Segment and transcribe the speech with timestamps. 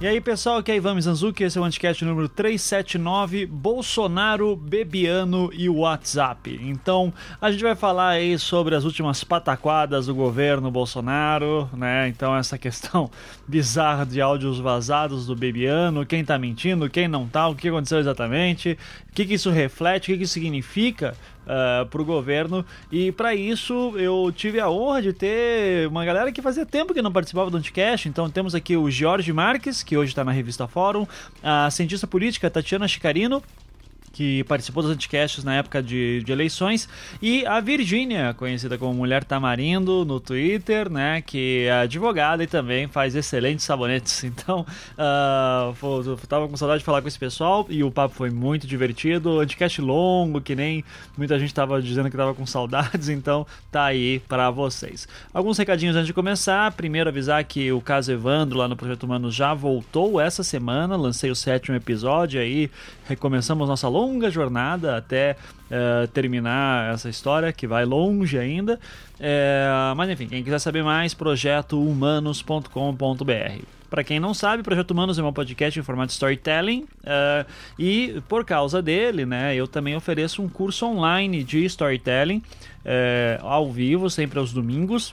[0.00, 5.50] E aí, pessoal, aqui é Ivan Mizanzuki, esse é o Anticast número 379, Bolsonaro, Bebiano
[5.52, 6.58] e WhatsApp.
[6.62, 12.08] Então, a gente vai falar aí sobre as últimas pataquadas do governo Bolsonaro, né?
[12.08, 13.10] Então, essa questão
[13.46, 17.98] bizarra de áudios vazados do Bebiano, quem tá mentindo, quem não tá, o que aconteceu
[17.98, 21.14] exatamente, o que, que isso reflete, o que, que isso significa
[21.50, 22.64] uh, para o governo.
[22.90, 27.02] E para isso eu tive a honra de ter uma galera que fazia tempo que
[27.02, 28.08] não participava do Anticast.
[28.08, 31.06] Então temos aqui o Jorge Marques, que hoje está na revista Fórum,
[31.42, 33.42] a cientista política Tatiana Chicarino,
[34.12, 36.88] que participou dos anticasts na época de, de eleições,
[37.22, 42.88] e a Virgínia, conhecida como Mulher Tamarindo no Twitter, né, que é advogada e também
[42.88, 44.24] faz excelentes sabonetes.
[44.40, 48.66] Então, uh, tava com saudade de falar com esse pessoal e o papo foi muito
[48.66, 49.40] divertido.
[49.40, 50.84] Anticast longo, que nem
[51.16, 55.08] muita gente tava dizendo que tava com saudades, então tá aí para vocês.
[55.34, 56.70] Alguns recadinhos antes de começar.
[56.72, 60.96] Primeiro, avisar que o caso Evandro lá no Projeto Humano já voltou essa semana.
[60.96, 62.70] Lancei o sétimo episódio aí,
[63.10, 68.80] recomeçamos nossa longa jornada até uh, terminar essa história, que vai longe ainda.
[69.16, 73.64] Uh, mas enfim, quem quiser saber mais, projetohumanos.com.br.
[73.90, 77.44] Para quem não sabe, Projeto Humanos é um podcast em formato storytelling uh,
[77.76, 82.40] e por causa dele, né, eu também ofereço um curso online de storytelling
[83.42, 85.12] ao vivo, sempre aos domingos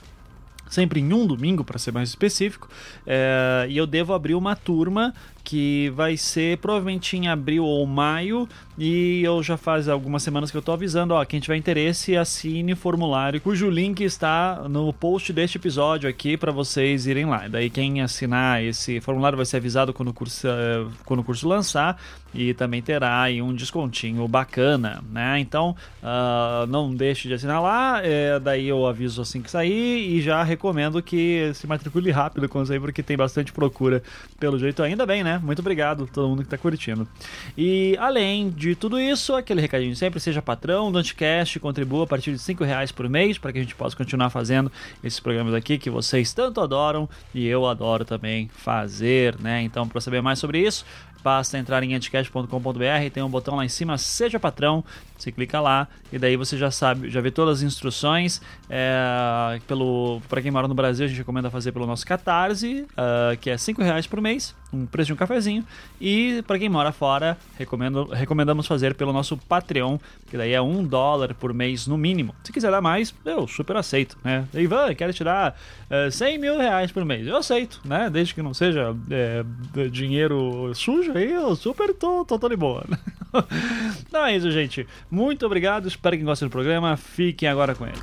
[0.68, 2.68] sempre em um domingo, para ser mais específico,
[3.06, 5.14] é, e eu devo abrir uma turma
[5.48, 8.46] que vai ser provavelmente em abril ou maio.
[8.76, 12.74] E eu já faz algumas semanas que eu tô avisando, ó, quem tiver interesse, assine
[12.74, 17.48] o formulário, cujo link está no post deste episódio aqui para vocês irem lá.
[17.48, 21.48] Daí quem assinar esse formulário vai ser avisado quando o curso, eh, quando o curso
[21.48, 21.98] lançar
[22.34, 25.40] e também terá aí um descontinho bacana, né?
[25.40, 30.20] Então uh, não deixe de assinar lá, é, daí eu aviso assim que sair e
[30.20, 34.02] já recomendo que se matricule rápido quando sair, porque tem bastante procura
[34.38, 35.37] pelo jeito ainda bem, né?
[35.38, 37.08] Muito obrigado a todo mundo que está curtindo.
[37.56, 42.32] E além de tudo isso, aquele recadinho sempre, seja patrão do Anticast, contribua a partir
[42.32, 44.70] de 5 reais por mês para que a gente possa continuar fazendo
[45.02, 49.62] esses programas aqui que vocês tanto adoram e eu adoro também fazer, né?
[49.62, 50.84] Então, para saber mais sobre isso,
[51.22, 54.84] basta entrar em anticast.com.br, tem um botão lá em cima, seja patrão,
[55.22, 58.40] você clica lá e daí você já sabe, já vê todas as instruções.
[58.68, 63.36] É, pelo para quem mora no Brasil, a gente recomenda fazer pelo nosso Catarse, uh,
[63.40, 65.64] que é cinco reais por mês, um preço de um cafezinho.
[66.00, 69.98] E para quem mora fora, recomendo, recomendamos fazer pelo nosso Patreon,
[70.28, 72.34] que daí é um dólar por mês no mínimo.
[72.44, 74.46] Se quiser dar mais, eu super aceito, né?
[74.54, 75.58] Ivan, quero tirar
[75.90, 78.08] uh, 100 mil reais por mês, eu aceito, né?
[78.10, 79.44] Desde que não seja é,
[79.90, 82.84] dinheiro sujo, aí eu super tô, tô, tô de boa.
[84.12, 84.86] Não é isso, gente.
[85.10, 86.96] Muito obrigado, espero que gostem do programa.
[86.96, 87.98] Fiquem agora com ele.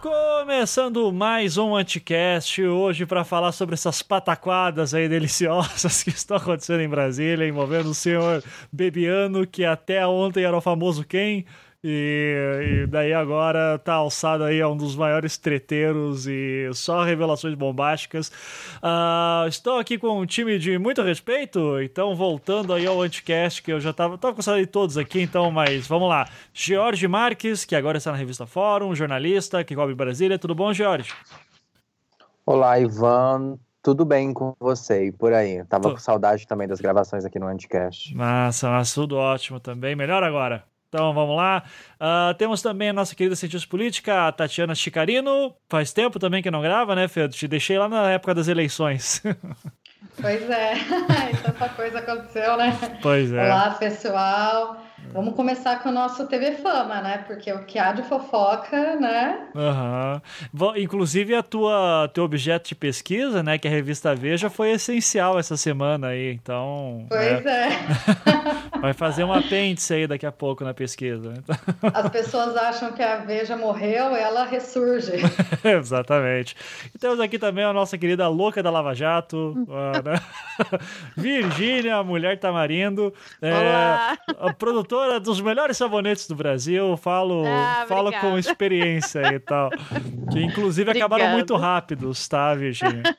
[0.00, 6.80] Começando mais um Anticast hoje para falar sobre essas pataquadas aí deliciosas que estão acontecendo
[6.80, 8.42] em Brasília, envolvendo o senhor
[8.72, 11.44] Bebiano, que até ontem era o famoso quem?
[11.82, 17.54] E, e, daí agora tá alçado aí a um dos maiores treteiros e só revelações
[17.54, 18.32] bombásticas.
[18.82, 23.72] Uh, estou aqui com um time de muito respeito, então voltando aí ao Anticast, que
[23.72, 26.28] eu já tava, tava com saudade de todos aqui, então, mas vamos lá.
[26.52, 30.36] George Marques, que agora está na revista Fórum, jornalista que cobre Brasília.
[30.36, 31.12] Tudo bom, George?
[32.44, 33.56] Olá, Ivan.
[33.80, 35.64] Tudo bem com você e por aí?
[35.64, 35.90] Tava Tô.
[35.92, 38.12] com saudade também das gravações aqui no Anticast.
[38.16, 39.94] Massa, mas tudo ótimo também.
[39.94, 40.64] Melhor agora.
[40.88, 41.62] Então vamos lá.
[42.00, 45.54] Uh, temos também a nossa querida cientista política, Tatiana Chicarino.
[45.68, 47.28] Faz tempo também que não grava, né, Fê?
[47.28, 49.22] Te deixei lá na época das eleições.
[50.20, 50.74] Pois é,
[51.44, 52.76] tanta coisa aconteceu, né?
[53.02, 53.44] Pois é.
[53.44, 54.87] Olá, pessoal.
[55.12, 57.24] Vamos começar com o nosso TV Fama, né?
[57.26, 59.48] Porque o que há de fofoca, né?
[59.54, 60.76] Uhum.
[60.76, 63.56] Inclusive, a tua teu objeto de pesquisa, né?
[63.58, 66.32] Que é a revista Veja, foi essencial essa semana aí.
[66.32, 67.06] Então.
[67.08, 67.68] Pois é.
[67.68, 67.70] é.
[68.80, 71.34] Vai fazer um apêndice aí daqui a pouco na pesquisa.
[71.94, 75.12] As pessoas acham que a Veja morreu, ela ressurge.
[75.64, 76.54] Exatamente.
[76.94, 79.54] E temos aqui também a nossa querida louca da Lava Jato,
[80.04, 80.20] né?
[81.16, 83.12] Virgínia, mulher tamarindo.
[83.40, 84.18] É, Olá.
[84.38, 86.96] A produtora produtora dos melhores sabonetes do Brasil.
[86.96, 89.70] Falo, ah, falo com experiência e tal.
[90.32, 91.14] Que inclusive Obrigada.
[91.14, 93.02] acabaram muito rápidos, tá, Virginia?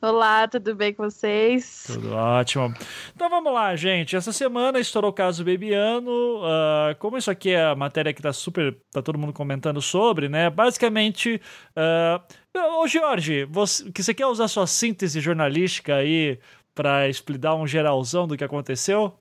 [0.00, 1.82] Olá, tudo bem com vocês?
[1.88, 2.72] Tudo ótimo.
[3.14, 4.14] Então vamos lá, gente.
[4.14, 6.38] Essa semana estourou o caso Bebiano.
[6.38, 8.78] Uh, como isso aqui é a matéria que tá super.
[8.92, 10.48] tá todo mundo comentando sobre, né?
[10.48, 11.40] Basicamente.
[11.76, 16.38] Uh, ô, Jorge, você, que você quer usar sua síntese jornalística aí
[16.72, 19.20] para explicar um geralzão do que aconteceu?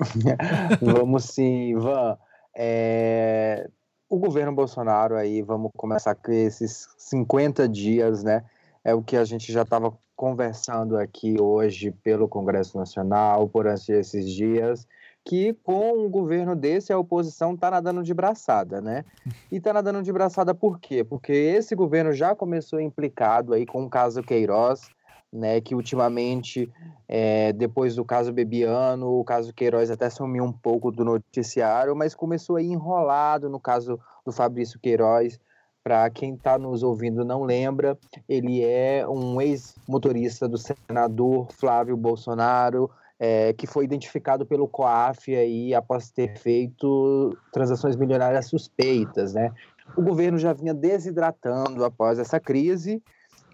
[0.80, 2.16] Vamos sim, Ivan.
[2.56, 3.68] É...
[4.08, 8.44] o governo Bolsonaro aí, vamos começar com esses 50 dias, né?
[8.82, 14.30] É o que a gente já estava conversando aqui hoje pelo Congresso Nacional, por esses
[14.30, 14.86] dias,
[15.24, 19.04] que com um governo desse a oposição está nadando de braçada, né?
[19.50, 21.04] E está nadando de braçada por quê?
[21.04, 24.90] Porque esse governo já começou implicado aí com o caso Queiroz,
[25.32, 26.70] né, que ultimamente,
[27.08, 32.14] é, depois do caso Bebiano, o caso Queiroz até sumiu um pouco do noticiário, mas
[32.14, 35.38] começou aí enrolado no caso do Fabrício Queiroz.
[35.82, 37.98] Para quem está nos ouvindo não lembra,
[38.28, 45.74] ele é um ex-motorista do senador Flávio Bolsonaro, é, que foi identificado pelo COAF aí
[45.74, 49.52] após ter feito transações milionárias suspeitas, né?
[49.96, 53.02] O governo já vinha desidratando após essa crise,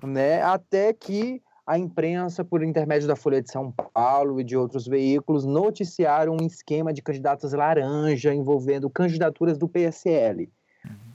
[0.02, 0.43] né?
[0.43, 5.44] Até que a imprensa, por intermédio da Folha de São Paulo e de outros veículos,
[5.44, 10.48] noticiaram um esquema de candidatos laranja envolvendo candidaturas do PSL.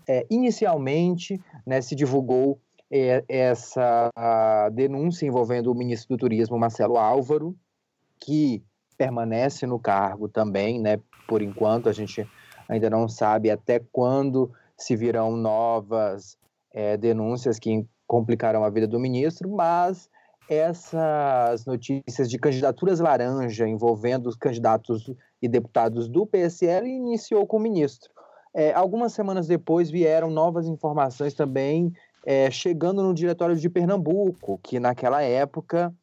[0.07, 2.59] É, inicialmente, né, se divulgou
[2.91, 4.11] é, essa
[4.73, 7.55] denúncia envolvendo o ministro do Turismo, Marcelo Álvaro,
[8.19, 8.61] que
[8.97, 10.99] permanece no cargo também, né?
[11.27, 12.27] Por enquanto, a gente
[12.67, 16.37] ainda não sabe até quando se virão novas
[16.73, 20.09] é, denúncias que complicarão a vida do ministro, mas
[20.49, 25.11] essas notícias de candidaturas laranja envolvendo os candidatos
[25.41, 28.11] e deputados do PSL iniciou com o ministro.
[28.53, 31.93] É, algumas semanas depois vieram novas informações também
[32.25, 35.93] é, chegando no diretório de Pernambuco, que naquela época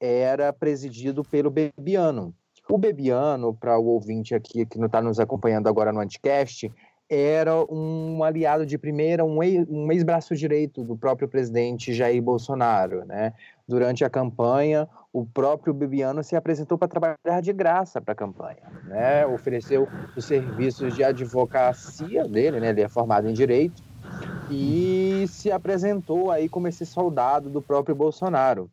[0.00, 2.34] era presidido pelo Bebiano.
[2.68, 6.70] O Bebiano, para o ouvinte aqui que não está nos acompanhando agora no Anticast,
[7.08, 13.04] era um aliado de primeira, um ex-braço direito do próprio presidente Jair Bolsonaro.
[13.04, 13.34] Né?
[13.66, 18.62] Durante a campanha, o próprio Bebiano se apresentou para trabalhar de graça para a campanha.
[18.84, 19.26] Né?
[19.26, 22.70] Ofereceu os serviços de advocacia dele, né?
[22.70, 23.82] ele é formado em direito,
[24.50, 28.70] e se apresentou aí como esse soldado do próprio Bolsonaro.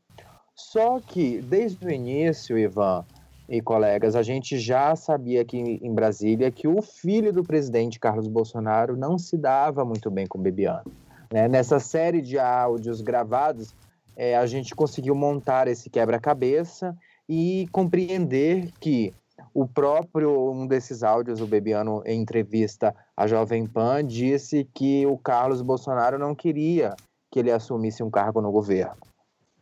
[0.55, 3.05] Só que, desde o início, Ivan
[3.47, 8.27] e colegas, a gente já sabia aqui em Brasília que o filho do presidente Carlos
[8.27, 10.91] Bolsonaro não se dava muito bem com o Bebiano.
[11.31, 11.47] Né?
[11.47, 13.73] Nessa série de áudios gravados,
[14.19, 16.95] é, a gente conseguiu montar esse quebra-cabeça
[17.27, 19.13] e compreender que
[19.53, 25.17] o próprio, um desses áudios, o Bebiano, em entrevista à Jovem Pan, disse que o
[25.17, 26.93] Carlos Bolsonaro não queria
[27.31, 29.09] que ele assumisse um cargo no governo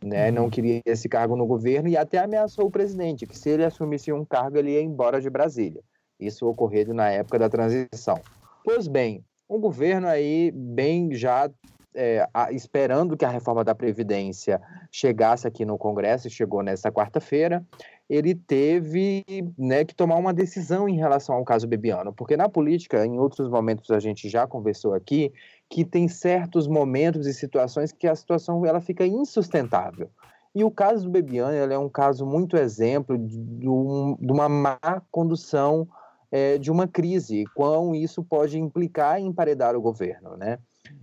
[0.04, 0.30] né?
[0.30, 0.36] Uhum.
[0.36, 4.12] Não queria esse cargo no governo e até ameaçou o presidente que se ele assumisse
[4.12, 5.82] um cargo ele ia embora de Brasília.
[6.20, 8.20] Isso ocorreu na época da transição.
[8.64, 11.50] Pois bem, um governo aí bem já
[11.94, 14.62] é, esperando que a reforma da Previdência
[14.92, 17.66] chegasse aqui no Congresso, chegou nessa quarta-feira,
[18.10, 19.26] ele teve
[19.58, 23.50] né, que tomar uma decisão em relação ao caso Bebiano, porque na política, em outros
[23.50, 25.34] momentos a gente já conversou aqui,
[25.70, 30.10] que tem certos momentos e situações que a situação ela fica insustentável.
[30.56, 34.80] E o caso do Bebiano é um caso muito exemplo de, de, uma má
[35.12, 35.88] condução
[36.32, 40.58] é, de uma crise, quão isso pode implicar em emparedar o governo, né?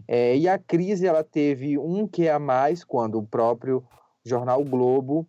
[0.07, 3.83] É, e a crise ela teve um que a mais quando o próprio
[4.25, 5.27] jornal Globo,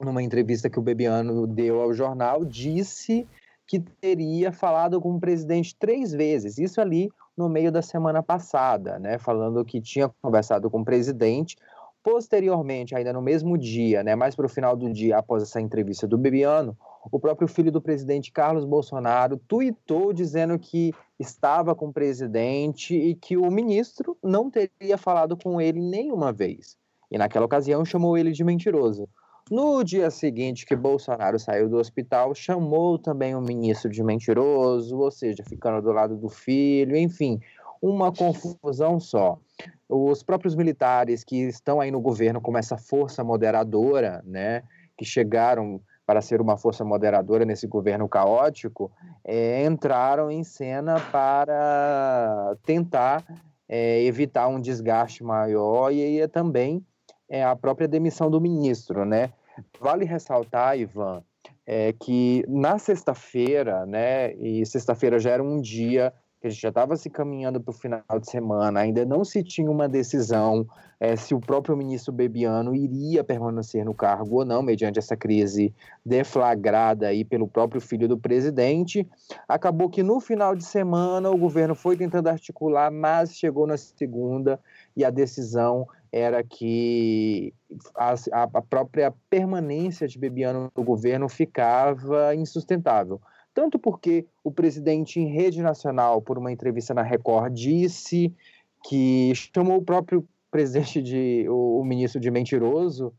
[0.00, 3.26] numa entrevista que o Bebiano deu ao jornal, disse
[3.66, 6.58] que teria falado com o presidente três vezes.
[6.58, 11.56] Isso ali no meio da semana passada, né, falando que tinha conversado com o presidente.
[12.02, 16.06] Posteriormente, ainda no mesmo dia, né, mais para o final do dia, após essa entrevista
[16.06, 16.76] do Bebiano,
[17.10, 23.14] o próprio filho do presidente Carlos Bolsonaro tuitou dizendo que estava com o presidente e
[23.14, 26.76] que o ministro não teria falado com ele nenhuma vez.
[27.10, 29.08] E naquela ocasião chamou ele de mentiroso.
[29.50, 35.10] No dia seguinte que Bolsonaro saiu do hospital, chamou também o ministro de mentiroso, ou
[35.10, 37.38] seja, ficando do lado do filho, enfim,
[37.80, 39.38] uma confusão só.
[39.86, 44.62] Os próprios militares que estão aí no governo como essa força moderadora, né,
[44.96, 48.90] que chegaram para ser uma força moderadora nesse governo caótico,
[49.24, 53.24] é, entraram em cena para tentar
[53.68, 56.84] é, evitar um desgaste maior e, e também
[57.28, 59.32] é a própria demissão do ministro, né?
[59.80, 61.22] Vale ressaltar, Ivan,
[61.66, 66.12] é que na sexta-feira, né, e sexta-feira já era um dia
[66.44, 69.42] que a gente já estava se caminhando para o final de semana, ainda não se
[69.42, 70.66] tinha uma decisão
[71.00, 75.74] é, se o próprio ministro Bebiano iria permanecer no cargo ou não, mediante essa crise
[76.04, 79.08] deflagrada aí pelo próprio filho do presidente.
[79.48, 84.60] Acabou que no final de semana o governo foi tentando articular, mas chegou na segunda
[84.94, 87.54] e a decisão era que
[87.96, 93.18] a, a, própria permanência de Bebiano no governo ficava insustentável.
[93.54, 98.34] Tanto porque o presidente em rede nacional, por uma entrevista na Record, disse
[98.82, 103.14] que chamou o próprio presidente de o, o ministro de mentiroso,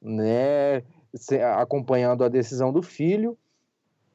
[0.00, 0.82] né,
[1.56, 3.36] acompanhando a decisão do filho.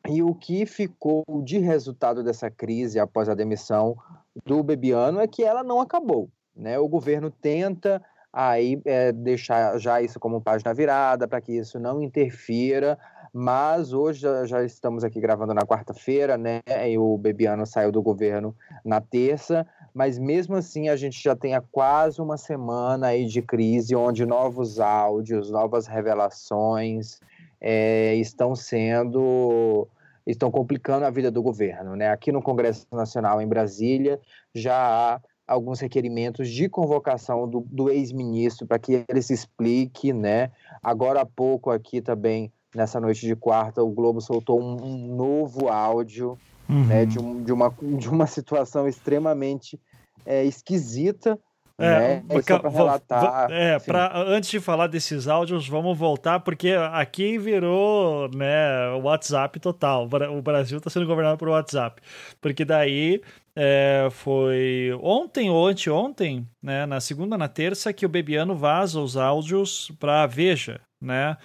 [0.08, 3.98] E o que ficou de resultado dessa crise após a demissão
[4.46, 6.30] do Bebiano é que ela não acabou.
[6.56, 6.80] Né?
[6.80, 12.02] O governo tenta aí é, deixar já isso como página virada para que isso não
[12.02, 12.98] interfira,
[13.34, 16.62] mas hoje já, estamos aqui gravando na quarta-feira, né?
[16.88, 21.56] E o Bebiano saiu do governo na terça, mas mesmo assim a gente já tem
[21.56, 27.20] há quase uma semana aí de crise onde novos áudios, novas revelações
[27.60, 29.88] é, estão sendo
[30.26, 32.10] estão complicando a vida do governo, né?
[32.10, 34.20] Aqui no Congresso Nacional em Brasília
[34.54, 40.52] já há alguns requerimentos de convocação do, do ex-ministro para que ele se explique, né?
[40.84, 45.68] Agora há pouco aqui também, nessa noite de quarta, o Globo soltou um, um novo
[45.68, 46.38] áudio,
[46.70, 46.86] uhum.
[46.86, 47.06] né?
[47.08, 49.80] De, um, de, uma, de uma situação extremamente
[50.24, 51.40] é, esquisita,
[51.80, 52.24] é, né?
[52.60, 53.52] Pra relatar.
[53.52, 60.08] É, pra, antes de falar desses áudios, vamos voltar, porque aqui virou né, WhatsApp total.
[60.36, 62.02] O Brasil está sendo governado por WhatsApp.
[62.42, 63.22] Porque daí
[63.56, 69.16] é, foi ontem ou anteontem, né, na segunda, na terça, que o Bebiano vaza os
[69.16, 71.38] áudios para a Veja, né?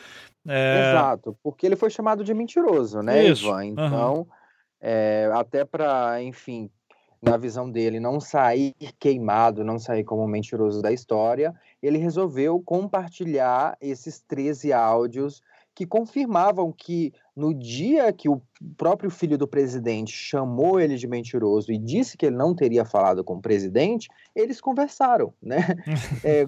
[0.46, 0.90] É...
[0.90, 3.46] Exato, porque ele foi chamado de mentiroso, né, Isso.
[3.46, 3.64] Ivan?
[3.64, 4.26] Então, uhum.
[4.80, 6.70] é, até para, enfim,
[7.22, 13.76] na visão dele, não sair queimado, não sair como mentiroso da história, ele resolveu compartilhar
[13.80, 15.40] esses 13 áudios
[15.75, 18.42] que confirmavam que no dia que o
[18.76, 23.25] próprio filho do presidente chamou ele de mentiroso e disse que ele não teria falado
[23.25, 25.59] com o presidente, eles conversaram, né?
[26.25, 26.47] é,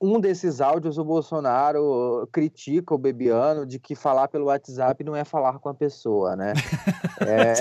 [0.00, 5.24] um desses áudios, o Bolsonaro critica o Bebiano de que falar pelo WhatsApp não é
[5.24, 6.52] falar com a pessoa, né?
[7.20, 7.54] é...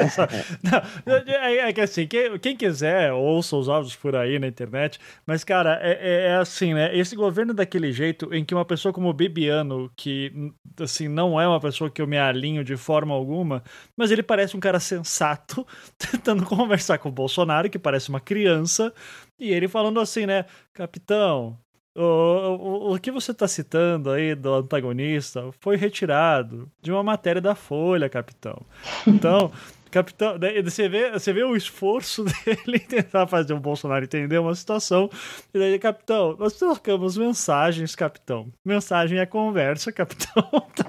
[1.06, 5.00] não, é, é, que assim, quem, quem, quiser, ouça os áudios por aí na internet,
[5.26, 6.96] mas, cara, é, é, é assim, né?
[6.96, 10.32] Esse governo daquele jeito em que uma pessoa como o Bebiano, que,
[10.80, 13.64] assim, não é uma pessoa que eu me alinho de forma alguma,
[13.96, 15.66] mas ele parece um cara sensato,
[15.98, 18.94] tentando conversar com o Bolsonaro, que parece uma criança,
[19.40, 21.58] e ele falando assim, né, capitão,
[21.96, 27.42] o, o, o que você está citando aí do antagonista foi retirado de uma matéria
[27.42, 28.62] da Folha, capitão.
[29.08, 29.52] Então,
[29.98, 35.10] Capitão, você vê, você vê o esforço dele tentar fazer o Bolsonaro entender uma situação.
[35.52, 38.54] E daí, capitão, nós trocamos mensagens, capitão.
[38.64, 40.44] Mensagem é conversa, capitão.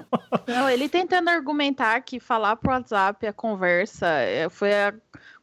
[0.47, 4.93] Não, ele tentando argumentar que falar pro WhatsApp a conversa é, foi a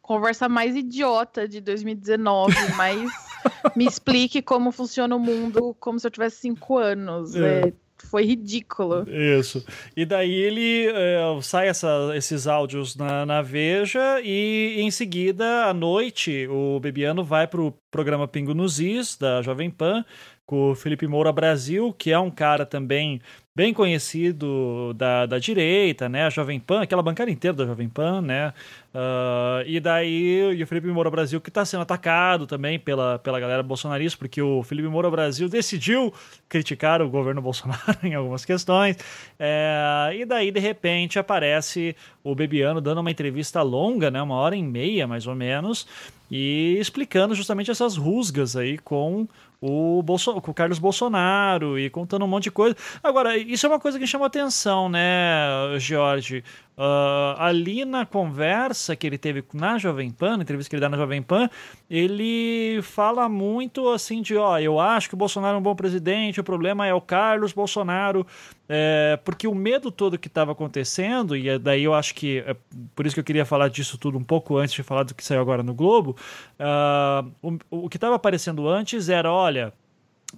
[0.00, 3.11] conversa mais idiota de 2019, mas
[3.75, 7.35] me explique como funciona o mundo como se eu tivesse cinco anos.
[7.35, 7.62] É.
[7.68, 9.07] É foi ridículo.
[9.09, 9.65] Isso.
[9.97, 15.75] E daí ele é, sai essa, esses áudios na, na Veja e em seguida, à
[15.75, 20.05] noite, o Bebiano vai pro programa Pingo nos Is, da Jovem Pan,
[20.45, 23.21] com o Felipe Moura Brasil, que é um cara também
[23.57, 26.27] bem conhecido da, da direita, né?
[26.27, 28.53] A Jovem Pan, aquela bancada inteira da Jovem Pan, né?
[28.93, 33.41] Uh, e daí e o Felipe Moura Brasil que está sendo atacado também pela, pela
[33.41, 36.13] galera bolsonarista, porque o Felipe Moura Brasil decidiu
[36.51, 38.99] criticar o governo Bolsonaro em algumas questões.
[39.39, 44.21] É, e daí, de repente, aparece o Bebiano dando uma entrevista longa, né?
[44.21, 45.87] Uma hora e meia, mais ou menos,
[46.31, 49.27] e explicando justamente essas rusgas aí com
[49.61, 52.77] o, Bolso com o Carlos Bolsonaro e contando um monte de coisa.
[53.03, 56.45] Agora, isso é uma coisa que chama atenção, né, Jorge?
[56.78, 60.90] Uh, ali na conversa que ele teve na Jovem Pan, na entrevista que ele dá
[60.90, 61.49] na Jovem Pan,
[61.88, 66.38] ele fala muito assim de, ó, eu acho que o Bolsonaro é um bom presidente,
[66.38, 68.26] o problema é o Carlos Bolsonaro,
[68.68, 72.54] é, porque o medo todo que estava acontecendo, e é daí eu acho que, é
[72.95, 75.25] por isso que eu queria falar disso tudo um pouco antes de falar do que
[75.25, 76.14] saiu agora no Globo,
[76.61, 77.33] uh,
[77.71, 79.73] o, o que estava aparecendo antes era, olha,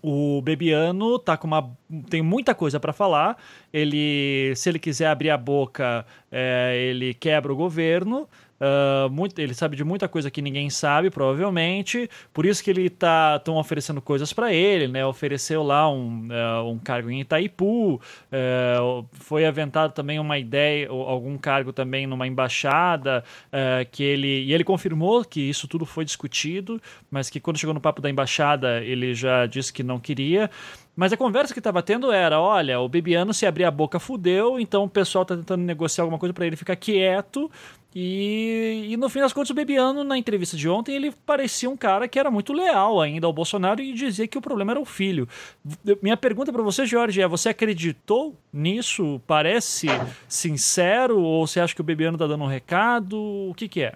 [0.02, 1.70] o Bebiano tá com uma
[2.08, 3.36] tem muita coisa para falar.
[3.72, 8.28] Ele, se ele quiser abrir a boca, é, ele quebra o governo.
[8.60, 12.10] Uh, muito, ele sabe de muita coisa que ninguém sabe, provavelmente.
[12.32, 15.06] Por isso que ele tá estão oferecendo coisas para ele, né?
[15.06, 17.94] Ofereceu lá um, uh, um cargo em Itaipu.
[17.94, 23.22] Uh, foi aventado também uma ideia, algum cargo também numa embaixada,
[23.90, 27.80] que ele e ele confirmou que isso tudo foi discutido, mas que quando chegou no
[27.80, 30.50] papo da embaixada ele já disse que não queria.
[30.98, 34.58] Mas a conversa que estava tendo era: olha, o Bebiano se abrir a boca fudeu,
[34.58, 37.48] então o pessoal tá tentando negociar alguma coisa para ele ficar quieto
[37.94, 41.76] E, e, no fim das contas, o Bebiano, na entrevista de ontem, ele parecia um
[41.76, 44.84] cara que era muito leal ainda ao Bolsonaro e dizia que o problema era o
[44.84, 45.26] filho.
[46.02, 49.20] Minha pergunta para você, Jorge, é: você acreditou nisso?
[49.26, 49.86] Parece
[50.28, 51.18] sincero?
[51.18, 53.16] Ou você acha que o Bebiano está dando um recado?
[53.16, 53.94] O que, que é?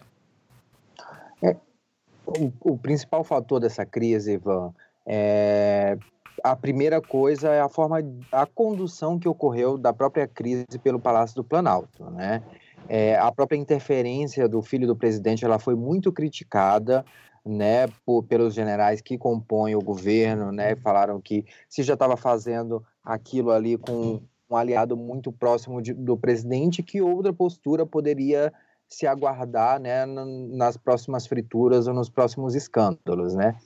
[1.42, 1.56] é
[2.26, 4.72] o, o, principal fator dessa crise, Ivan,
[5.06, 5.98] é.
[6.42, 7.98] A primeira coisa é a forma,
[8.32, 12.42] a condução que ocorreu da própria crise pelo Palácio do Planalto, né?
[12.88, 17.04] É, a própria interferência do filho do presidente ela foi muito criticada
[17.44, 22.84] né, por, pelos generais que compõem o governo, né, falaram que se já estava fazendo
[23.04, 28.52] aquilo ali com um aliado muito próximo de, do presidente, que outra postura poderia
[28.88, 33.34] se aguardar né, nas próximas frituras ou nos próximos escândalos.
[33.34, 33.56] Né?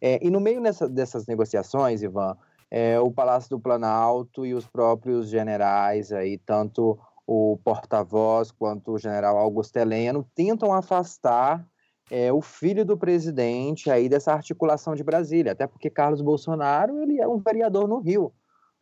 [0.00, 2.36] É, e no meio nessa, dessas negociações, Ivan,
[2.68, 6.98] é, o Palácio do Planalto e os próprios generais, aí, tanto
[7.32, 11.66] o porta-voz quanto o general Augusto Heleno, tentam afastar
[12.10, 17.20] é, o filho do presidente aí dessa articulação de Brasília, até porque Carlos Bolsonaro ele
[17.20, 18.32] é um vereador no Rio,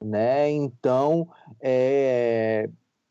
[0.03, 0.51] né?
[0.51, 1.29] Então,
[1.61, 2.69] é,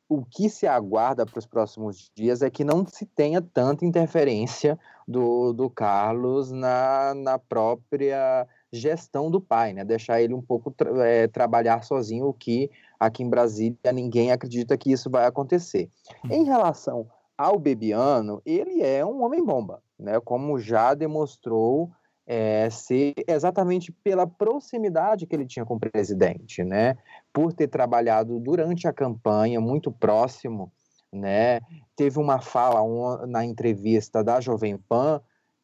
[0.10, 4.77] o que se aguarda para os próximos dias é que não se tenha tanta interferência
[5.08, 9.86] do, do Carlos na, na própria gestão do pai, né?
[9.86, 12.69] Deixar ele um pouco tra é, trabalhar sozinho, o que
[13.00, 15.89] aqui em Brasília ninguém acredita que isso vai acontecer.
[16.25, 16.29] Hum.
[16.32, 20.20] Em relação ao Bebiano, ele é um homem-bomba, né?
[20.20, 21.89] Como já demonstrou
[22.27, 26.98] é, ser exatamente pela proximidade que ele tinha com o presidente, né?
[27.32, 30.72] Por ter trabalhado durante a campanha muito próximo,
[31.12, 31.62] né?
[31.96, 32.82] Teve uma fala
[33.25, 35.22] na entrevista da Jovem Pan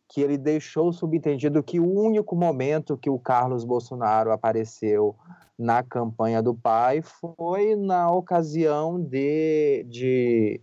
[0.07, 5.15] que ele deixou subentendido que o único momento que o Carlos Bolsonaro apareceu
[5.57, 10.61] na campanha do pai foi na ocasião de, de,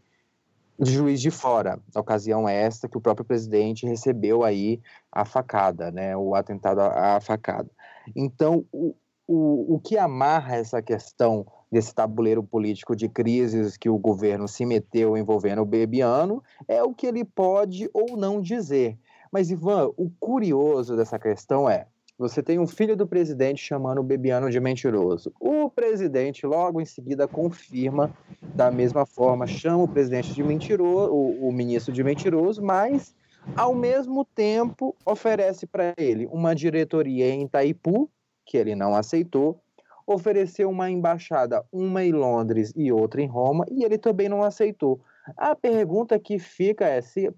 [0.79, 4.81] juiz de fora, ocasião esta que o próprio presidente recebeu aí
[5.11, 7.71] a facada, né, o atentado à facada.
[8.15, 8.95] Então, o,
[9.27, 14.67] o, o que amarra essa questão desse tabuleiro político de crises que o governo se
[14.67, 18.99] meteu envolvendo o Bebiano é o que ele pode ou não dizer.
[19.33, 21.87] Mas, Ivan, o curioso dessa questão é:
[22.19, 25.33] você tem um filho do presidente chamando o Bebiano de mentiroso.
[25.41, 28.15] O presidente, logo em seguida, confirma
[28.55, 33.15] da mesma forma, chama o presidente de mentiroso, o, o ministro de mentiroso, mas,
[33.57, 38.11] ao mesmo tempo, oferece para ele uma diretoria em Itaipu,
[38.45, 39.63] que ele não aceitou,
[40.07, 45.01] ofereceu uma embaixada, uma em Londres e outra em Roma, e ele também não aceitou.
[45.37, 47.33] A pergunta que fica é se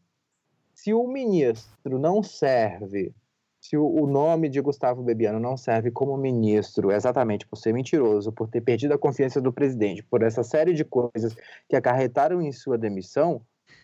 [0.75, 3.15] se o ministro não serve,
[3.61, 8.49] se o, nome de Gustavo Bebiano não serve como ministro exatamente por ser mentiroso, por
[8.49, 11.35] ter perdido a confiança do presidente, por essa série de coisas
[11.69, 13.41] que acarretaram em sua demissão,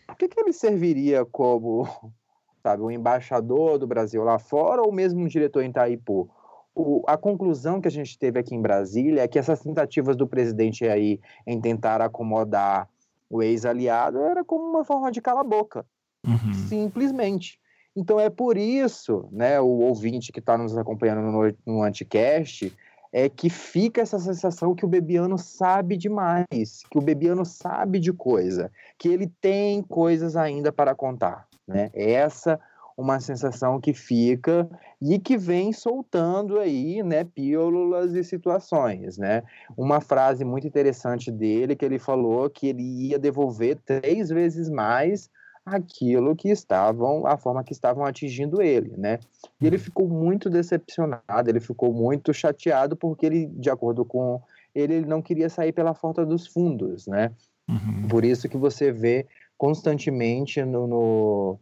[0.07, 1.87] por que, que ele serviria como,
[2.62, 6.29] sabe, um embaixador do Brasil lá fora ou mesmo um diretor em Itaipu?
[6.74, 10.26] O, a conclusão que a gente teve aqui em Brasília é que essas tentativas do
[10.26, 12.88] presidente aí em tentar acomodar
[13.31, 15.87] o ex-aliado era como uma forma de cala boca.
[16.26, 16.52] Uhum.
[16.68, 17.59] Simplesmente.
[17.96, 22.72] Então é por isso, né, o ouvinte que está nos acompanhando no, no Anticast,
[23.12, 28.12] é que fica essa sensação que o Bebiano sabe demais, que o Bebiano sabe de
[28.12, 31.90] coisa, que ele tem coisas ainda para contar, né?
[31.92, 32.61] Essa
[32.96, 34.68] uma sensação que fica
[35.00, 39.42] e que vem soltando aí, né, pílulas e situações, né?
[39.76, 45.30] Uma frase muito interessante dele que ele falou que ele ia devolver três vezes mais
[45.74, 49.18] aquilo que estavam, a forma que estavam atingindo ele, né?
[49.61, 49.83] E ele uhum.
[49.83, 54.40] ficou muito decepcionado, ele ficou muito chateado porque ele, de acordo com
[54.74, 57.30] ele, ele não queria sair pela porta dos fundos, né?
[57.68, 58.09] Uhum.
[58.09, 61.59] Por isso que você vê constantemente no, no,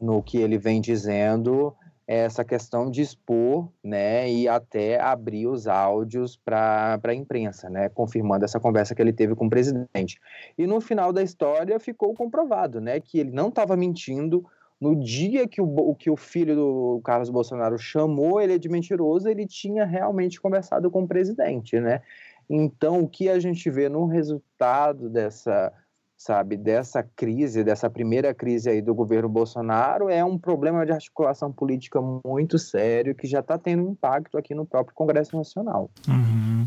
[0.00, 1.74] no que ele vem dizendo
[2.08, 8.46] essa questão de expor, né, e até abrir os áudios para a imprensa, né, confirmando
[8.46, 10.18] essa conversa que ele teve com o presidente.
[10.56, 14.42] E no final da história ficou comprovado, né, que ele não estava mentindo.
[14.80, 19.46] No dia que o, que o filho do Carlos Bolsonaro chamou ele de mentiroso, ele
[19.46, 22.00] tinha realmente conversado com o presidente, né?
[22.48, 25.72] Então, o que a gente vê no resultado dessa
[26.18, 31.52] sabe, dessa crise, dessa primeira crise aí do governo Bolsonaro, é um problema de articulação
[31.52, 35.88] política muito sério que já está tendo impacto aqui no próprio Congresso Nacional.
[36.08, 36.66] Uhum.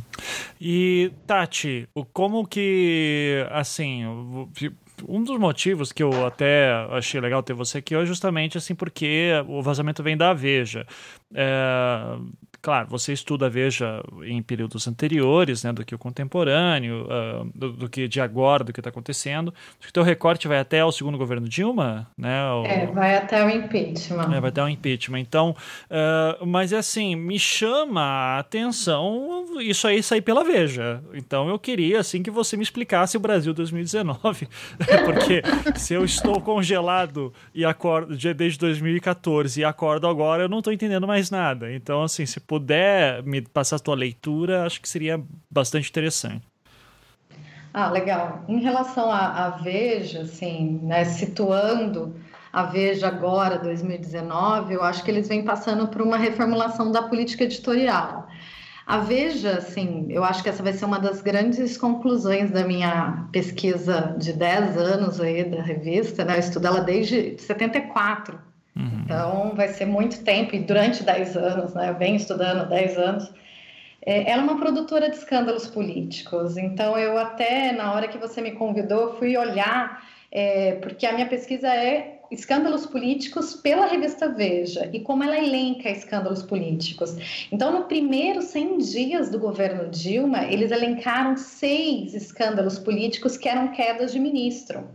[0.60, 4.06] E, Tati, como que, assim,
[5.08, 9.32] um dos motivos que eu até achei legal ter você aqui é justamente assim porque
[9.48, 10.86] o vazamento vem da Veja.
[11.34, 12.18] É,
[12.62, 17.74] claro, você estuda a Veja em períodos anteriores, né, do que o contemporâneo, uh, do,
[17.74, 19.54] do, que de agora, do que está acontecendo.
[19.72, 22.52] Acho que o teu recorte vai até o segundo governo Dilma, né?
[22.52, 22.66] O...
[22.66, 24.34] É, vai até o impeachment.
[24.34, 25.20] É, vai até o impeachment.
[25.20, 25.56] Então,
[25.90, 31.02] uh, mas é assim, me chama a atenção isso aí sair pela Veja.
[31.14, 34.48] Então eu queria, assim, que você me explicasse o Brasil 2019,
[35.06, 35.42] porque
[35.76, 41.08] se eu estou congelado e acordo desde 2014 e acordo agora, eu não estou entendendo
[41.08, 41.74] mais nada.
[41.74, 46.46] Então, assim, se puder me passar a tua leitura, acho que seria bastante interessante.
[47.74, 48.44] Ah, legal.
[48.46, 52.14] Em relação à, Veja, assim, né, situando
[52.52, 57.46] a Veja agora, 2019, eu acho que eles vêm passando por uma reformulação da política
[57.46, 58.28] editorial.
[58.86, 63.30] A Veja, assim, eu acho que essa vai ser uma das grandes conclusões da minha
[63.32, 66.36] pesquisa de 10 anos aí da revista, né?
[66.36, 68.51] Eu estudo ela desde 74.
[68.76, 69.02] Uhum.
[69.04, 71.90] Então, vai ser muito tempo, e durante 10 anos, né?
[71.90, 73.32] Eu venho estudando 10 anos.
[74.04, 78.42] É, ela é uma produtora de escândalos políticos, então eu até, na hora que você
[78.42, 84.90] me convidou, fui olhar, é, porque a minha pesquisa é escândalos políticos pela revista Veja
[84.94, 87.48] e como ela elenca escândalos políticos.
[87.52, 93.68] Então, no primeiro 100 dias do governo Dilma, eles elencaram seis escândalos políticos que eram
[93.74, 94.88] quedas de ministro.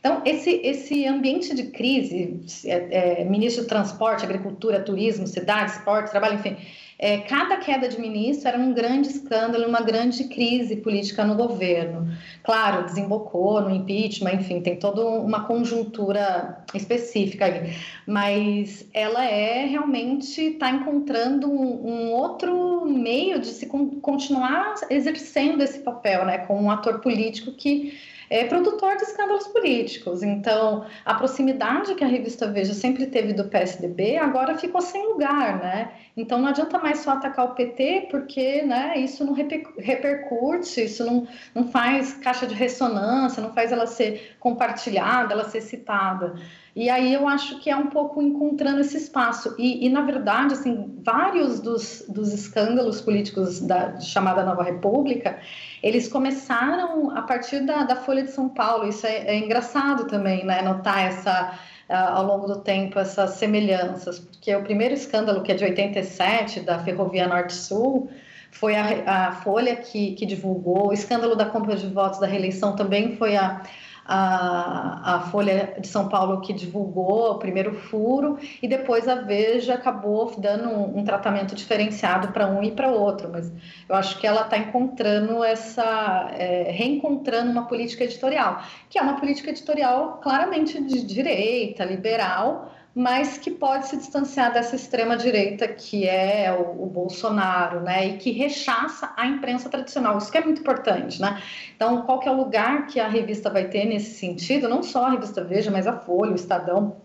[0.00, 6.10] Então, esse, esse ambiente de crise, é, é, ministro do Transporte, Agricultura, Turismo, Cidade, Esporte,
[6.10, 6.56] Trabalho, enfim,
[6.98, 12.10] é, cada queda de ministro era um grande escândalo, uma grande crise política no governo.
[12.42, 17.74] Claro, desembocou no impeachment, enfim, tem toda uma conjuntura específica aí.
[18.06, 25.62] Mas ela é realmente está encontrando um, um, outro meio de se con continuar exercendo
[25.62, 27.94] esse papel, né, como um ator político que
[28.30, 30.22] é produtor de escândalos políticos.
[30.22, 35.58] Então, a proximidade que a revista Veja sempre teve do PSDB agora ficou sem lugar,
[35.58, 35.90] né?
[36.16, 41.26] Então, não adianta mais só atacar o PT, porque né, isso não repercute, isso não,
[41.52, 46.34] não faz caixa de ressonância, não faz ela ser compartilhada, ela ser citada.
[46.74, 49.54] E aí eu acho que é um pouco encontrando esse espaço.
[49.58, 55.40] E, e na verdade, assim, vários dos, dos escândalos políticos da chamada Nova República,
[55.82, 58.88] eles começaram a partir da, da Folha de São Paulo.
[58.88, 60.62] Isso é, é engraçado também, né?
[60.62, 65.54] Notar essa, uh, ao longo do tempo essas semelhanças, porque o primeiro escândalo, que é
[65.54, 68.10] de 87, da Ferrovia Norte-Sul,
[68.50, 70.88] foi a, a Folha que, que divulgou.
[70.88, 73.62] O escândalo da compra de votos da reeleição também foi a
[74.04, 79.74] a, a Folha de São Paulo que divulgou o primeiro furo e depois a Veja
[79.74, 83.28] acabou dando um, um tratamento diferenciado para um e para outro.
[83.30, 83.52] Mas
[83.88, 89.18] eu acho que ela está encontrando essa, é, reencontrando uma política editorial, que é uma
[89.18, 96.06] política editorial claramente de direita, liberal, mas que pode se distanciar dessa extrema direita que
[96.06, 100.18] é o, o, Bolsonaro, né, e que rechaça a imprensa tradicional.
[100.18, 101.40] Isso que é muito importante, né?
[101.74, 104.68] Então, qual que é o lugar que a revista vai ter nesse sentido?
[104.68, 106.96] Não só a revista Veja, mas a Folha, o Estadão,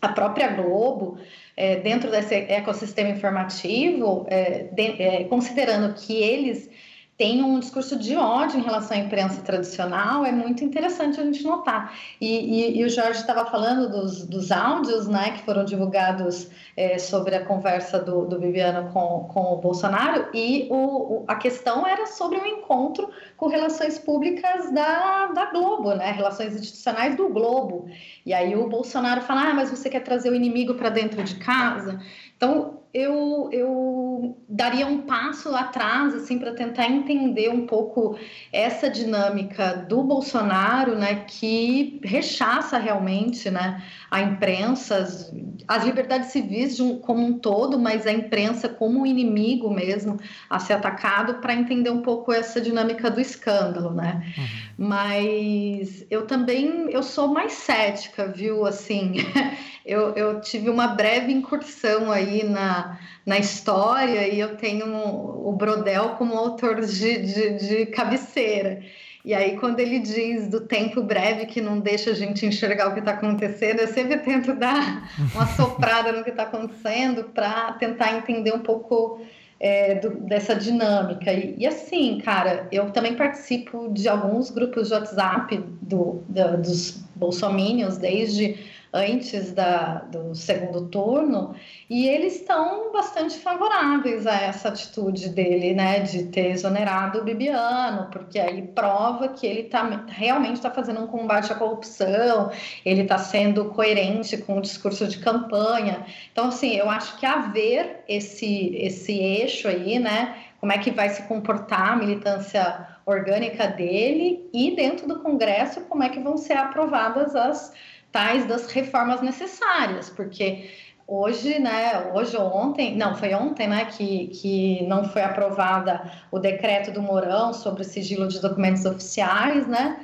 [0.00, 1.18] a própria Globo,
[1.56, 6.70] é, dentro desse ecossistema informativo, é, de, é, considerando que eles
[7.16, 11.42] tem um discurso de ódio em relação à imprensa tradicional, é muito interessante a gente
[11.42, 11.94] notar.
[12.20, 16.98] E, e, e o Jorge estava falando dos, dos áudios né, que foram divulgados é,
[16.98, 21.86] sobre a conversa do, do Viviano com, com o Bolsonaro, e o, o, a questão
[21.86, 27.28] era sobre o um encontro com relações públicas da, da Globo, né, relações institucionais do
[27.30, 27.88] Globo.
[28.26, 31.36] E aí o Bolsonaro fala: ah, mas você quer trazer o inimigo para dentro de
[31.36, 31.98] casa?
[32.36, 38.18] Então, eu, eu daria um passo atrás assim para tentar entender um pouco
[38.50, 43.82] essa dinâmica do Bolsonaro, né, que rechaça realmente, né,
[44.16, 45.30] a imprensa, as,
[45.68, 50.58] as liberdades civis um, como um todo, mas a imprensa como um inimigo mesmo a
[50.58, 54.22] ser atacado para entender um pouco essa dinâmica do escândalo, né?
[54.38, 54.86] Uhum.
[54.88, 58.64] Mas eu também eu sou mais cética, viu?
[58.64, 59.16] Assim,
[59.84, 66.10] eu, eu tive uma breve incursão aí na, na história e eu tenho o Brodel
[66.16, 68.80] como autor de, de, de cabeceira.
[69.26, 72.94] E aí, quando ele diz do tempo breve que não deixa a gente enxergar o
[72.94, 78.16] que está acontecendo, eu sempre tento dar uma soprada no que está acontecendo para tentar
[78.16, 79.20] entender um pouco
[79.58, 81.32] é, do, dessa dinâmica.
[81.32, 87.04] E, e, assim, cara, eu também participo de alguns grupos de WhatsApp do, do, dos
[87.16, 88.56] bolsominions, desde
[88.92, 91.54] antes da, do segundo turno,
[91.88, 98.08] e eles estão bastante favoráveis a essa atitude dele, né, de ter exonerado o Bibiano,
[98.10, 102.50] porque aí prova que ele tá, realmente está fazendo um combate à corrupção,
[102.84, 106.06] ele está sendo coerente com o discurso de campanha.
[106.32, 111.08] Então, assim, eu acho que haver esse, esse eixo aí, né, como é que vai
[111.10, 116.54] se comportar a militância orgânica dele e dentro do Congresso como é que vão ser
[116.54, 117.72] aprovadas as
[118.16, 120.70] tais das reformas necessárias, porque
[121.06, 126.38] hoje, né, hoje ou ontem, não, foi ontem, né, que, que não foi aprovada o
[126.38, 130.02] decreto do Mourão sobre o sigilo de documentos oficiais, né,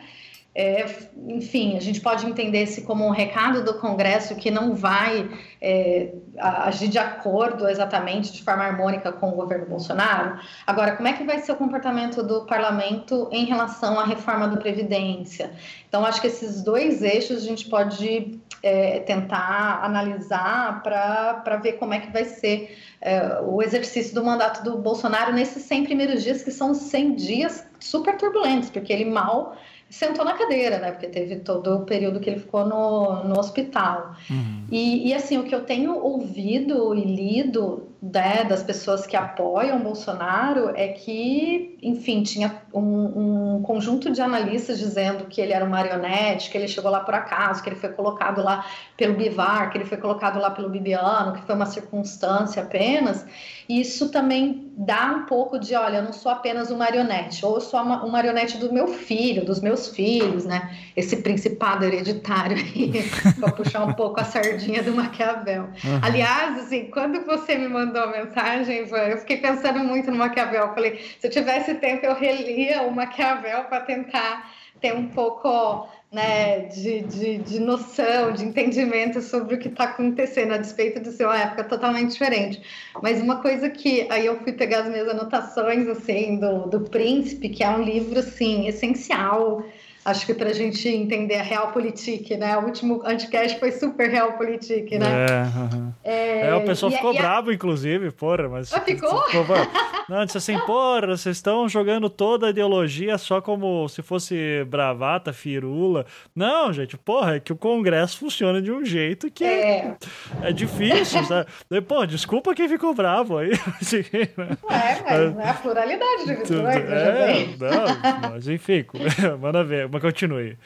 [0.55, 0.85] é,
[1.29, 6.12] enfim, a gente pode entender esse como um recado do Congresso que não vai é,
[6.38, 10.38] agir de acordo exatamente, de forma harmônica com o governo Bolsonaro.
[10.67, 14.59] Agora, como é que vai ser o comportamento do parlamento em relação à reforma da
[14.59, 15.53] Previdência?
[15.88, 21.95] Então, acho que esses dois eixos a gente pode é, tentar analisar para ver como
[21.95, 26.43] é que vai ser é, o exercício do mandato do Bolsonaro nesses 100 primeiros dias,
[26.43, 29.57] que são 100 dias super turbulentos, porque ele mal
[29.92, 30.90] sentou na cadeira, né?
[30.90, 34.16] Porque teve todo o período que ele ficou no, no hospital.
[34.31, 34.64] Uhum.
[34.70, 39.79] E, e, assim, o que eu tenho ouvido e lido né, das pessoas que apoiam
[39.79, 45.69] Bolsonaro é que, enfim, tinha um, um, conjunto de analistas dizendo que ele era um
[45.69, 49.79] marionete, que ele chegou lá por acaso, que ele foi colocado lá pelo Bivar, que
[49.79, 53.25] ele foi colocado lá pelo Bibiano, que foi uma circunstância apenas.
[53.69, 57.55] E isso também dá um pouco de, olha, eu não sou apenas um marionete, ou
[57.55, 60.77] eu sou uma, um marionete do meu filho, dos meus filhos, né?
[60.97, 62.93] Esse principado hereditário aí,
[63.38, 65.65] para puxar um pouco a sardinha do Maquiavel.
[65.85, 66.01] Uhum.
[66.03, 70.72] Aliás, assim, quando você me mandou mandou a mensagem, eu fiquei pensando muito no Maquiavel.
[70.74, 74.50] Falei, se eu tivesse tempo, eu relia o Maquiavel para tentar
[74.81, 80.55] ter um pouco né, de, de, de, noção, de entendimento sobre o que está acontecendo,
[80.55, 82.62] a despeito de ser uma época totalmente diferente.
[83.02, 87.50] Mas uma coisa que aí eu fui pegar as minhas anotações assim do, do Príncipe,
[87.50, 89.62] que é um livro assim essencial
[90.05, 92.57] Acho que para a gente entender a realpolitik, né?
[92.59, 95.07] O último anticast foi super realpolitik, né?
[95.07, 97.55] É, uh é, é, o pessoal ficou bravo, a...
[97.55, 98.73] inclusive, porra, mas...
[98.73, 99.23] Ah, ficou?
[100.09, 105.33] não, disse assim, porra, vocês estão jogando toda a ideologia só como se fosse bravata,
[105.33, 106.05] firula.
[106.35, 109.95] Não, gente, porra, é que o Congresso funciona de um jeito que é,
[110.43, 111.47] é difícil, sabe?
[111.87, 113.53] Pô, desculpa quem ficou bravo aí.
[113.81, 114.05] Assim,
[114.37, 114.59] né?
[114.69, 118.85] É, mas é a pluralidade de visões, é, não, mas enfim,
[119.41, 120.57] manda ver mas continue.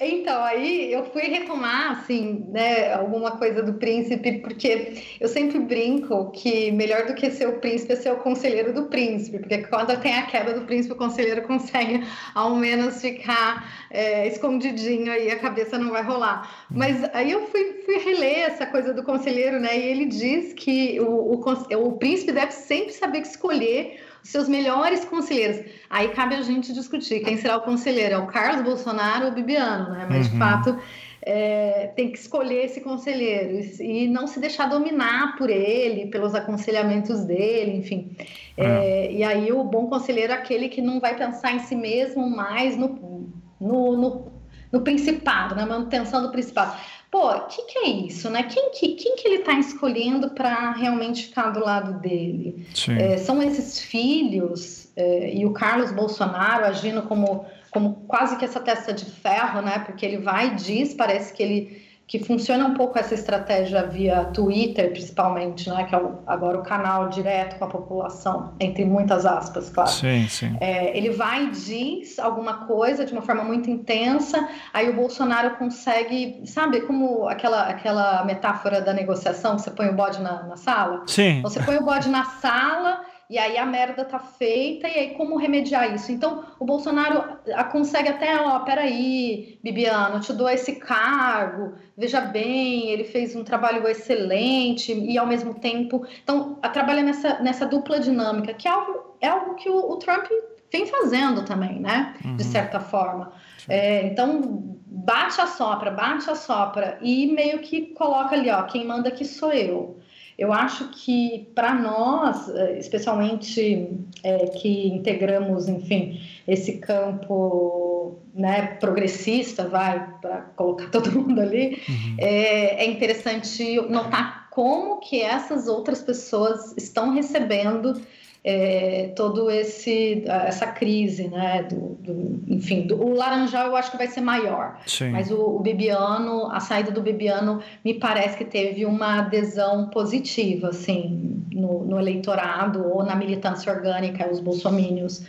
[0.00, 6.30] Então, aí eu fui retomar, assim, né, alguma coisa do príncipe, porque eu sempre brinco
[6.30, 9.94] que melhor do que ser o príncipe é ser o conselheiro do príncipe, porque quando
[10.00, 12.02] tem a queda do príncipe, o conselheiro consegue
[12.34, 16.66] ao menos ficar é, escondidinho aí, a cabeça não vai rolar.
[16.70, 20.98] Mas aí eu fui, fui reler essa coisa do conselheiro, né, e ele diz que
[21.00, 25.62] o, o, o príncipe deve sempre saber escolher seus melhores conselheiros.
[25.88, 29.34] Aí cabe a gente discutir quem será o conselheiro, é o Carlos Bolsonaro ou o
[29.34, 30.06] Bibiano, né?
[30.08, 30.32] Mas uhum.
[30.32, 30.78] de fato
[31.22, 37.24] é, tem que escolher esse conselheiro e não se deixar dominar por ele, pelos aconselhamentos
[37.24, 38.16] dele, enfim.
[38.56, 39.12] É, é.
[39.12, 42.76] E aí o bom conselheiro é aquele que não vai pensar em si mesmo, mais
[42.76, 43.30] no,
[43.60, 44.32] no, no,
[44.72, 46.76] no principado, na manutenção do principado
[47.10, 48.44] pô, o que, que, é isso, né?
[48.44, 52.66] Quem que, quem que ele está escolhendo para realmente ficar do lado dele?
[53.00, 58.60] É, são esses filhos é, e o Carlos Bolsonaro agindo como, como quase que essa
[58.60, 59.80] testa de ferro, né?
[59.80, 64.24] Porque ele vai e diz, parece que ele que funciona um pouco essa estratégia via
[64.24, 69.24] Twitter, principalmente, né, que é o, agora o canal direto com a população, entre muitas
[69.24, 69.90] aspas, claro.
[69.90, 70.56] Sim, sim.
[70.60, 75.50] É, ele vai e diz alguma coisa de uma forma muito intensa, aí o Bolsonaro
[75.50, 80.56] consegue, sabe, como aquela, aquela metáfora da negociação, que você põe o bode na, na
[80.56, 81.04] sala?
[81.06, 81.38] Sim.
[81.38, 85.10] Então, você põe o bode na sala e aí a merda tá feita, e aí
[85.14, 86.10] como remediar isso?
[86.10, 87.38] Então, o Bolsonaro
[87.70, 93.44] consegue até, ó, peraí, Bibiano, eu te dou esse cargo, veja bem, ele fez um
[93.44, 96.04] trabalho excelente, e ao mesmo tempo.
[96.24, 100.26] Então, trabalha nessa, nessa dupla dinâmica, que é algo, é algo que o, o Trump
[100.72, 102.16] vem fazendo também, né?
[102.24, 102.34] Uhum.
[102.34, 103.32] De certa forma.
[103.68, 108.84] É, então, bate a sopra, bate a sopra, e meio que coloca ali, ó, quem
[108.84, 109.99] manda aqui sou eu.
[110.40, 113.90] Eu acho que para nós, eh, especialmente
[114.24, 122.16] é, que integramos, enfim, esse campo né, progressista, vai, para colocar todo mundo ali, uhum.
[122.16, 128.00] é, é interessante notar como que essas outras pessoas estão recebendo
[128.42, 131.62] é, todo esse essa crise, né?
[131.64, 135.10] Do, do enfim, do, o Laranjal eu acho que vai ser maior, Sim.
[135.10, 140.68] mas o, o Bibiano, a saída do Bibiano me parece que teve uma adesão positiva,
[140.68, 145.22] assim, no, no eleitorado ou na militância orgânica, os bolsomínios.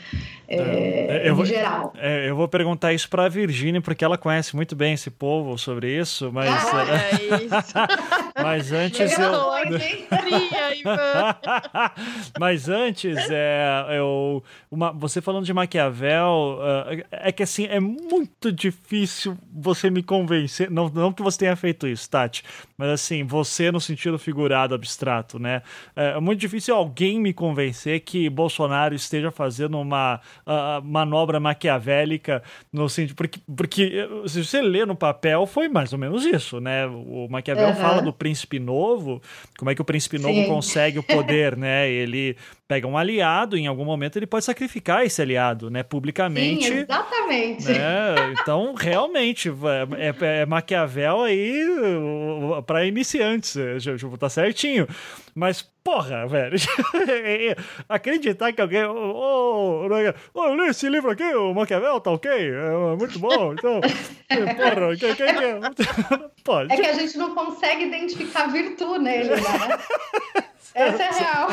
[0.48, 1.94] É, eu vou, geral.
[1.98, 5.58] É, eu vou perguntar isso para a Virgínia, porque ela conhece muito bem esse povo
[5.58, 6.50] sobre isso, mas.
[6.50, 7.52] Ah, é isso.
[8.44, 9.32] mas antes eu.
[12.40, 18.52] mas antes, é, eu, uma, você falando de Maquiavel, uh, é que assim, é muito
[18.52, 20.70] difícil você me convencer.
[20.70, 22.44] Não, não que você tenha feito isso, Tati,
[22.78, 25.62] mas assim, você no sentido figurado, abstrato, né?
[25.96, 32.44] É, é muito difícil alguém me convencer que Bolsonaro esteja fazendo uma uh, manobra maquiavélica
[32.72, 33.16] no sentido.
[33.16, 36.86] Porque, porque se você lê no papel, foi mais ou menos isso, né?
[36.88, 37.76] O Maquiavel uhum.
[37.76, 39.22] fala do príncipe novo,
[39.58, 40.48] como é que o príncipe novo Sim.
[40.48, 41.90] consegue o poder, né?
[41.90, 42.36] Ele
[42.72, 45.84] pega um aliado, em algum momento ele pode sacrificar esse aliado, né?
[45.84, 46.68] Publicamente.
[46.68, 47.68] Sim, exatamente.
[47.68, 48.34] Né?
[48.42, 51.68] Então, realmente, é, é, é Maquiavel aí
[52.66, 53.58] para iniciantes.
[54.00, 54.88] Tipo, tá certinho.
[55.36, 56.56] Mas, porra, velho.
[57.90, 58.86] Acreditar que alguém.
[58.86, 59.90] Ô, oh,
[60.34, 62.32] oh, li esse livro aqui, o Maquiavel, tá ok?
[62.32, 63.52] É muito bom.
[63.52, 65.60] Então, porra, quem, quem, quem?
[66.46, 66.72] Pode.
[66.72, 70.42] É que a gente não consegue identificar virtude nele, né?
[70.74, 71.48] Essa é real.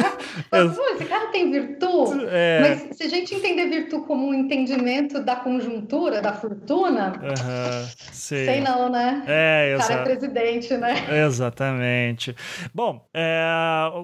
[0.50, 2.24] Mas, esse cara tem virtude.
[2.28, 2.60] É...
[2.60, 8.60] Mas se a gente entender virtude como um entendimento da conjuntura, da fortuna, uhum, sei
[8.60, 9.22] não, né?
[9.26, 11.24] É, o cara é presidente, né?
[11.24, 12.34] Exatamente.
[12.72, 13.44] Bom, é,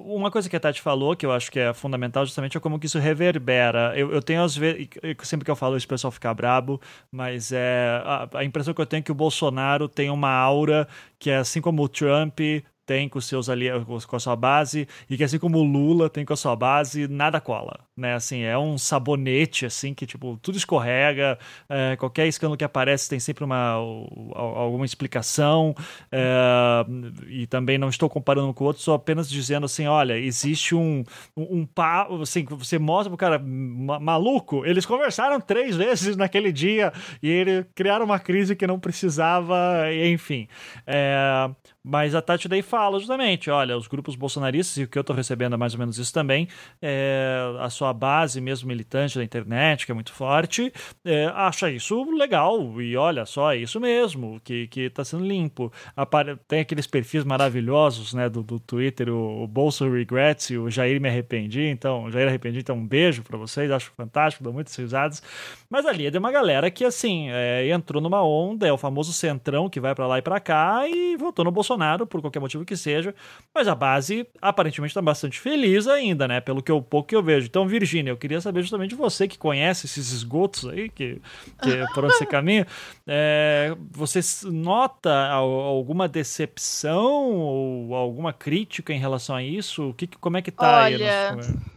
[0.04, 2.78] uma coisa que a Tati falou, que eu acho que é fundamental, justamente é como
[2.78, 3.92] que isso reverbera.
[3.96, 4.88] Eu, eu tenho às vezes,
[5.24, 6.80] sempre que eu falo isso, o pessoal fica brabo,
[7.10, 10.86] mas é a, a impressão que eu tenho é que o Bolsonaro tem uma aura
[11.18, 12.40] que é assim como o Trump
[12.90, 13.66] tem com seus ali
[14.08, 17.06] com a sua base e que assim como o Lula tem com a sua base
[17.06, 18.14] nada cola né?
[18.14, 23.20] Assim é um sabonete assim que tipo tudo escorrega é, qualquer escândalo que aparece tem
[23.20, 23.74] sempre uma
[24.34, 25.72] alguma explicação
[26.10, 26.84] é,
[27.28, 31.04] e também não estou comparando com outros só apenas dizendo assim olha existe um
[31.36, 37.28] um, um assim você mostra pro cara maluco eles conversaram três vezes naquele dia e
[37.28, 40.48] ele criaram uma crise que não precisava enfim
[40.86, 41.50] é,
[41.82, 45.16] mas a Tati daí fala justamente, olha, os grupos bolsonaristas, e o que eu estou
[45.16, 46.46] recebendo é mais ou menos isso também,
[46.80, 50.72] é, a sua base mesmo militante da internet, que é muito forte,
[51.04, 55.72] é, acha isso legal, e olha só, é isso mesmo, que, que tá sendo limpo.
[55.96, 60.70] Apare tem aqueles perfis maravilhosos, né, do, do Twitter, o, o Bolso Regrets e o
[60.70, 64.76] Jair Me Arrependi, então, Jair Arrependi, então um beijo para vocês, acho fantástico, dou muitas
[64.76, 65.22] risadas.
[65.70, 69.12] Mas ali é de uma galera que, assim, é, entrou numa onda, é o famoso
[69.12, 72.40] centrão que vai para lá e para cá, e votou no Bolsonaro Bolsonaro, por qualquer
[72.40, 73.14] motivo que seja,
[73.54, 76.40] mas a base aparentemente está bastante feliz ainda, né?
[76.40, 77.46] Pelo que eu, pouco que eu vejo.
[77.46, 81.20] Então, Virgínia, eu queria saber justamente de você que conhece esses esgotos aí, que,
[81.62, 82.66] que é por onde você caminha,
[83.06, 89.90] é, você nota alguma decepção ou alguma crítica em relação a isso?
[89.90, 91.30] O que, como é que tá Olha...
[91.32, 91.70] aí?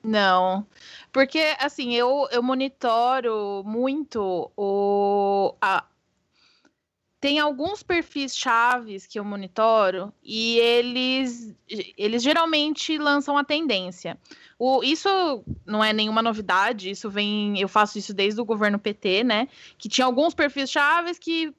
[0.00, 0.64] Não,
[1.12, 5.84] porque assim, eu, eu monitoro muito o, a,
[7.20, 11.54] tem alguns perfis chaves que eu monitoro e eles,
[11.96, 14.16] eles geralmente lançam a tendência.
[14.58, 15.08] O, isso
[15.66, 17.58] não é nenhuma novidade, isso vem.
[17.60, 19.48] Eu faço isso desde o governo PT, né?
[19.76, 21.52] Que tinha alguns perfis chaves que,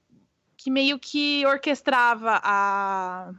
[0.55, 3.31] que meio que orquestrava a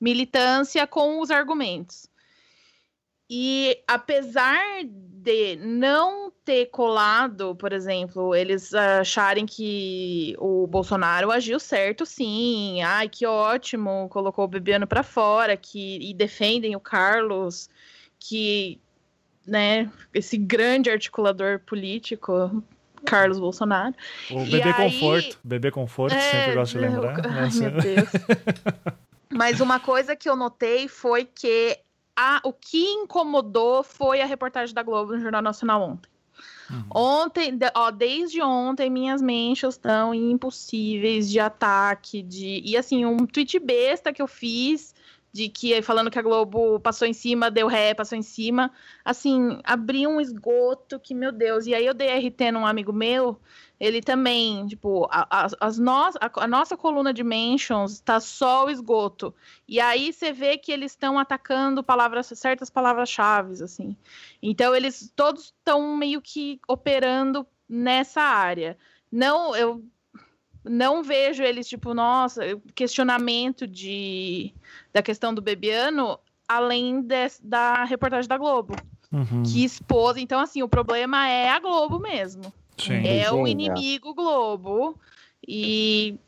[0.00, 2.08] militância com os argumentos.
[3.28, 12.06] E apesar de não ter colado, por exemplo, eles acharem que o Bolsonaro agiu certo,
[12.06, 12.80] sim.
[12.82, 17.68] Ai, que ótimo, colocou o Bebiano para fora, que e defendem o Carlos,
[18.20, 18.80] que,
[19.44, 22.62] né, esse grande articulador político,
[23.04, 23.94] Carlos Bolsonaro.
[24.30, 24.74] O bebê aí...
[24.74, 27.26] conforto, bebê conforto, é, sempre gosto de lembrar.
[27.26, 28.08] Ai, meu Deus.
[29.34, 31.76] Mas uma coisa que eu notei foi que
[32.14, 36.15] a, o que incomodou foi a reportagem da Globo no Jornal Nacional ontem.
[36.70, 36.84] Uhum.
[36.94, 42.62] Ontem, ó, desde ontem, minhas mentions estão impossíveis de ataque, de.
[42.64, 44.94] E assim, um tweet besta que eu fiz
[45.36, 48.72] de que falando que a Globo passou em cima, deu ré, passou em cima.
[49.04, 51.66] Assim, abriu um esgoto que, meu Deus.
[51.66, 53.38] E aí eu dei RT num amigo meu
[53.78, 58.64] ele também, tipo, a, a, as no, a, a, nossa coluna de mentions está só
[58.64, 59.34] o esgoto.
[59.68, 63.96] E aí você vê que eles estão atacando palavras, certas palavras-chave, assim.
[64.42, 68.78] Então eles todos estão meio que operando nessa área.
[69.12, 69.84] Não, eu
[70.68, 72.42] não vejo eles, tipo, nossa,
[72.74, 74.52] questionamento de,
[74.92, 76.18] da questão do Bebiano,
[76.48, 78.74] além de, da reportagem da Globo.
[79.12, 79.42] uhum.
[79.42, 80.16] que expôs.
[80.16, 82.52] Então, assim, o problema é a Globo mesmo.
[82.78, 83.06] Sim.
[83.06, 84.98] É o inimigo Globo.
[85.46, 86.18] E.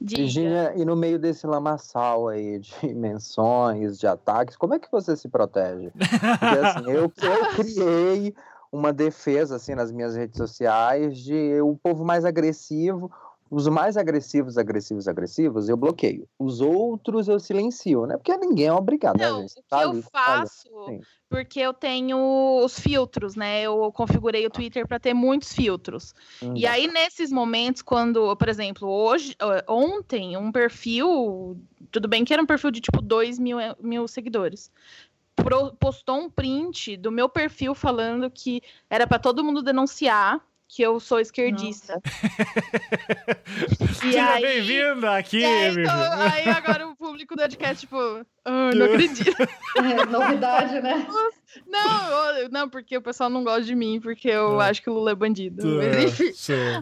[0.00, 5.16] Virginia, e no meio desse lamaçal aí de menções, de ataques, como é que você
[5.16, 5.90] se protege?
[5.90, 8.34] Porque assim, eu, eu criei
[8.70, 13.10] uma defesa assim nas minhas redes sociais de o povo mais agressivo
[13.50, 16.28] os mais agressivos, agressivos, agressivos, eu bloqueio.
[16.38, 18.16] Os outros eu silencio, né?
[18.16, 19.52] Porque ninguém é obrigado, né, Não, né, gente?
[19.52, 20.68] O que tá eu faço,
[21.28, 22.18] porque eu tenho
[22.64, 23.62] os filtros, né?
[23.62, 26.14] Eu configurei o Twitter para ter muitos filtros.
[26.42, 29.36] Hum, e aí, nesses momentos, quando, por exemplo, hoje,
[29.68, 31.56] ontem, um perfil,
[31.90, 34.70] tudo bem que era um perfil de tipo 2 mil, mil seguidores.
[35.78, 41.00] Postou um print do meu perfil falando que era para todo mundo denunciar que eu
[41.00, 42.00] sou esquerdista.
[44.00, 49.42] Seja bem-vinda aqui, aí, então, aí agora o público do podcast, tipo, oh, não acredito.
[49.76, 51.06] É, novidade, né?
[51.66, 54.68] Não, não, porque o pessoal não gosta de mim, porque eu é.
[54.68, 55.80] acho que o Lula é bandido.
[55.80, 56.30] É, enfim.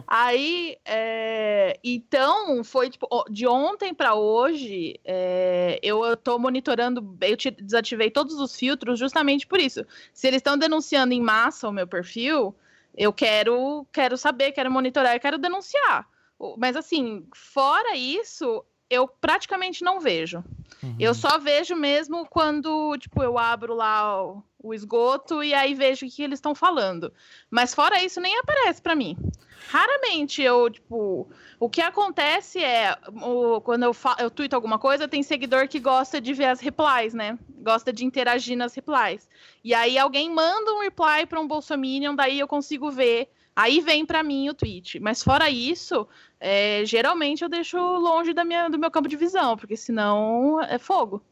[0.05, 1.79] Aí, é...
[1.81, 5.79] então, foi tipo, de ontem para hoje, é...
[5.81, 9.85] eu tô monitorando, eu desativei todos os filtros justamente por isso.
[10.13, 12.53] Se eles estão denunciando em massa o meu perfil,
[12.97, 16.07] eu quero, quero saber, quero monitorar, quero denunciar.
[16.57, 20.43] Mas assim, fora isso, eu praticamente não vejo.
[20.83, 20.95] Uhum.
[20.99, 26.05] Eu só vejo mesmo quando, tipo, eu abro lá o, o esgoto e aí vejo
[26.05, 27.11] o que eles estão falando.
[27.49, 29.17] Mas fora isso, nem aparece para mim.
[29.67, 31.27] Raramente eu, tipo,
[31.59, 36.21] o que acontece é, o, quando eu, eu tweeto alguma coisa, tem seguidor que gosta
[36.21, 37.39] de ver as replies, né?
[37.49, 39.27] Gosta de interagir nas replies.
[39.63, 44.05] E aí alguém manda um reply para um bolsominion, daí eu consigo ver Aí vem
[44.05, 44.99] para mim o tweet.
[44.99, 46.05] Mas fora isso,
[46.39, 50.77] é, geralmente eu deixo longe da minha, do meu campo de visão, porque senão é
[50.77, 51.23] fogo.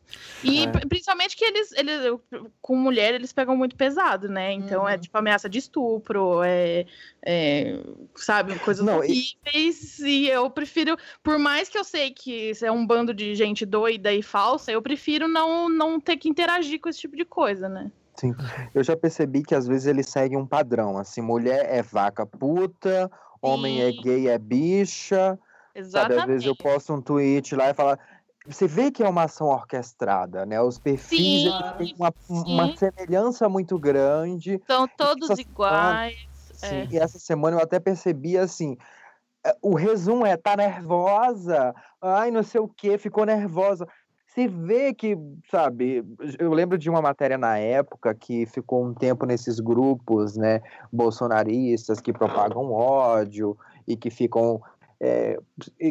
[0.41, 0.67] E é.
[0.88, 2.17] principalmente que eles, eles,
[2.61, 4.53] com mulher, eles pegam muito pesado, né?
[4.53, 4.95] Então é, uhum.
[4.95, 6.86] é tipo ameaça de estupro, é,
[7.21, 7.78] é
[8.15, 9.99] sabe, coisas Não, horríveis.
[9.99, 10.07] E...
[10.07, 13.65] e eu prefiro, por mais que eu sei que isso é um bando de gente
[13.65, 17.67] doida e falsa, eu prefiro não, não ter que interagir com esse tipo de coisa,
[17.67, 17.91] né?
[18.16, 18.36] Sim,
[18.74, 23.09] eu já percebi que às vezes eles seguem um padrão, assim, mulher é vaca puta,
[23.41, 25.39] homem é gay é bicha,
[25.76, 26.20] Exatamente.
[26.20, 26.22] Sabe?
[26.22, 27.97] Às vezes eu posto um tweet lá e falo,
[28.45, 30.61] você vê que é uma ação orquestrada, né?
[30.61, 31.43] Os perfis
[31.78, 34.61] têm uma, uma, semelhança muito grande.
[34.68, 36.16] São todos iguais.
[36.53, 36.86] Semana, é.
[36.86, 38.78] sim, e essa semana eu até percebi assim,
[39.45, 43.88] é, o resumo é tá nervosa, ai não sei o que, ficou nervosa
[44.34, 45.16] se vê que,
[45.50, 46.04] sabe,
[46.40, 50.62] eu lembro de uma matéria na época que ficou um tempo nesses grupos, né,
[50.92, 53.56] bolsonaristas que propagam ódio
[53.88, 54.60] e que ficam
[55.00, 55.38] é,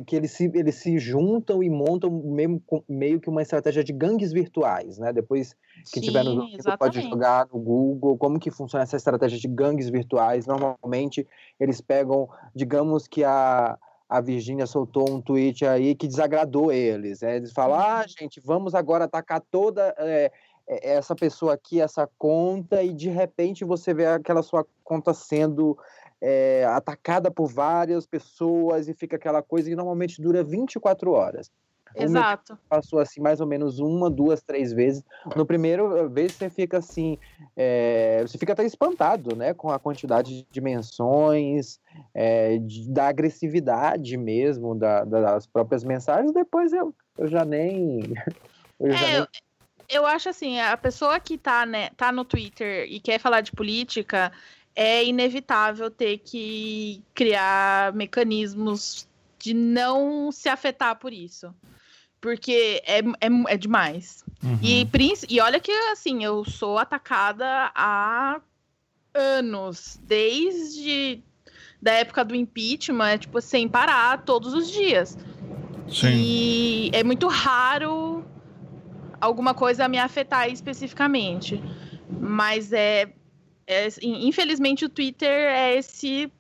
[0.07, 4.33] que eles se, eles se juntam e montam meio, meio que uma estratégia de gangues
[4.33, 5.13] virtuais, né?
[5.13, 5.55] Depois
[5.93, 9.49] que Sim, tiver no Google, pode jogar no Google como que funciona essa estratégia de
[9.49, 10.47] gangues virtuais.
[10.47, 11.29] Normalmente
[11.61, 13.79] eles pegam, digamos que a
[14.13, 17.23] a Virgínia soltou um tweet aí que desagradou eles.
[17.23, 17.37] Né?
[17.37, 18.09] Eles falam: ah, uhum.
[18.09, 20.31] gente, vamos agora atacar toda é,
[20.67, 25.79] essa pessoa aqui, essa conta, e de repente você vê aquela sua conta sendo
[26.21, 31.51] é, atacada por várias pessoas e fica aquela coisa que normalmente dura 24 horas.
[31.95, 32.59] Exato.
[32.69, 35.05] Passou assim mais ou menos uma, duas, três vezes.
[35.37, 37.19] No primeiro eh, vez você fica assim,
[37.57, 41.79] é, você fica até espantado, né, com a quantidade de dimensões,
[42.15, 46.33] é, de, da agressividade mesmo da, das próprias mensagens.
[46.33, 48.01] Depois eu, eu já nem,
[48.81, 49.29] eu, já é, nem...
[49.89, 53.53] eu acho assim, a pessoa que tá, né, tá no Twitter e quer falar de
[53.53, 54.33] política
[54.75, 59.07] é inevitável ter que criar mecanismos
[59.39, 61.55] de não se afetar por isso.
[62.23, 64.25] Porque é, é, é demais.
[64.43, 64.59] Uhum.
[64.63, 64.89] E,
[65.29, 68.41] e olha que, assim, eu sou atacada há
[69.13, 70.01] anos.
[70.05, 71.21] Desde
[71.83, 75.19] da época do impeachment, é, tipo, sem parar, todos os dias.
[75.89, 76.15] Sim.
[76.15, 78.25] E é muito raro
[79.21, 81.61] alguma coisa me afetar especificamente.
[82.09, 83.13] Mas é,
[83.67, 86.31] é assim, infelizmente o Twitter é esse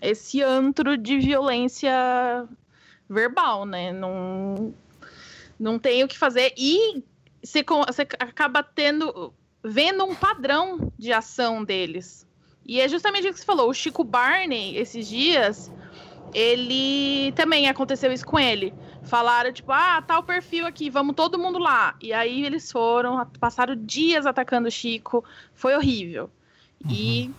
[0.00, 2.46] esse antro de violência
[3.08, 3.92] verbal, né?
[3.92, 4.74] Não
[5.58, 6.52] não tem o que fazer.
[6.56, 7.02] E
[7.42, 9.32] você, você acaba tendo,
[9.62, 12.26] vendo um padrão de ação deles.
[12.66, 13.68] E é justamente o que você falou.
[13.68, 15.70] O Chico Barney, esses dias,
[16.32, 18.72] ele também aconteceu isso com ele.
[19.02, 21.94] Falaram, tipo, ah, tá o perfil aqui, vamos todo mundo lá.
[22.00, 25.22] E aí eles foram, passaram dias atacando o Chico.
[25.52, 26.30] Foi horrível.
[26.82, 26.90] Uhum.
[26.90, 27.30] E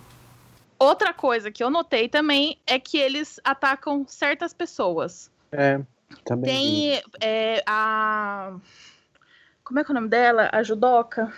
[0.78, 5.32] outra coisa que eu notei também é que eles atacam certas pessoas.
[5.51, 5.82] É.
[6.24, 8.53] Também Tem é, a.
[9.64, 10.49] Como é que é o nome dela?
[10.51, 11.32] A judoca?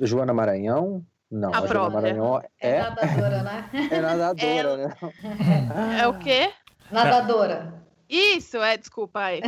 [0.00, 1.04] Joana Maranhão?
[1.30, 1.90] Não, A a, Joana.
[1.90, 3.70] Maranhão É é, nadadora, né?
[3.90, 4.94] é nadadora, Ela- né?
[6.00, 6.50] É o quê?
[6.90, 7.82] Nadadora.
[8.08, 9.40] Isso, é, desculpa aí.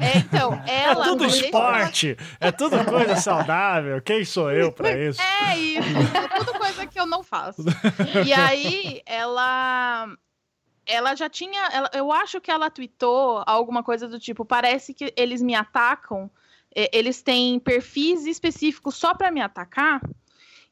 [0.00, 1.04] É, então, É ela.
[1.04, 4.00] tudo deixa eu- esporte, é tudo coisa saudável.
[4.00, 5.20] Quem sou eu pra isso?
[5.20, 7.62] É isso, é tudo coisa que eu não faço.
[8.26, 10.08] E aí, ela.
[10.86, 11.60] Ela já tinha.
[11.72, 16.30] ela- eu acho que ela tweetou alguma coisa do tipo: parece que eles me atacam.
[16.92, 20.00] Eles têm perfis específicos só pra me atacar.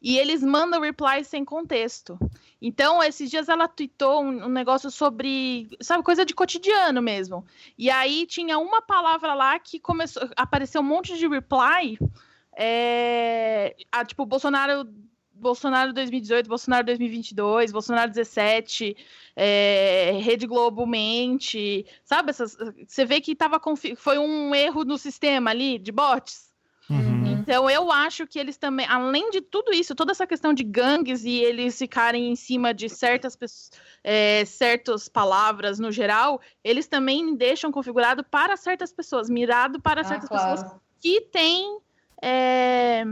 [0.02, 2.18] E eles mandam replies sem contexto.
[2.60, 7.42] Então, esses dias ela tweetou um, um negócio sobre, sabe, coisa de cotidiano mesmo.
[7.78, 11.98] E aí tinha uma palavra lá que começou, apareceu um monte de reply.
[12.54, 14.86] É, a, tipo, Bolsonaro,
[15.44, 18.96] Bolsonaro 2018, Bolsonaro 2022, Bolsonaro 17,
[19.36, 22.30] é, Rede Globo mente, sabe?
[22.30, 23.60] Essas, você vê que tava
[23.96, 26.50] foi um erro no sistema ali de bots.
[26.88, 27.26] Uhum.
[27.26, 31.24] Então eu acho que eles também, além de tudo isso, toda essa questão de gangues
[31.24, 33.70] e eles ficarem em cima de certas pessoas,
[34.02, 40.04] é, certas palavras no geral, eles também deixam configurado para certas pessoas, mirado para Ah,
[40.04, 40.50] certas claro.
[40.52, 41.78] pessoas que têm
[42.22, 43.04] é,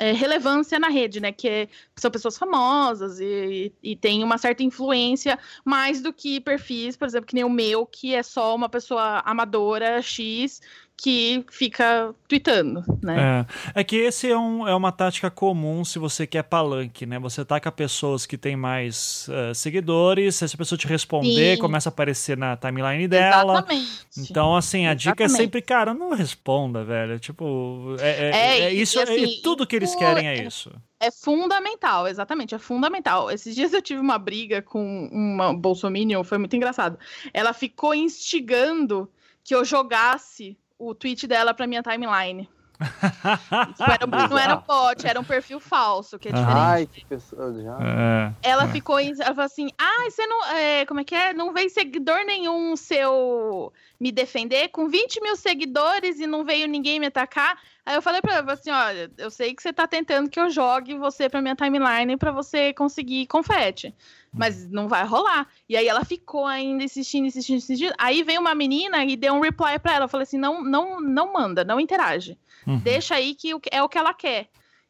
[0.00, 1.30] é, relevância na rede, né?
[1.32, 6.96] Que é- são pessoas famosas e, e tem uma certa influência mais do que perfis,
[6.96, 10.60] por exemplo, que nem o meu, que é só uma pessoa amadora X
[11.02, 13.46] que fica tweetando, né?
[13.74, 13.80] É.
[13.80, 17.18] É que esse é, um, é uma tática comum se você quer palanque, né?
[17.18, 21.60] Você taca pessoas que têm mais eh, seguidores, se essa pessoa te responder, Sim.
[21.60, 23.54] começa a aparecer na timeline dela.
[23.54, 23.90] Exatamente.
[24.18, 25.42] Então, assim, a dica é Exatamente.
[25.46, 27.18] sempre, cara, não responda, velho.
[27.18, 30.70] Tipo, é, é- É, é isso, e assim, é- tudo que eles querem é isso.
[31.00, 33.30] É fundamental, exatamente, é fundamental.
[33.30, 36.98] Esses dias eu tive uma briga com uma bolsominion, foi muito engraçado.
[37.32, 39.08] Ela ficou instigando
[39.42, 42.48] que eu jogasse o tweet dela pra minha timeline.
[43.76, 46.56] Tipo, era um- não era um bot, era um perfil falso, que é diferente.
[46.58, 47.76] Ai, que pessoa já.
[47.78, 48.32] É.
[48.42, 51.34] Ela ficou, em- ela falou assim, ah, você não, é, como é que é?
[51.34, 53.70] Não veio seguidor nenhum seu
[54.00, 57.58] me defender, com 20 mil seguidores e não veio ninguém me atacar.
[57.84, 60.48] Aí eu falei pra ela, assim, olha, eu sei que você tá tentando que eu
[60.48, 63.94] jogue você pra minha timeline pra você conseguir confete.
[64.32, 65.48] Mas não vai rolar.
[65.68, 67.94] E aí ela ficou ainda insistindo, insistindo, insistindo.
[67.98, 70.08] Aí veio uma menina e deu um reply pra ela.
[70.08, 72.38] Falei assim, não, não, não manda, não interage.
[72.66, 72.78] Uhum.
[72.78, 74.48] Deixa aí que é o que ela quer.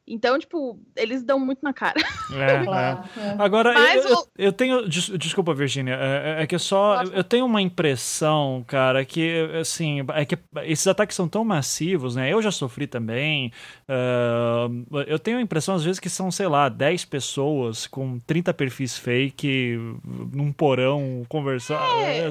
[0.09, 1.95] Então, tipo, eles dão muito na cara.
[2.33, 2.65] É, é.
[2.65, 3.37] Claro, é.
[3.39, 4.89] Agora, eu, eu, o- eu tenho.
[4.89, 5.95] des- Desculpa, Virginia.
[6.01, 7.03] É, é que só.
[7.03, 10.05] Eu, eu tenho uma impressão, cara, que, assim.
[10.15, 12.33] É que esses ataques são tão massivos, né?
[12.33, 13.53] Eu já sofri também.
[13.89, 14.67] ah,
[15.07, 18.97] eu tenho a impressão, às vezes, que são, sei lá, 10 pessoas com 30 perfis
[18.99, 19.77] fake
[20.33, 21.81] num porão conversando.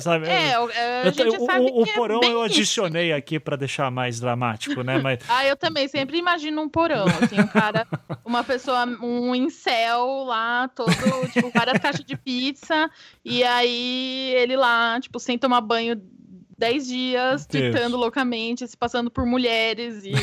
[0.01, 0.27] sabe?
[0.27, 1.13] É, o- é, a Eu-
[1.45, 2.53] sabe o- o que é porão bem eu isso.
[2.55, 4.97] adicionei aqui pra deixar mais dramático, né?
[4.99, 5.19] Mas.
[5.29, 7.87] Ah, eu também sempre imagino um porão, assim, um cara,
[8.25, 10.91] uma pessoa, um incel lá, todo,
[11.33, 12.89] tipo, várias caixas de pizza,
[13.23, 16.01] e aí ele lá, tipo, sem tomar banho
[16.59, 20.13] 10 dias, tweetando loucamente, se passando por mulheres e,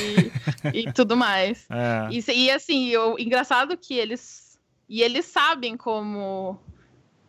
[0.72, 1.66] e tudo mais.
[1.70, 2.08] É.
[2.10, 4.58] E, e assim, o engraçado que eles.
[4.88, 6.60] E eles sabem como.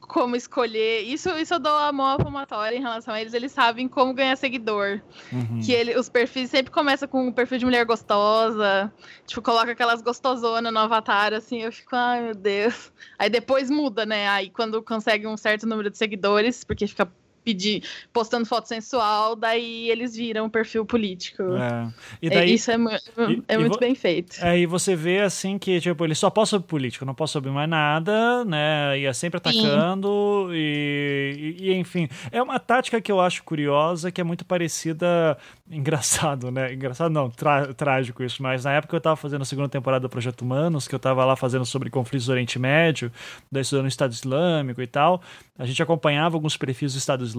[0.08, 1.01] Como escolher.
[1.01, 3.34] Isso, isso eu dou a mão palmatória em relação a eles.
[3.34, 5.01] Eles sabem como ganhar seguidor.
[5.32, 5.60] Uhum.
[5.64, 8.91] Que ele, os perfis sempre começam com um perfil de mulher gostosa.
[9.26, 11.62] Tipo, coloca aquelas gostosonas no avatar, assim.
[11.62, 12.91] Eu fico, ai meu Deus.
[13.20, 14.30] Aí depois muda, né?
[14.30, 17.12] Aí quando consegue um certo número de seguidores, porque fica
[17.48, 17.82] pedir,
[18.12, 21.43] postando foto sensual, daí eles viram um perfil político.
[21.43, 21.88] É.
[22.22, 24.36] E É, daí, Isso é, e- é muito bem feito.
[24.43, 27.70] Aí você vê assim que, tipo, ele só posta sobre política, não posta sobre mais
[27.70, 29.00] nada, né?
[29.00, 32.10] E é sempre atacando, e, e- e, enfim.
[32.34, 35.38] É uma tática que eu acho curiosa, que é muito parecida.
[35.72, 36.74] Engraçado, né?
[36.74, 40.10] Engraçado não, trá- trágico isso, mas na época eu tava fazendo a segunda temporada do
[40.10, 43.12] Projeto Humanos, que eu tava lá fazendo sobre conflitos do Oriente Médio,
[43.52, 45.22] daí estudando o Estado Islâmico e tal.
[45.60, 47.36] A gente acompanhava alguns perfis do Estado Islâmico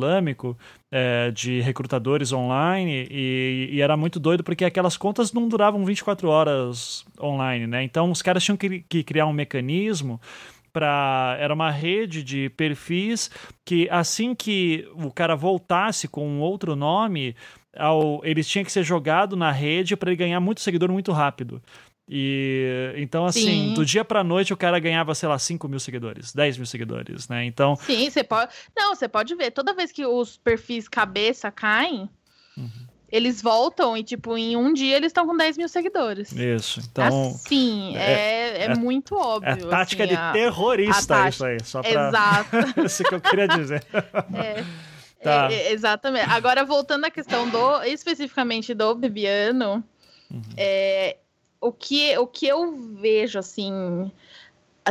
[0.90, 6.28] é, de recrutadores online e, e era muito doido porque aquelas contas não duravam 24
[6.28, 7.82] horas online, né?
[7.82, 10.20] Então os caras tinham que, que criar um mecanismo
[10.72, 13.30] para era uma rede de perfis
[13.64, 17.34] que assim que o cara voltasse com um outro nome,
[17.76, 21.62] ao, ele tinha que ser jogado na rede para ele ganhar muito seguidor muito rápido.
[22.08, 23.74] E então, assim, Sim.
[23.74, 27.28] do dia pra noite o cara ganhava, sei lá, 5 mil seguidores, 10 mil seguidores,
[27.28, 27.44] né?
[27.44, 28.50] Então, Sim, você pode.
[28.76, 29.50] Não, você pode ver.
[29.50, 32.08] Toda vez que os perfis cabeça caem,
[32.56, 32.70] Uhum.
[33.12, 36.32] eles voltam e, tipo, em um dia eles estão com 10 mil seguidores.
[36.32, 36.80] isso.
[36.90, 39.68] Então, assim, é- é, é, é- muito é óbvio.
[39.68, 42.08] tática assim, de a- terrorista a tática- isso aí, só pra...
[42.08, 42.50] Exato.
[42.86, 43.84] isso que eu queria dizer.
[44.34, 44.64] É,
[45.22, 45.48] Tá.
[45.50, 46.30] é, é, exatamente.
[46.30, 49.82] Agora, voltando à questão do, especificamente do Bebiano,
[50.30, 50.42] Uhum.
[50.56, 51.16] é,
[51.60, 54.10] o que, o que eu vejo, assim,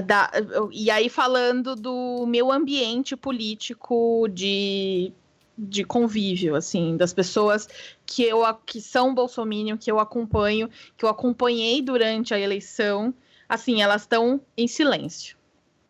[0.01, 0.32] da,
[0.72, 5.11] e aí falando do meu ambiente político de,
[5.57, 7.68] de convívio, assim, das pessoas
[8.05, 13.13] que eu que são bolsominion, que eu acompanho, que eu acompanhei durante a eleição,
[13.47, 15.38] assim, elas estão em silêncio.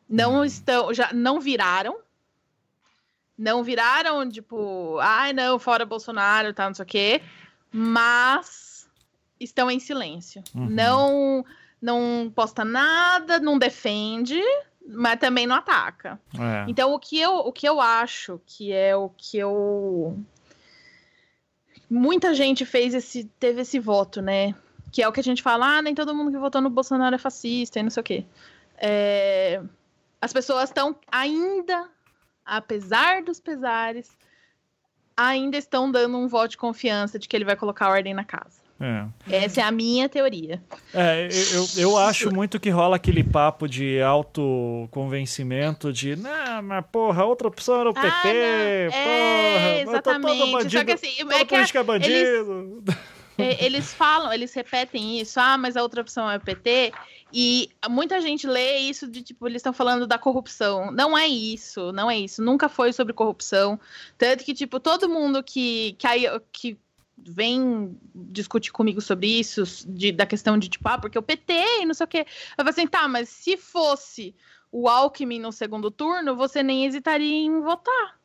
[0.10, 0.46] Não uhum.
[0.46, 1.98] estão, já não viraram,
[3.38, 7.22] não viraram, tipo, ai, não, fora Bolsonaro, tá, não sei o quê,
[7.72, 8.67] mas
[9.40, 10.44] estão em silêncio.
[10.56, 10.70] Uhum.
[10.70, 11.46] Não
[11.82, 14.42] não posta nada, não defende,
[14.88, 16.20] mas também não ataca.
[16.34, 16.66] É.
[16.68, 20.18] Então, o que, eu, o que eu acho que é o que eu.
[21.90, 24.54] Muita gente fez esse, teve esse voto, né?
[24.92, 27.16] Que é o que a gente fala, ah, nem todo mundo que votou no Bolsonaro
[27.16, 28.26] é fascista e não sei o quê.
[28.78, 29.62] É...
[30.20, 31.90] As pessoas estão ainda,
[32.44, 34.10] apesar dos pesares,
[35.16, 38.67] ainda estão dando um voto de confiança de que ele vai colocar ordem na casa.
[38.80, 39.06] É.
[39.46, 40.62] Essa é a minha teoria.
[40.94, 47.26] É, eu, eu acho muito que rola aquele papo de autoconvencimento de, não, mas porra,
[47.26, 50.38] outra opção era o PT, ah, é, porra, exatamente.
[50.38, 52.84] todo bandido, Só que assim, é que política é bandido.
[52.86, 56.94] Eles, é, eles falam, eles repetem isso, ah, mas a outra opção é o PT,
[57.34, 60.92] e muita gente lê isso de tipo, eles estão falando da corrupção.
[60.92, 62.42] Não é isso, não é isso.
[62.42, 63.80] Nunca foi sobre corrupção.
[64.18, 66.08] Tanto que, tipo, todo mundo que, que,
[66.52, 66.80] que
[67.18, 71.86] vem discutir comigo sobre isso, de, da questão de tipo, ah, porque o PT e
[71.86, 72.20] não sei o quê.
[72.20, 74.36] Eu falei assim, tá, mas se fosse
[74.72, 78.18] o Alckmin no segundo turno, você nem hesitaria em votar.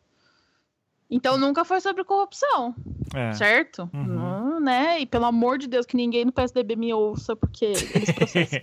[1.11, 2.75] Então nunca foi sobre corrupção,
[3.15, 3.33] é.
[3.35, 3.89] certo?
[3.93, 4.07] Uhum.
[4.07, 4.99] Não, né?
[5.01, 8.61] E pelo amor de Deus que ninguém no PSDB me ouça, porque eles processam.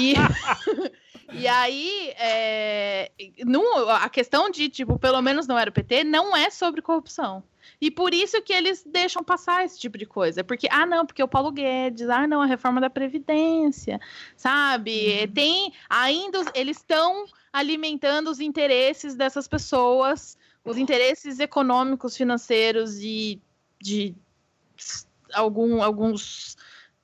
[0.00, 0.14] e,
[1.32, 3.10] e aí, é,
[3.44, 7.42] não, a questão de, tipo, pelo menos não era o PT, não é sobre corrupção.
[7.80, 10.42] E por isso que eles deixam passar esse tipo de coisa.
[10.44, 14.00] Porque, ah, não, porque o Paulo Guedes, ah, não, a reforma da Previdência,
[14.36, 15.20] sabe?
[15.20, 15.32] Uhum.
[15.32, 15.72] Tem.
[15.88, 23.40] Ainda eles estão alimentando os interesses dessas pessoas, os interesses econômicos, financeiros e
[23.80, 24.14] de
[25.32, 26.56] algum, alguns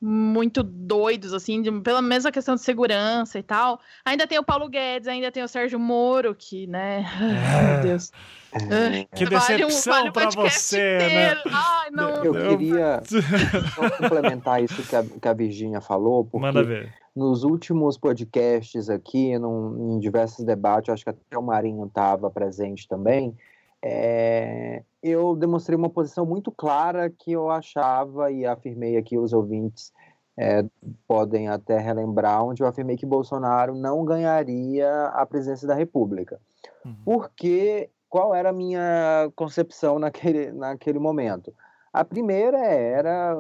[0.05, 3.79] muito doidos, assim, de, pela mesma questão de segurança e tal.
[4.05, 7.07] Ainda tem o Paulo Guedes, ainda tem o Sérgio Moro, que, né?
[7.17, 8.11] Ai, meu Deus.
[8.53, 9.05] É.
[9.17, 11.43] Que decepção vale um, vale para você, né?
[11.47, 12.25] Ai, não.
[12.25, 13.01] Eu queria
[13.97, 16.93] complementar isso que a, que a Virginia falou, porque Manda ver.
[17.15, 22.89] nos últimos podcasts aqui, num, em diversos debates, acho que até o Marinho estava presente
[22.89, 23.37] também,
[23.85, 29.93] é, eu demonstrei uma posição muito clara que eu achava e afirmei aqui os ouvintes
[30.39, 30.65] é,
[31.07, 36.41] podem até relembrar, onde eu afirmei que Bolsonaro não ganharia a presidência da República.
[36.85, 36.97] Uhum.
[37.05, 41.53] Porque qual era a minha concepção naquele, naquele momento?
[41.93, 43.37] A primeira era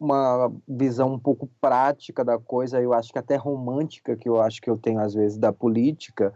[0.00, 4.60] uma visão um pouco prática da coisa, eu acho que até romântica, que eu acho
[4.62, 6.32] que eu tenho às vezes da política,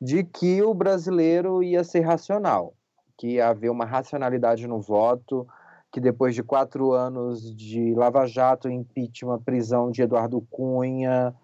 [0.00, 2.72] de que o brasileiro ia ser racional,
[3.16, 5.46] que ia haver uma racionalidade no voto,
[5.92, 11.34] que depois de quatro anos de Lava Jato, impeachment, prisão de Eduardo Cunha,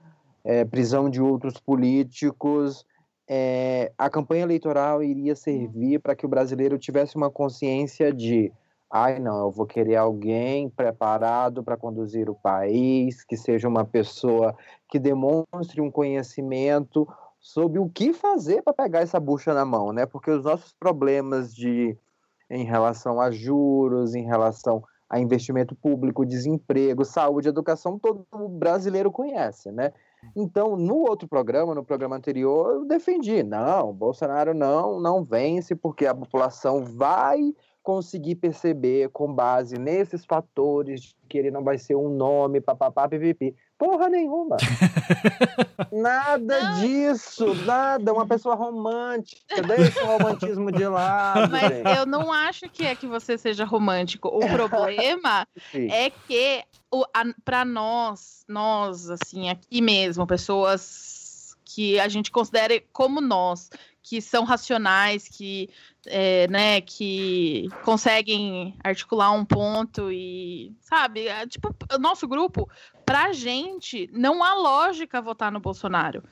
[0.44, 2.84] é, prisão de outros políticos,
[3.28, 8.52] é, a campanha eleitoral iria servir para que o brasileiro tivesse uma consciência de
[8.90, 14.54] ai não, eu vou querer alguém preparado para conduzir o país, que seja uma pessoa
[14.86, 17.08] que demonstre um conhecimento
[17.42, 20.06] sobre o que fazer para pegar essa bucha na mão, né?
[20.06, 21.98] Porque os nossos problemas de
[22.48, 29.70] em relação a juros, em relação a investimento público, desemprego, saúde, educação, todo brasileiro conhece,
[29.72, 29.92] né?
[30.36, 36.06] Então, no outro programa, no programa anterior, eu defendi, não, Bolsonaro não, não vence, porque
[36.06, 42.08] a população vai conseguir perceber com base nesses fatores que ele não vai ser um
[42.08, 43.54] nome, papapá, pipipi.
[43.82, 44.56] Porra nenhuma.
[45.90, 46.80] nada não.
[46.80, 48.12] disso, nada.
[48.12, 49.60] Uma pessoa romântica.
[49.60, 51.50] Deixa o romantismo de lado.
[51.50, 51.98] Mas gente.
[51.98, 54.28] eu não acho que é que você seja romântico.
[54.28, 56.62] O problema é que
[57.44, 63.68] para nós, nós, assim, aqui mesmo, pessoas que a gente considere como nós,
[64.12, 65.70] que são racionais, que,
[66.04, 72.68] é, né, que conseguem articular um ponto e, sabe, é, tipo, o nosso grupo,
[73.06, 76.22] pra gente, não há lógica votar no Bolsonaro,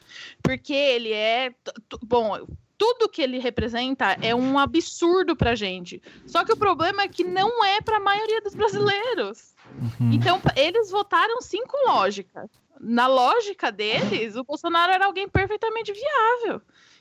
[0.43, 1.55] porque ele é,
[2.03, 6.03] bom, tudo que ele representa é um absurdo pra gente.
[6.26, 9.55] Só que o problema é que não é pra maioria dos brasileiros.
[9.74, 10.12] Uhum.
[10.12, 12.45] Então, eles votaram sim com lógica.
[12.78, 16.61] Na lógica deles, o Bolsonaro era alguém perfeitamente viável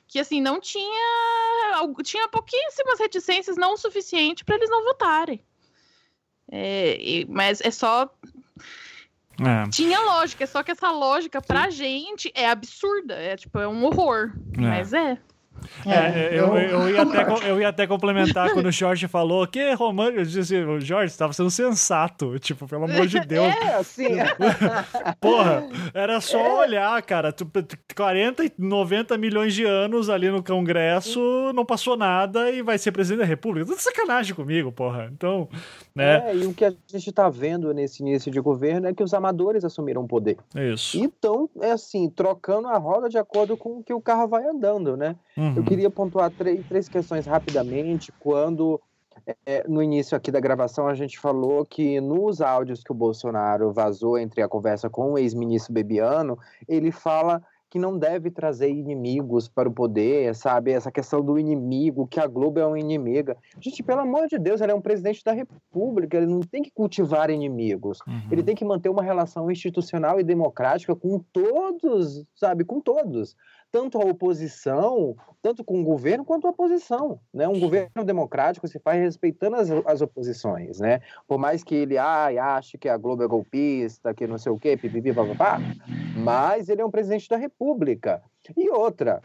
[0.09, 5.41] que assim não tinha tinha pouquíssimas reticências não o suficiente para eles não votarem
[6.51, 8.11] é, e, mas é só
[9.39, 9.69] É.
[9.69, 13.13] Tinha lógica, só que essa lógica pra gente é absurda.
[13.13, 14.33] É tipo, é um horror.
[14.57, 14.61] É.
[14.61, 15.17] Mas é.
[15.85, 19.73] É, é eu, eu, ia até, eu ia até complementar quando o Jorge falou que
[19.73, 20.19] romântico.
[20.19, 22.37] Eu disse assim, Jorge, você tava sendo sensato.
[22.39, 23.45] Tipo, pelo amor de Deus.
[23.45, 24.09] É, assim.
[25.19, 26.53] Porra, era só é.
[26.53, 27.33] olhar, cara.
[27.95, 32.91] 40 e 90 milhões de anos ali no Congresso, não passou nada e vai ser
[32.91, 33.67] presidente da República.
[33.67, 35.09] Tudo sacanagem comigo, porra.
[35.11, 35.47] Então,
[35.95, 36.29] né?
[36.29, 39.13] É, e o que a gente tá vendo nesse início de governo é que os
[39.13, 40.37] amadores assumiram o poder.
[40.55, 40.97] Isso.
[40.97, 44.95] Então, é assim, trocando a roda de acordo com o que o carro vai andando,
[44.95, 45.15] né?
[45.49, 45.55] Uhum.
[45.57, 48.11] Eu queria pontuar três, três questões rapidamente.
[48.19, 48.79] Quando
[49.45, 53.71] é, no início aqui da gravação a gente falou que nos áudios que o Bolsonaro
[53.71, 56.37] vazou entre a conversa com o ex-ministro Bebiano,
[56.67, 60.71] ele fala que não deve trazer inimigos para o poder, sabe?
[60.71, 63.37] Essa questão do inimigo, que a Globo é uma inimiga.
[63.59, 66.71] Gente, pelo amor de Deus, ele é um presidente da República, ele não tem que
[66.71, 67.99] cultivar inimigos.
[68.07, 68.21] Uhum.
[68.31, 72.65] Ele tem que manter uma relação institucional e democrática com todos, sabe?
[72.65, 73.35] Com todos
[73.71, 77.19] tanto a oposição, tanto com o governo quanto a oposição.
[77.33, 77.47] Né?
[77.47, 80.79] Um governo democrático se faz respeitando as, as oposições.
[80.79, 81.01] Né?
[81.27, 84.59] Por mais que ele ai, ache que a Globo é golpista, que não sei o
[84.59, 85.59] quê, pipipi, papapá,
[86.17, 88.21] mas ele é um presidente da República.
[88.57, 89.21] E outra,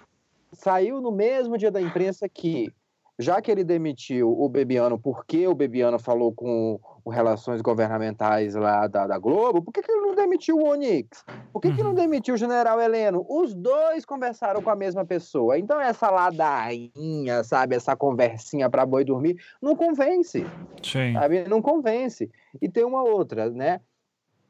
[0.53, 2.72] saiu no mesmo dia da imprensa que
[3.18, 8.86] já que ele demitiu o Bebiano porque o Bebiano falou com o Relações Governamentais lá
[8.86, 11.24] da, da Globo, por que, que ele não demitiu o Onix?
[11.52, 11.96] Por que, que não uhum.
[11.96, 13.26] demitiu o General Heleno?
[13.28, 15.58] Os dois conversaram com a mesma pessoa.
[15.58, 20.46] Então essa ladainha, sabe, essa conversinha para boi dormir, não convence.
[20.82, 21.12] Sim.
[21.12, 21.44] Sabe?
[21.46, 22.30] Não convence.
[22.60, 23.80] E tem uma outra, né?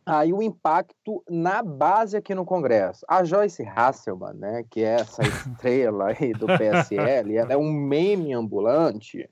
[0.06, 3.04] Aí o impacto na base aqui no Congresso.
[3.08, 8.32] A Joyce Hasselman, né, que é essa estrela aí do PSL, ela é um meme
[8.34, 9.28] ambulante,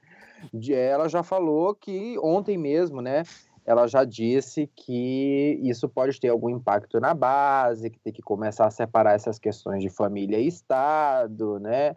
[0.71, 3.23] ela já falou que ontem mesmo, né,
[3.65, 8.67] ela já disse que isso pode ter algum impacto na base, que tem que começar
[8.67, 11.95] a separar essas questões de família e Estado, né,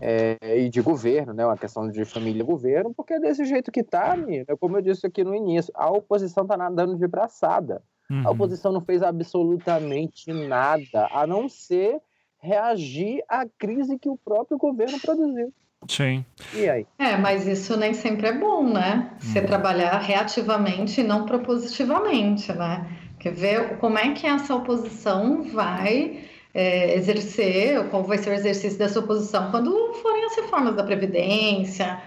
[0.00, 3.70] é, e de governo, né, uma questão de família e governo, porque é desse jeito
[3.70, 4.16] que tá,
[4.60, 7.80] como eu disse aqui no início, a oposição tá nadando de braçada.
[8.10, 8.26] Uhum.
[8.26, 12.00] A oposição não fez absolutamente nada, a não ser
[12.40, 15.52] reagir à crise que o próprio governo produziu.
[15.86, 16.24] Sim.
[16.54, 16.86] E aí?
[16.98, 19.12] É, mas isso nem sempre é bom, né?
[19.18, 19.46] Você uhum.
[19.46, 22.86] trabalhar reativamente e não propositivamente, né?
[23.18, 28.78] Quer ver como é que essa oposição vai é, exercer, qual vai ser o exercício
[28.78, 29.70] dessa oposição quando
[30.02, 32.00] forem as reformas da Previdência,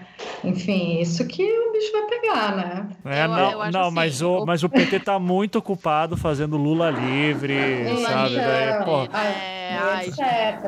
[0.44, 2.88] enfim, isso que o bicho vai pegar, né?
[3.04, 6.56] É, eu, não, eu não assim, mas, o, mas o PT tá muito ocupado fazendo
[6.56, 7.54] Lula livre,
[8.02, 8.36] sabe?
[8.36, 10.20] Daí, pô, é, ai, etc.
[10.20, 10.58] É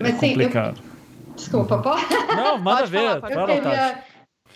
[0.00, 0.78] mas, assim, complicado.
[0.78, 2.06] Eu, desculpa, pode?
[2.36, 4.04] Não, manda ver, falar, pode queria,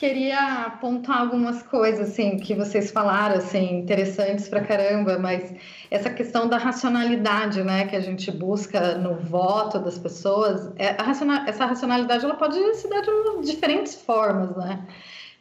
[0.03, 5.55] queria apontar algumas coisas assim que vocês falaram assim interessantes pra caramba, mas
[5.93, 11.45] essa questão da racionalidade, né, que a gente busca no voto das pessoas, é, racional,
[11.47, 14.85] essa racionalidade ela pode se dar de diferentes formas, né?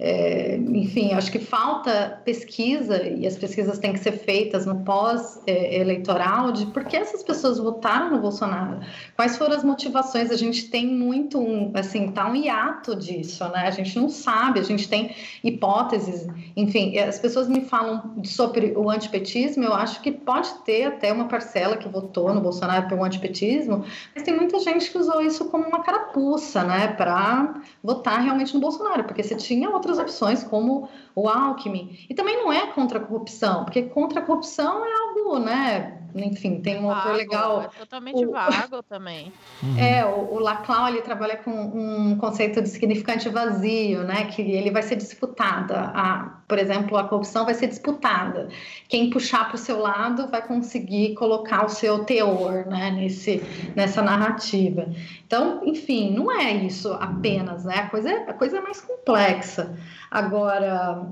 [0.04, 6.52] É, enfim, acho que falta pesquisa, e as pesquisas têm que ser feitas no pós-eleitoral,
[6.52, 8.80] de por que essas pessoas votaram no Bolsonaro,
[9.16, 10.32] quais foram as motivações.
[10.32, 13.68] A gente tem muito, um, assim, tá um hiato disso, né?
[13.68, 16.28] A gente não sabe, a gente tem hipóteses,
[16.58, 21.26] enfim, as pessoas me falam sobre o antipetismo, eu acho que pode ter até uma
[21.26, 23.86] parcela que votou no Bolsonaro pelo antipetismo,
[24.16, 28.60] mas tem muita gente que usou isso como uma carapuça, né, para votar realmente no
[28.60, 32.06] Bolsonaro, porque você tinha outras outras opções, como o Alckmin.
[32.10, 36.01] E também não é contra a corrupção, porque contra a corrupção é algo, né?
[36.16, 37.62] Enfim, tem um autor legal.
[37.64, 39.32] É totalmente o, vago também.
[39.64, 39.78] Uhum.
[39.78, 44.26] É, o, o Laclau ele trabalha com um conceito de significante vazio, né?
[44.26, 45.92] Que ele vai ser disputada.
[45.94, 48.50] A, por exemplo, a corrupção vai ser disputada.
[48.88, 52.92] Quem puxar para o seu lado vai conseguir colocar o seu teor, né?
[52.92, 53.42] Nesse,
[53.76, 54.88] nessa narrativa.
[55.26, 57.76] Então, enfim, não é isso apenas, né?
[57.76, 59.78] A coisa, a coisa é mais complexa.
[60.10, 61.08] Agora,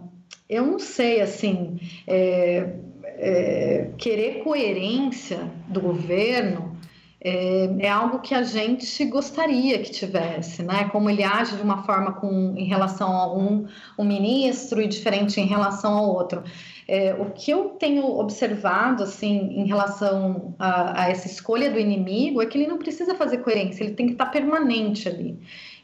[0.50, 2.74] eu não sei, assim, é,
[3.20, 6.80] é, querer coerência do governo
[7.22, 10.88] é, é, algo que a gente gostaria que tivesse, né?
[10.90, 13.68] Como ele age de uma forma com, em relação a um,
[13.98, 16.42] um ministro e diferente em relação ao outro.
[16.88, 22.42] É, o que eu tenho observado, assim, em relação a, a essa escolha do inimigo
[22.42, 25.38] é que ele não precisa fazer coerência, ele tem que estar permanente ali.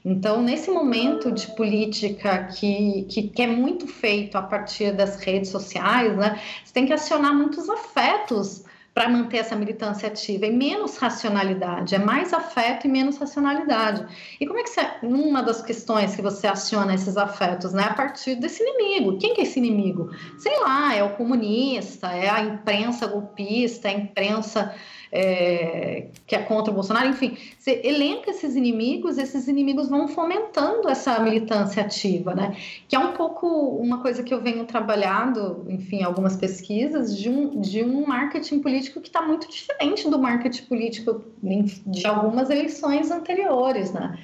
[0.06, 5.50] Então, nesse momento de política que, que, que, é muito feito a partir das redes
[5.50, 10.96] sociais, né, você tem que acionar muitos afetos para manter essa militância ativa, e menos
[10.96, 14.06] racionalidade, é mais afeto e menos racionalidade.
[14.40, 17.94] E como é que você, uma das questões que você aciona esses afetos, né, a
[17.94, 19.18] partir desse inimigo?
[19.18, 20.12] Quem que é esse inimigo?
[20.38, 24.74] Sei lá, é o comunista, é a imprensa golpista, é a imprensa
[25.12, 30.90] é, que é contra o Bolsonaro, enfim, você elenca esses inimigos, esses inimigos vão fomentando
[30.90, 32.56] essa militância ativa, né?
[32.88, 37.60] Que é um pouco uma coisa que eu venho trabalhando, enfim, algumas pesquisas, de um,
[37.62, 41.24] de um marketing político que está muito diferente do marketing político
[41.86, 44.18] de algumas eleições anteriores, né?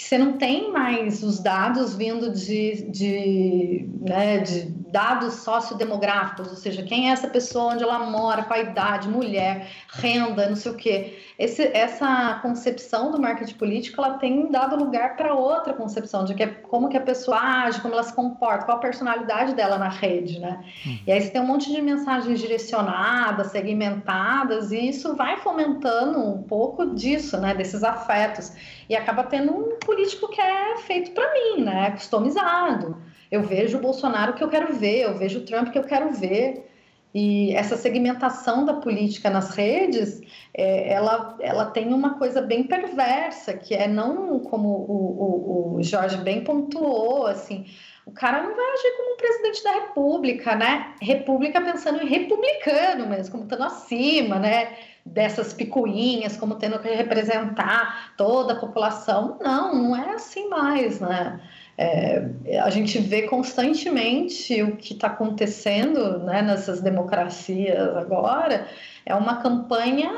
[0.00, 6.56] que você não tem mais os dados vindo de, de, né, de dados sociodemográficos, ou
[6.56, 10.72] seja, quem é essa pessoa, onde ela mora, qual a idade, mulher, renda, não sei
[10.72, 11.18] o quê.
[11.38, 16.42] Esse, essa concepção do marketing político, ela tem dado lugar para outra concepção, de que
[16.42, 19.88] é como que a pessoa age, como ela se comporta, qual a personalidade dela na
[19.88, 20.62] rede, né?
[20.86, 20.98] Hum.
[21.06, 26.42] E aí você tem um monte de mensagens direcionadas, segmentadas, e isso vai fomentando um
[26.42, 28.52] pouco disso, né, desses afetos
[28.90, 31.92] e acaba tendo um político que é feito para mim, né?
[31.92, 32.96] Customizado.
[33.30, 36.12] Eu vejo o Bolsonaro que eu quero ver, eu vejo o Trump que eu quero
[36.12, 36.66] ver.
[37.12, 40.20] E essa segmentação da política nas redes,
[40.54, 45.82] é, ela, ela tem uma coisa bem perversa, que é não como o, o, o
[45.82, 47.66] Jorge bem pontuou, assim,
[48.06, 50.94] o cara não vai agir como um presidente da república, né?
[51.00, 54.76] República pensando em republicano mesmo, como estando acima, né?
[55.04, 59.38] dessas picuinhas, como tendo que representar toda a população.
[59.40, 61.40] Não, não é assim mais, né?
[61.82, 68.68] É, a gente vê constantemente o que está acontecendo né, nessas democracias agora,
[69.06, 70.10] é uma campanha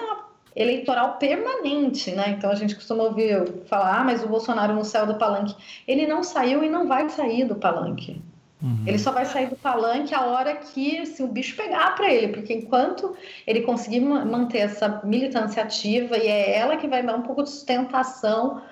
[0.56, 2.30] eleitoral permanente, né?
[2.36, 5.54] Então a gente costuma ouvir falar, ah, mas o Bolsonaro não saiu do palanque.
[5.86, 8.20] Ele não saiu e não vai sair do palanque.
[8.60, 8.82] Uhum.
[8.84, 12.28] Ele só vai sair do palanque a hora que assim, o bicho pegar para ele,
[12.28, 17.22] porque enquanto ele conseguir manter essa militância ativa, e é ela que vai dar um
[17.22, 18.62] pouco de sustentação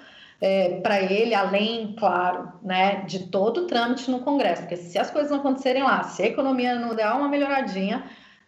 [0.40, 5.10] é, para ele, além, claro, né, de todo o trâmite no Congresso, porque se as
[5.10, 8.04] coisas não acontecerem lá, se a economia não der uma melhoradinha,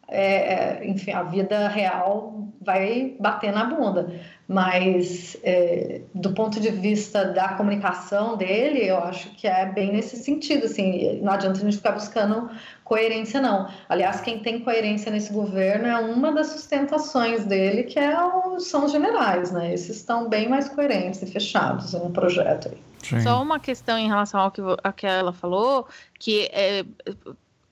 [0.08, 4.20] é, é enfim, a vida real vai bater na bunda.
[4.48, 10.16] Mas, é, do ponto de vista da comunicação dele, eu acho que é bem nesse
[10.16, 10.66] sentido.
[10.66, 12.50] Assim, não adianta a gente ficar buscando
[12.92, 13.70] coerência, não.
[13.88, 18.84] Aliás, quem tem coerência nesse governo é uma das sustentações dele, que é o, são
[18.84, 19.72] os generais, né?
[19.72, 22.68] Esses estão bem mais coerentes e fechados no projeto.
[22.68, 22.76] Aí.
[23.02, 23.20] Sim.
[23.22, 25.88] Só uma questão em relação ao que, ao que ela falou,
[26.18, 26.84] que é,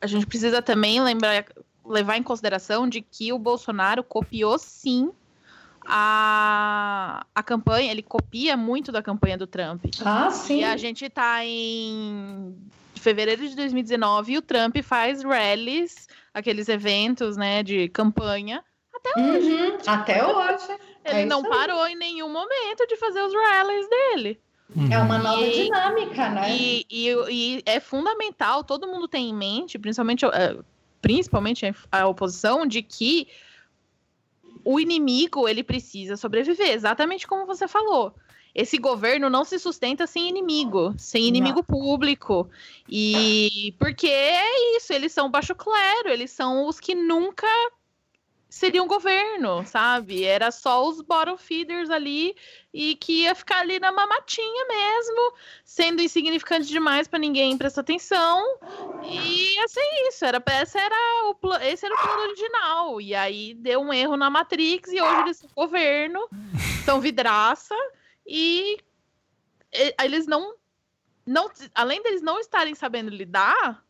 [0.01, 1.45] a gente precisa também lembrar,
[1.85, 5.11] levar em consideração de que o Bolsonaro copiou sim
[5.85, 9.85] a, a campanha, ele copia muito da campanha do Trump.
[10.03, 10.61] Ah, sim.
[10.61, 12.55] E a gente tá em
[13.01, 18.63] fevereiro de 2019 e o Trump faz rallies, aqueles eventos, né, de campanha,
[18.95, 19.79] até uhum, hoje.
[19.87, 20.79] Até hoje.
[21.05, 24.41] Ele é não parou em nenhum momento de fazer os rallies dele.
[24.91, 26.55] É uma nova e, dinâmica, né?
[26.55, 30.57] E, e, e, é fundamental, todo mundo tem em mente, principalmente, eh,
[31.03, 33.27] principalmente a oposição, de que
[34.65, 38.15] o inimigo ele precisa sobreviver, exatamente como você falou.
[38.55, 41.65] Esse governo não se sustenta sem inimigo, sem inimigo não.
[41.65, 42.51] público.
[42.89, 47.47] E porque é isso, eles são baixo clero, eles são os que nunca
[48.51, 50.25] seria um governo, sabe?
[50.25, 52.35] Era só os bottom feeders ali
[52.75, 55.33] e que ia ficar ali na mamatinha mesmo,
[55.65, 58.45] sendo insignificante demais para ninguém prestar atenção.
[59.05, 60.97] E assim isso, era esse era
[61.27, 63.01] o esse era o plano original.
[63.01, 66.29] E aí deu um erro na Matrix e hoje eles são governo,
[66.85, 67.77] são vidraça
[68.31, 68.79] e
[70.01, 70.55] eles não
[71.27, 73.85] não além deles não estarem sabendo lidar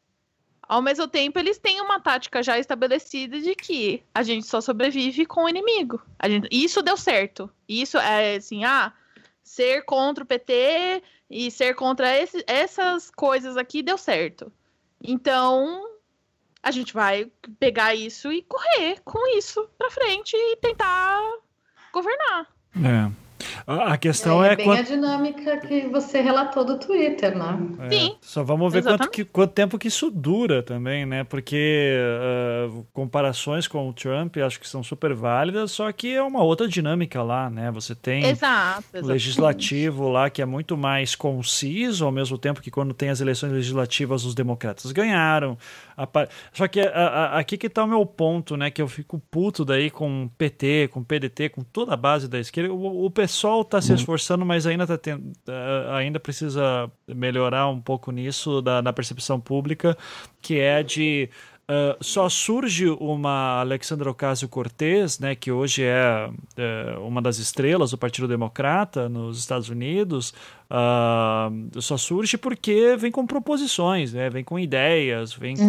[0.63, 5.27] ao mesmo tempo, eles têm uma tática já estabelecida de que a gente só sobrevive
[5.27, 6.01] com o inimigo.
[6.25, 7.51] Gente, isso deu certo.
[7.69, 8.93] Isso é assim, ah,
[9.43, 14.53] ser contra o PT e ser contra esse, essas coisas aqui deu certo.
[15.03, 15.89] Então,
[16.63, 17.29] a gente vai
[17.59, 21.21] pegar isso e correr com isso pra frente e tentar
[21.93, 22.47] governar.
[22.77, 23.30] É.
[23.67, 24.53] A questão é.
[24.53, 24.81] É bem quanto...
[24.81, 27.59] a dinâmica que você relatou do Twitter, né?
[27.81, 28.17] É, Sim.
[28.21, 31.25] Só vamos ver quanto, que, quanto, tempo que isso dura também, né?
[31.25, 31.97] Porque
[32.69, 36.67] uh, comparações com o Trump acho que são super válidas, só que é uma outra
[36.67, 37.71] dinâmica lá, né?
[37.71, 42.95] Você tem Exato, legislativo lá que é muito mais conciso, ao mesmo tempo que quando
[42.95, 45.57] tem as eleições legislativas os democratas ganharam.
[46.53, 48.71] Só que a, a, aqui que tá o meu ponto, né?
[48.71, 52.73] Que eu fico puto daí com PT, com PDT, com toda a base da esquerda.
[52.73, 53.97] O, o pessoal está se uhum.
[53.97, 59.41] esforçando, mas ainda, tá tendo, eh, ainda precisa melhorar um pouco nisso da, da percepção
[59.41, 59.97] pública,
[60.41, 61.29] que é de
[61.71, 67.99] Uh, só surge uma Alexandra Ocasio-Cortez, né, que hoje é, é, uma das estrelas do
[67.99, 70.35] Partido Democrata nos Estados Unidos,
[70.69, 75.63] uh, só surge porque vem com proposições, né, vem com ideias, vem com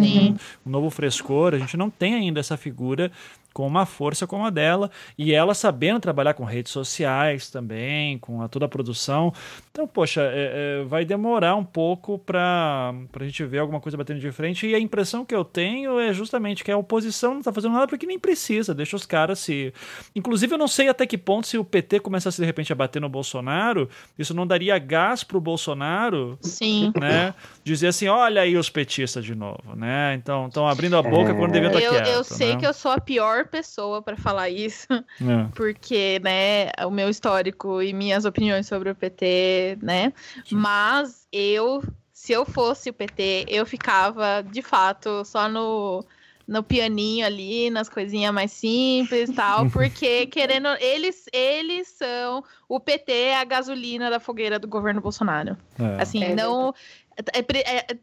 [0.65, 1.53] um novo frescor.
[1.53, 3.11] A gente não tem ainda essa figura
[3.53, 8.41] com uma força como a dela e ela sabendo trabalhar com redes sociais também, com
[8.41, 9.33] a, toda a produção.
[9.71, 14.19] Então, poxa, é, é, vai demorar um pouco para a gente ver alguma coisa batendo
[14.19, 14.67] de frente.
[14.67, 17.87] E a impressão que eu tenho é justamente que a oposição não está fazendo nada
[17.87, 19.73] porque nem precisa, deixa os caras se.
[20.15, 23.01] Inclusive, eu não sei até que ponto, se o PT começasse de repente a bater
[23.01, 26.37] no Bolsonaro, isso não daria gás para o Bolsonaro.
[26.41, 26.91] Sim.
[26.99, 27.33] Né?
[27.63, 30.13] Dizer assim: olha aí os petistas de novo, né?
[30.15, 31.33] Então, estão abrindo a boca é...
[31.33, 32.07] quando devia estar eu, quieto.
[32.07, 32.59] Eu sei né?
[32.59, 34.87] que eu sou a pior pessoa para falar isso,
[35.21, 35.47] é.
[35.55, 40.13] porque, né, o meu histórico e minhas opiniões sobre o PT, né?
[40.45, 40.55] Sim.
[40.55, 41.83] Mas eu,
[42.13, 46.05] se eu fosse o PT, eu ficava de fato só no
[46.47, 52.77] no pianinho ali, nas coisinhas mais simples e tal, porque querendo, eles eles são o
[52.77, 55.55] PT é a gasolina da fogueira do governo Bolsonaro.
[55.79, 56.01] É.
[56.01, 56.73] Assim, é não
[57.33, 57.97] é, é, é,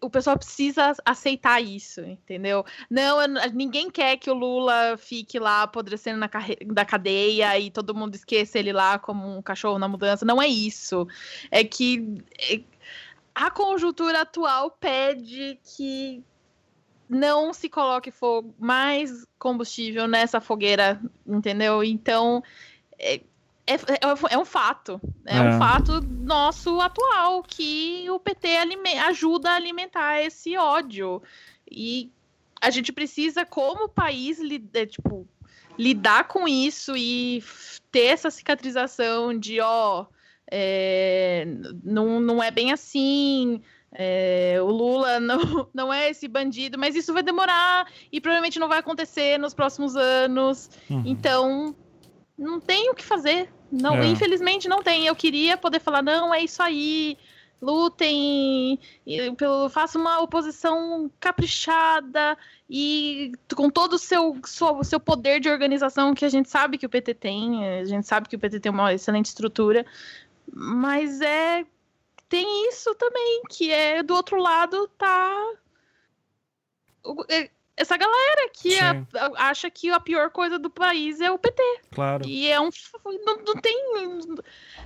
[0.00, 2.64] o pessoal precisa aceitar isso, entendeu?
[2.88, 3.16] Não,
[3.52, 6.30] ninguém quer que o Lula fique lá apodrecendo na
[6.72, 10.24] da cadeia e todo mundo esqueça ele lá como um cachorro na mudança.
[10.24, 11.06] Não é isso.
[11.50, 12.60] É que é,
[13.34, 16.22] a conjuntura atual pede que
[17.08, 21.82] não se coloque fogo, mais combustível nessa fogueira, entendeu?
[21.82, 22.42] Então,
[22.98, 23.20] é,
[23.66, 25.00] é, é, é, um fato.
[25.24, 28.48] É, é, um fato nosso atual que o PT
[29.06, 31.22] ajuda a alimentar esse ódio.
[31.70, 32.10] E
[32.60, 34.38] a gente precisa, como país,
[34.74, 35.26] é, tipo,
[35.78, 37.42] lidar com isso e
[37.90, 40.06] ter essa cicatrização de, ó,
[40.50, 41.46] é,
[41.82, 43.62] não, não é bem assim.
[43.96, 48.68] É, o Lula não, não é esse bandido, mas isso vai demorar e provavelmente não
[48.68, 50.68] vai acontecer nos próximos anos.
[50.90, 51.02] Uhum.
[51.06, 51.74] Então,
[52.36, 53.48] não tem o que fazer.
[53.70, 54.06] Não, é.
[54.06, 55.06] infelizmente não tem.
[55.06, 57.16] Eu queria poder falar, não, é isso aí.
[57.62, 58.78] Lutem,
[59.70, 62.36] faça uma oposição caprichada
[62.68, 66.84] e com todo o seu, seu, seu poder de organização que a gente sabe que
[66.84, 69.86] o PT tem, a gente sabe que o PT tem uma excelente estrutura,
[70.52, 71.64] mas é
[72.28, 75.52] tem isso também, que é do outro lado tá
[77.30, 81.38] é, essa galera que a, a, acha que a pior coisa do país é o
[81.38, 81.62] PT.
[81.92, 82.26] Claro.
[82.26, 82.70] E é um.
[83.04, 83.76] Não, não tem.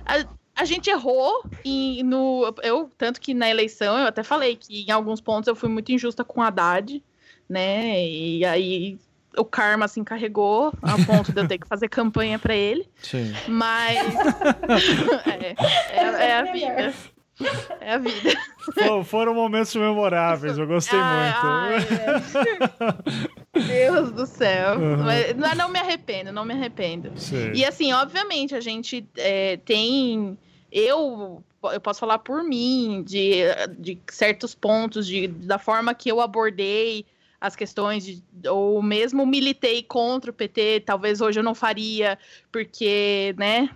[0.05, 0.25] A,
[0.55, 2.53] a gente errou e no.
[2.63, 5.91] Eu, tanto que na eleição eu até falei que em alguns pontos eu fui muito
[5.91, 7.03] injusta com a Haddad,
[7.47, 8.05] né?
[8.05, 8.99] E aí
[9.37, 12.89] o karma se encarregou a ponto de eu ter que fazer campanha para ele.
[13.01, 13.33] Sim.
[13.47, 13.97] Mas
[15.27, 15.55] é,
[15.93, 16.93] é, é a vida.
[17.81, 18.31] É a vida.
[19.05, 21.93] foram momentos memoráveis, eu gostei ah, muito.
[23.53, 23.59] é.
[23.65, 24.77] Deus do céu.
[24.77, 24.97] Uhum.
[24.97, 27.11] Mas, não me arrependo, não me arrependo.
[27.15, 27.51] Sim.
[27.53, 30.37] E assim, obviamente, a gente é, tem.
[30.71, 33.41] Eu, eu posso falar por mim, de,
[33.77, 37.05] de certos pontos, de, da forma que eu abordei
[37.41, 42.19] as questões, de, ou mesmo militei contra o PT, talvez hoje eu não faria,
[42.51, 43.69] porque, né?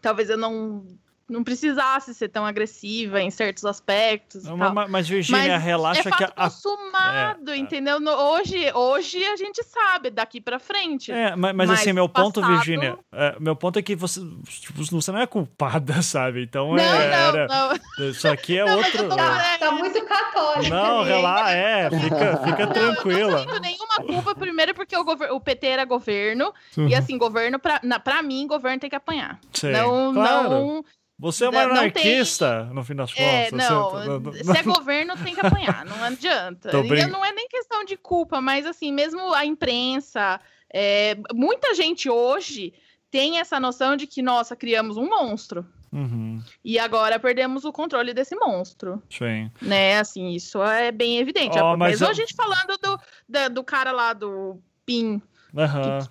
[0.00, 0.84] Talvez eu não
[1.32, 4.44] não precisasse ser tão agressiva em certos aspectos.
[4.44, 6.28] Não, mas, mas, Virginia, mas relaxa é que a.
[6.28, 7.98] consumado, é, é, entendeu?
[7.98, 11.10] No, hoje, hoje a gente sabe, daqui para frente.
[11.10, 12.34] É, mas, mas assim, meu passado...
[12.34, 14.20] ponto, Virginia, é, meu ponto é que você,
[14.60, 16.42] tipo, você não é culpada, sabe?
[16.42, 17.10] Então não, é.
[17.10, 18.08] Não, era, não.
[18.08, 19.08] Isso aqui é não, outro.
[19.08, 20.70] Tá, tá, muito católico.
[20.70, 23.40] Não, relaxa, é, fica, fica não, tranquila.
[23.40, 25.02] Eu não nenhuma culpa, primeiro porque o,
[25.34, 26.88] o PT era governo, uhum.
[26.88, 29.40] e assim, governo, pra, na, pra mim, governo tem que apanhar.
[29.52, 30.50] Sim, não, claro.
[30.50, 30.84] não
[31.18, 32.74] você é uma anarquista, tem...
[32.74, 33.66] no fim das é, contas.
[33.66, 36.70] É, não, não, se é governo, tem que apanhar, não adianta.
[36.82, 37.06] Brin...
[37.06, 40.40] Não é nem questão de culpa, mas assim, mesmo a imprensa,
[40.72, 42.72] é, muita gente hoje
[43.10, 45.66] tem essa noção de que, nossa, criamos um monstro.
[45.92, 46.42] Uhum.
[46.64, 49.02] E agora perdemos o controle desse monstro.
[49.10, 49.50] Sim.
[49.60, 51.58] Né, assim, isso é bem evidente.
[51.58, 52.08] Oh, mas eu...
[52.08, 52.98] a gente falando do,
[53.28, 55.20] do, do, cara lá do PIN,
[55.52, 56.06] uhum.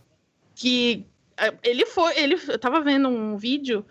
[0.53, 3.83] que, que é, ele foi, ele, eu tava vendo um vídeo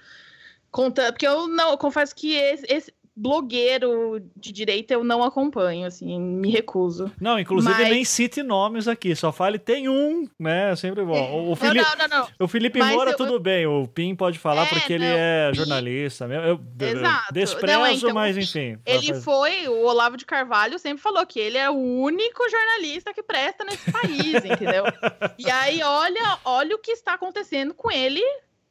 [0.70, 5.86] Conta, porque eu não, eu confesso que esse, esse, blogueiro de direita eu não acompanho,
[5.86, 7.12] assim, me recuso.
[7.20, 7.90] Não, inclusive Mas...
[7.90, 10.72] nem cite nomes aqui, só fale tem um, né?
[10.72, 11.50] É sempre bom.
[11.50, 14.62] O, Felipe, não, não, não, o Felipe Moura, eu, tudo bem, o Pim pode falar
[14.62, 16.24] é, porque ele é jornalista.
[16.24, 17.34] Eu, Exato.
[17.34, 18.78] desprezo, não, então, mas enfim.
[18.86, 23.22] Ele foi, o Olavo de Carvalho sempre falou que ele é o único jornalista que
[23.22, 24.84] presta nesse país, entendeu?
[25.38, 28.22] E aí, olha, olha o que está acontecendo com ele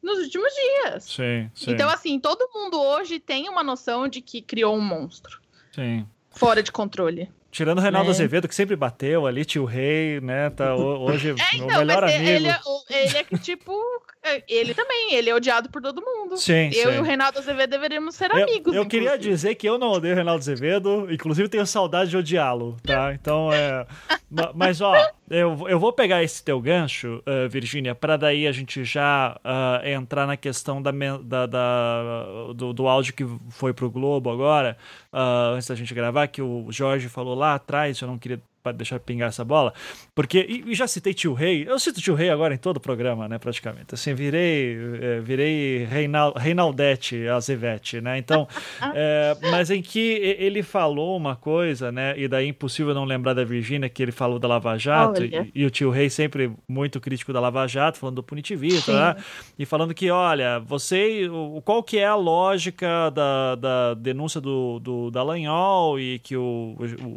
[0.01, 1.03] nos últimos dias.
[1.03, 1.71] Sim, sim.
[1.71, 5.39] Então, assim, todo mundo hoje tem uma noção de que criou um monstro.
[5.73, 6.05] Sim.
[6.29, 7.29] Fora de controle.
[7.51, 8.13] Tirando o Reinaldo né?
[8.13, 10.51] Azevedo, que sempre bateu ali, tio Rei, né?
[10.51, 12.29] Tá hoje É, o então, melhor mas amigo.
[12.29, 13.73] ele, é, ele é que, tipo,
[14.47, 16.37] ele também, ele é odiado por todo mundo.
[16.37, 16.97] Sim, eu sim.
[16.97, 18.75] e o Reinaldo Azevedo deveríamos ser Eu, amigos.
[18.75, 19.29] eu queria inclusive.
[19.31, 23.13] dizer que eu não odeio o Reinaldo Azevedo, inclusive tenho saudade de odiá-lo, tá?
[23.13, 23.85] Então é.
[24.29, 24.93] ma- Mas ó,
[25.29, 29.81] eu, eu vou pegar esse teu gancho, eh, Virgínia, para daí a gente já ah,
[29.85, 34.77] entrar na questão da, da- da- do, do áudio que foi pro Globo agora,
[35.11, 38.71] ah, antes da gente gravar, que o Jorge falou lá atrás, eu não queria pa-
[38.71, 39.73] deixar pingar essa bola,
[40.15, 42.79] porque, e, e já citei Tio Rei, eu cito Tio Rei agora em todo o
[42.79, 48.47] programa, né, praticamente, assim, virei, eh, virei Reinal, Reinaldete Azevete, né, então,
[48.93, 49.99] é, mas em que
[50.39, 54.11] ele falou uma coisa, né, e daí é impossível não lembrar da Virgínia, que ele
[54.11, 57.97] falou da Lava Jato, e, e o Tio Rei sempre muito crítico da Lava Jato,
[57.97, 59.15] falando do punitivismo, né,
[59.57, 64.79] e falando que, olha, você, o- qual que é a lógica da, da denúncia do,
[64.79, 66.75] do Dallagnol e que o,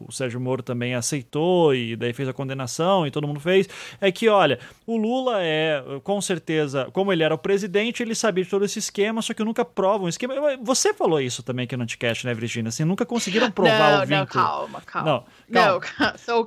[0.09, 1.32] o Sérgio Moro também aceitou
[1.75, 3.69] e daí fez a condenação e todo mundo fez,
[4.01, 8.45] é que, olha, o Lula é, com certeza, como ele era o presidente, ele sabia
[8.45, 10.35] de todo esse esquema, só que nunca prova um esquema.
[10.63, 12.69] Você falou isso também aqui no Anticast, né, Virginia?
[12.69, 14.19] Assim, nunca conseguiram provar não, o vínculo.
[14.19, 15.11] Não, calma, calma.
[15.11, 16.13] Não, Não, calma.
[16.13, 16.47] ca- so,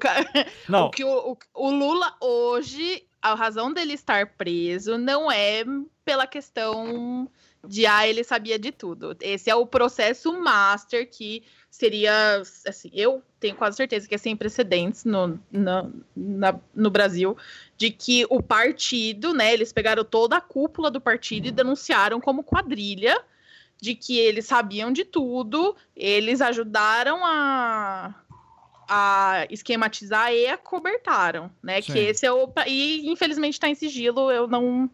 [0.69, 0.85] Não.
[0.87, 5.63] o que o, o, o Lula hoje, a razão dele estar preso não é
[6.03, 7.29] pela questão
[7.67, 9.15] de ah, ele sabia de tudo.
[9.21, 11.43] Esse é o processo master que
[11.75, 17.37] seria, assim, eu tenho quase certeza que é sem precedentes no, na, na- no Brasil,
[17.77, 22.43] de que o partido, né, eles pegaram toda a cúpula do partido e denunciaram como
[22.43, 23.21] quadrilha,
[23.81, 28.15] de que eles sabiam de tudo, eles ajudaram a
[28.87, 31.81] a esquematizar e acobertaram, né?
[31.81, 31.91] Sim.
[31.93, 34.87] Que esse é o e infelizmente está em sigilo, eu não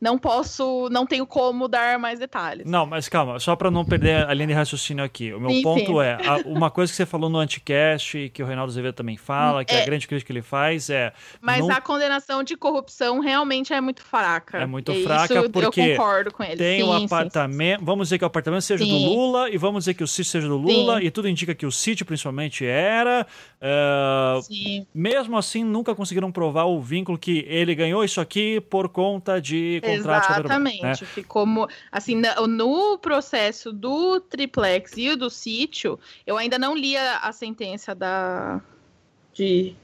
[0.00, 2.64] não posso, não tenho como dar mais detalhes.
[2.66, 5.32] Não, mas calma, só para não perder a linha de raciocínio aqui.
[5.32, 6.00] O meu Sim, ponto sim.
[6.00, 9.16] é, a- uma coisa que você falou no Anticast, e que o Reinaldo Azevedo também
[9.16, 9.84] fala, que a É.
[9.86, 14.02] grande crítica que ele faz é Mas não- a condenação de corrupção realmente é muito
[14.02, 14.58] fraca.
[14.58, 16.56] É muito E fraca isso porque eu concordo com ele.
[16.56, 18.98] tem o sim, apartamento, vamos dizer que o apartamento seja do.
[18.98, 21.06] Lula e vamos dizer que o sítio seja do Lula Sim.
[21.06, 23.26] e tudo indica que o sítio principalmente era.
[24.42, 24.86] Sim.
[24.94, 29.80] mesmo assim, nunca conseguiram provar o vínculo que ele ganhou isso aqui por conta de
[29.82, 30.82] a Petrobras, Exatamente.
[30.82, 30.94] né?
[30.94, 31.46] Ficou
[31.90, 37.94] assim no processo do triplex e do sítio, eu ainda não li a, a sentença
[37.94, 38.60] da
[39.38, 39.76] de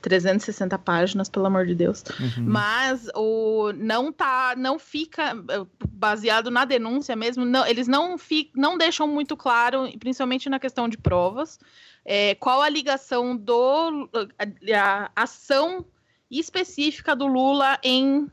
[0.00, 2.02] 360 páginas, pelo amor de Deus.
[2.18, 2.44] Uhum.
[2.46, 7.44] Mas o não tá, não fica eh, baseado na denúncia mesmo.
[7.44, 11.58] Não, eles não fi, não deixam muito claro, principalmente na questão de provas,
[12.04, 15.84] eh, qual a ligação do a, a ação
[16.30, 18.30] específica do Lula em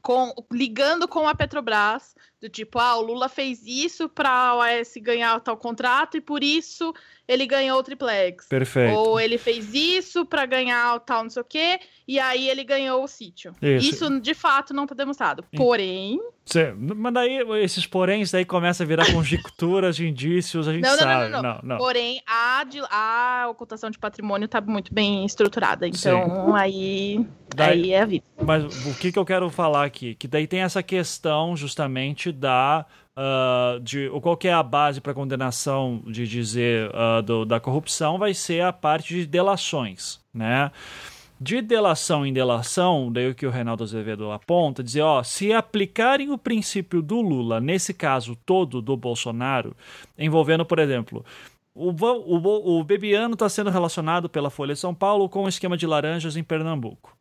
[0.00, 4.94] com, ligando com a Petrobras, do tipo, ah, o Lula fez isso para a OAS
[4.96, 6.94] ganhar tal contrato e por isso
[7.32, 8.46] ele ganhou o triplex.
[8.48, 8.94] Perfeito.
[8.94, 12.64] Ou ele fez isso para ganhar o tal não sei o quê, e aí ele
[12.64, 13.54] ganhou o sítio.
[13.62, 13.88] Isso.
[13.88, 15.44] Isso, de fato não está demonstrado.
[15.56, 20.96] Porém, Cê- mas daí esses poréns daí começa a virar conjecturas indícios, a gente Não,
[20.96, 21.30] não, não, sabe.
[21.30, 21.78] não, não, não.
[21.78, 25.86] porém a, de- a ocultação de patrimônio está muito bem estruturada.
[25.86, 27.24] Então aí,
[27.54, 28.24] Daí- aí é a vida.
[28.44, 30.14] Mas o que, que eu quero falar aqui?
[30.16, 32.84] Que daí tem essa questão justamente da.
[33.16, 38.18] Ah, de o qual é a base para condenação de dizer ah, do- da corrupção
[38.18, 40.70] vai ser a parte de delações, né?
[41.40, 46.30] De delação em delação, daí o que o Reinaldo Azevedo aponta, dizer, ó, se aplicarem
[46.30, 49.76] o princípio do Lula, nesse caso todo do Bolsonaro,
[50.16, 51.24] envolvendo, por exemplo,
[51.74, 55.76] o, o, o Bebiano está sendo relacionado pela Folha de São Paulo com o esquema
[55.76, 57.12] de laranjas em Pernambuco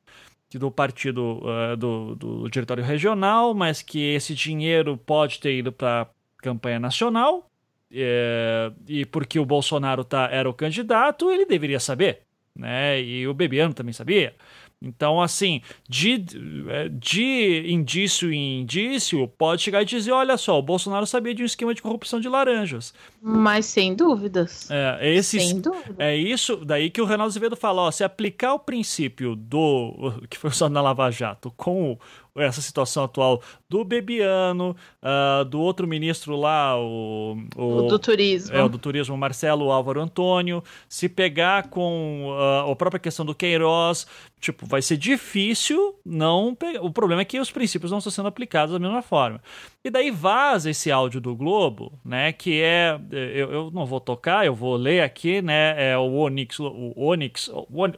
[0.57, 6.07] do partido eh, do, do diretório regional, mas que esse dinheiro pode ter ido para
[6.37, 7.45] campanha nacional,
[7.91, 12.21] eh, e porque o Bolsonaro tá, era o candidato, ele deveria saber,
[12.55, 13.01] né?
[13.01, 14.35] E o Bebiano também sabia.
[14.81, 16.25] Então, assim, de,
[16.69, 21.43] eh, de indício em indício, pode chegar e dizer: olha só, o Bolsonaro sabia de
[21.43, 22.93] um esquema de corrupção de laranjas.
[23.21, 24.69] Mas sem dúvidas.
[24.71, 25.95] É, esses, Sem dúvida.
[26.03, 30.37] é isso daí que o Reinaldo Azevedo fala, ó, se aplicar o princípio do que
[30.37, 31.97] foi usado na Lava Jato com
[32.35, 38.55] essa situação atual do Bebiano, ah, do outro ministro lá, o, O do turismo.
[38.55, 43.35] é, o do turismo, Marcelo Álvaro Antônio, se pegar com ah, a própria questão do
[43.35, 44.07] Queiroz,
[44.41, 46.81] tipo, vai ser difícil não pegar.
[46.81, 49.39] O problema é que os princípios não estão sendo aplicados da mesma forma.
[49.83, 52.33] E daí vaza esse áudio do Globo, né?
[52.33, 52.99] Que é.
[53.11, 55.91] Eu, eu não vou tocar, eu vou ler aqui, né?
[55.91, 57.93] É o Onix, o Onix, o, On-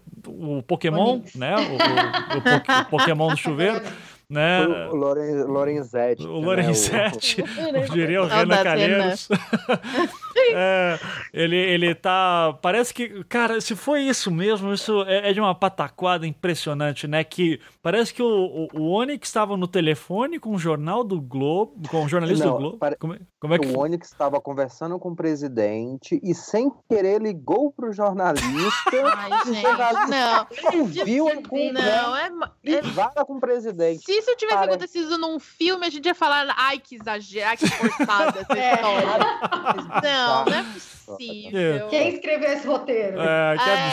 [0.57, 1.35] o Pokémon, Onix.
[1.35, 1.55] né?
[1.55, 3.81] O, o- o Poké- o Pokémon do chuveiro,
[4.29, 4.65] né?
[4.65, 6.23] O, o Loren, Lorenzetti.
[6.25, 7.43] O né, Lorenzetti,
[7.73, 9.27] eu diria o Renan Calheiros.
[10.55, 10.99] É,
[11.33, 12.57] ele, ele tá.
[12.61, 13.23] Parece que.
[13.25, 17.23] Cara, se foi isso mesmo, isso é, é de uma pataquada impressionante, né?
[17.23, 21.87] Que parece que o, o, o Onyx estava no telefone com o jornal do Globo,
[21.89, 22.77] com o jornalista Não, do Globo.
[22.77, 26.71] pare- Como, é- como é que O Onyx estava conversando com o presidente e, sem
[26.89, 28.43] querer, ligou pro jornalista
[29.17, 29.63] Ai, gente,
[30.09, 30.47] não.
[30.73, 34.05] e viu a conversa Não, é, ma- é privada com o presidente.
[34.05, 37.57] Se isso tivesse Parece- acontecido num filme, a gente ia falar, ai, que exagero, ai,
[37.57, 38.73] que forçada essa É.
[38.75, 39.17] história.
[40.01, 41.87] Não, não é possível.
[41.89, 43.19] Quem escreveu esse roteiro?
[43.19, 43.87] É, que É, ai,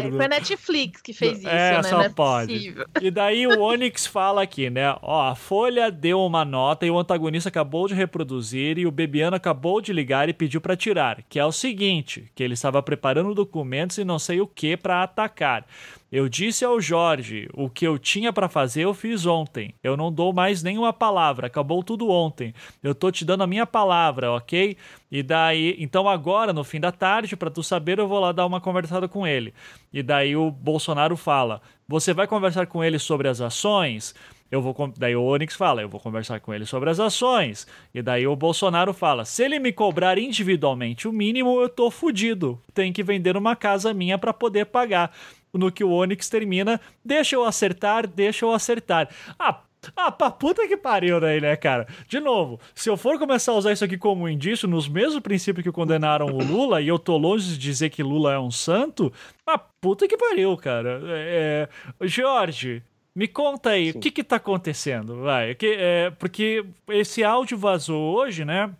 [0.00, 0.16] absurdo.
[0.16, 1.82] foi a Netflix que fez isso, É, né?
[1.82, 2.52] só Não é pode.
[2.52, 2.86] possível.
[3.00, 4.94] E daí o Onyx fala aqui, né?
[5.00, 9.36] Ó, a Folha deu uma nota e o antagonista acabou de reproduzir e o Bebiano
[9.36, 13.34] acabou de ligar e pediu pra tirar, que é o seguinte, que ele estava preparando
[13.34, 15.64] documentos e não sei o que pra atacar.
[16.10, 19.74] Eu disse ao Jorge, o que eu tinha pra fazer eu fiz ontem.
[19.82, 22.52] Eu não dou mais nenhuma palavra, acabou tudo ontem.
[22.82, 24.76] Eu tô te dando a minha palavra, ok?
[25.10, 28.44] E daí, então agora, no fim da tarde, pra tu saber, eu vou lá dar
[28.44, 29.54] uma conversada com ele.
[29.92, 34.14] E daí o Bolsonaro fala: Você vai conversar com ele sobre as ações?
[34.52, 37.66] Eu vou, daí o Onyx fala, eu vou conversar com ele sobre as ações.
[37.94, 42.60] E daí o Bolsonaro fala, se ele me cobrar individualmente o mínimo, eu tô fudido.
[42.74, 45.10] Tem que vender uma casa minha pra poder pagar.
[45.54, 49.08] No que o Onyx termina, deixa eu acertar, deixa eu acertar.
[49.38, 49.62] Ah,
[49.96, 51.86] ah, pra puta que pariu daí, né, cara?
[52.06, 55.64] De novo, se eu for começar a usar isso aqui como indício, nos mesmos princípios
[55.64, 59.10] que condenaram o Lula, e eu tô longe de dizer que Lula é um santo,
[59.46, 61.00] ah, puta que pariu, cara.
[61.06, 61.68] É,
[62.00, 62.82] é, Jorge,
[63.14, 63.98] me conta aí, Sim.
[63.98, 65.22] o que que tá acontecendo?
[65.22, 68.74] Vai, que, é, porque esse áudio vazou hoje, né?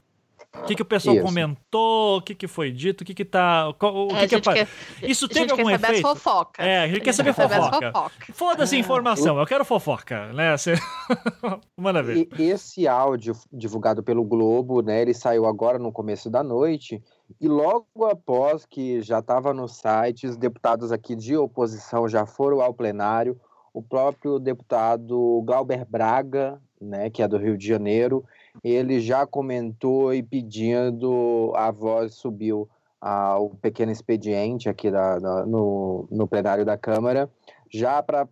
[0.55, 1.25] O que, que o pessoal Isso.
[1.25, 2.19] comentou?
[2.19, 3.01] O que, que foi dito?
[3.01, 3.69] O que, que tá.
[3.71, 4.69] O que, É, a que gente quer,
[5.03, 6.07] Isso a teve gente algum quer saber efeito?
[6.07, 6.67] as fofocas.
[6.67, 7.91] É, a gente quer saber fofoca.
[7.91, 8.37] fofocas.
[8.37, 10.55] Foda-se a informação, eu quero fofoca, né?
[10.55, 10.75] Você...
[11.77, 12.29] Manda ver.
[12.39, 17.03] E esse áudio divulgado pelo Globo, né, ele saiu agora no começo da noite,
[17.41, 22.61] e logo após que já estava no site, os deputados aqui de oposição já foram
[22.61, 23.41] ao plenário,
[23.73, 28.24] o próprio deputado Glauber Braga, né, que é do Rio de Janeiro,
[28.62, 32.69] ele já comentou e pedindo, a voz subiu
[33.01, 37.31] ao pequeno expediente aqui da, da- no, no plenário da Câmara,
[37.73, 38.28] já para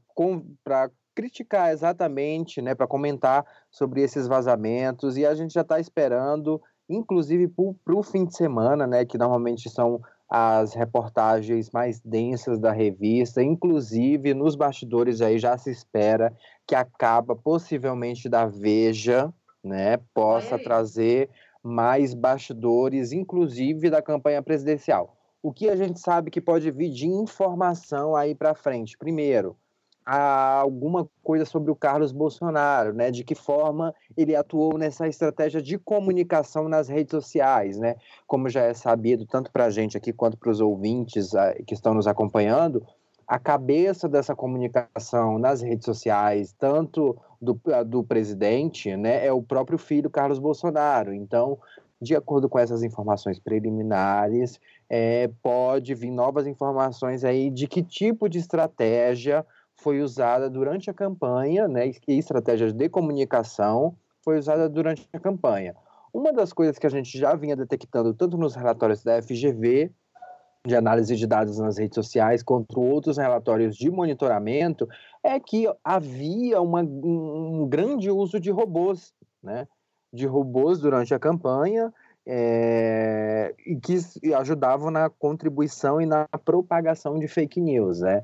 [1.14, 7.48] criticar exatamente, né, para comentar sobre esses vazamentos e a gente já está esperando, inclusive
[7.84, 10.00] para o fim de semana, né, que normalmente são
[10.30, 16.32] as reportagens mais densas da revista, inclusive nos bastidores aí já se espera
[16.64, 21.28] que a capa possivelmente da Veja, né, possa trazer
[21.62, 25.16] mais bastidores, inclusive da campanha presidencial.
[25.42, 28.96] O que a gente sabe que pode vir de informação aí para frente?
[28.96, 29.56] Primeiro,
[30.18, 33.10] alguma coisa sobre o Carlos Bolsonaro, né?
[33.10, 37.96] De que forma ele atuou nessa estratégia de comunicação nas redes sociais, né?
[38.26, 41.74] Como já é sabido tanto para a gente aqui quanto para os ouvintes ah, que
[41.74, 42.84] estão nos acompanhando,
[43.26, 49.40] a cabeça dessa comunicação nas redes sociais, tanto do, ah, do presidente, né, é o
[49.40, 51.14] próprio filho Carlos Bolsonaro.
[51.14, 51.56] Então,
[52.02, 54.58] de acordo com essas informações preliminares,
[54.88, 59.46] é, pode vir novas informações aí de que tipo de estratégia
[59.82, 65.74] foi usada durante a campanha, né, e estratégias de comunicação foi usada durante a campanha.
[66.12, 69.90] Uma das coisas que a gente já vinha detectando tanto nos relatórios da FGV,
[70.66, 74.86] de análise de dados nas redes sociais, quanto outros relatórios de monitoramento,
[75.22, 79.66] é que havia uma, um grande uso de robôs, né?
[80.12, 81.92] De robôs durante a campanha,
[82.26, 83.98] é, e que
[84.34, 88.22] ajudavam na contribuição e na propagação de fake news, né?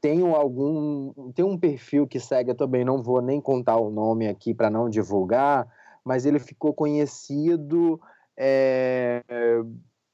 [0.00, 4.28] Tem algum, tem um perfil que segue, eu também não vou nem contar o nome
[4.28, 5.66] aqui para não divulgar,
[6.04, 8.00] mas ele ficou conhecido,
[8.36, 9.22] é,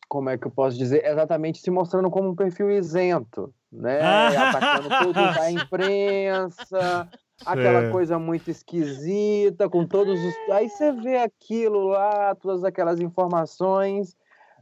[0.08, 4.00] como é que eu posso dizer, exatamente se mostrando como um perfil isento, né?
[4.36, 7.08] Atacando todos da imprensa,
[7.44, 7.90] aquela É.
[7.90, 10.34] coisa muito esquisita, com todos os.
[10.50, 14.16] Aí você vê aquilo lá, todas aquelas informações,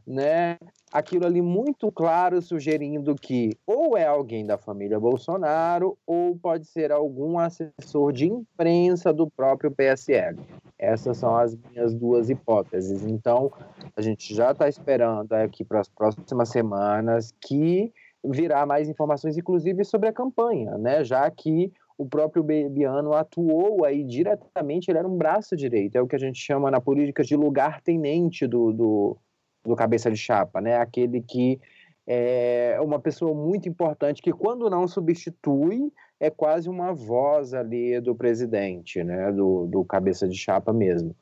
[0.05, 0.57] né?
[0.91, 6.91] Aquilo ali muito claro, sugerindo que ou é alguém da família Bolsonaro, ou pode ser
[6.91, 10.39] algum assessor de imprensa do próprio PSL.
[10.77, 13.03] Essas são as minhas duas hipóteses.
[13.05, 13.51] Então,
[13.95, 17.91] a gente já está esperando aqui para as próximas semanas que
[18.25, 21.03] virá mais informações, inclusive sobre a campanha, né?
[21.03, 26.07] Já que o próprio Bebiano atuou aí diretamente, ele era um braço direito, é o
[26.07, 29.17] que a gente chama na política de lugar-tenente do, do,
[29.63, 30.77] do cabeça de chapa, né?
[30.77, 31.59] Aquele que
[32.05, 38.15] é uma pessoa muito importante que, quando não substitui, é quase uma voz ali do
[38.15, 39.31] presidente, né?
[39.31, 41.15] Do, do cabeça de chapa mesmo.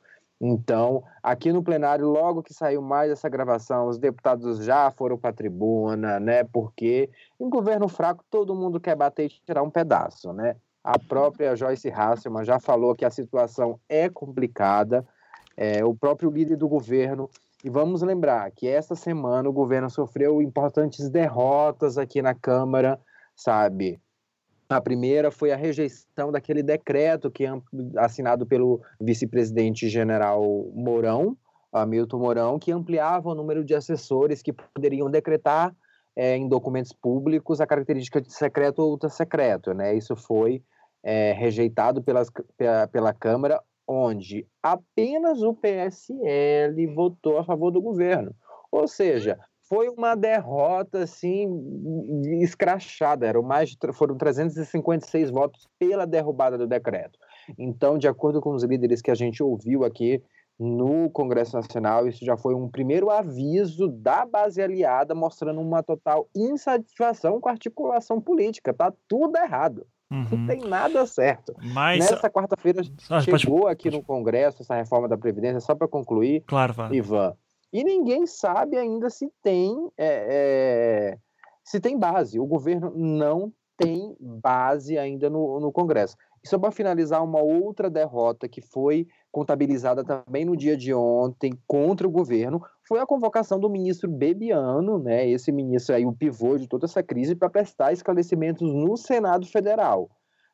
[0.44, 5.30] Então, aqui no plenário, logo que saiu mais essa gravação, os deputados já foram para
[5.30, 6.42] a tribuna, né?
[6.42, 7.08] Porque
[7.38, 10.56] em governo fraco todo mundo quer bater e tirar um pedaço, né?
[10.82, 15.06] A própria Joyce Hasselman já falou que a situação é complicada.
[15.56, 17.30] É, o próprio líder do governo
[17.62, 22.98] e vamos lembrar que essa semana o governo sofreu importantes derrotas aqui na Câmara,
[23.36, 24.00] sabe?
[24.72, 27.50] A primeira foi a rejeição daquele decreto que é
[27.98, 30.42] assinado pelo vice-presidente general
[30.74, 31.36] Mourão,
[31.70, 35.74] Hamilton Mourão, que ampliava o número de assessores que poderiam decretar
[36.16, 39.94] é, em documentos públicos a característica de secreto ou ultra secreto, né?
[39.94, 40.62] Isso foi
[41.02, 42.22] é, rejeitado pela,
[42.90, 48.34] pela Câmara onde apenas o PSL votou a favor do governo.
[48.70, 49.38] Ou seja,
[49.72, 51.48] foi uma derrota assim
[52.42, 57.18] escrachada, eram mais foram 356 votos pela derrubada do decreto.
[57.58, 60.22] Então, de acordo com os líderes que a gente ouviu aqui
[60.60, 66.28] no Congresso Nacional, isso já foi um primeiro aviso da base aliada mostrando uma total
[66.36, 68.74] insatisfação com a articulação política.
[68.74, 69.86] Tá tudo errado.
[70.10, 70.26] Uhum.
[70.30, 71.54] Não tem nada certo.
[71.72, 72.10] Mas...
[72.10, 72.82] Nessa quarta-feira
[73.38, 73.72] chegou pode...
[73.72, 77.34] aqui no Congresso essa reforma da Previdência, só para concluir, claro, Ivan.
[77.72, 81.18] E ninguém sabe ainda se tem, é, é,
[81.64, 82.38] se tem base.
[82.38, 86.16] O governo não tem base ainda no, no Congresso.
[86.44, 91.52] E só para finalizar, uma outra derrota que foi contabilizada também no dia de ontem
[91.66, 96.58] contra o governo foi a convocação do ministro Bebiano, né, esse ministro aí, o pivô
[96.58, 100.10] de toda essa crise, para prestar esclarecimentos no Senado Federal.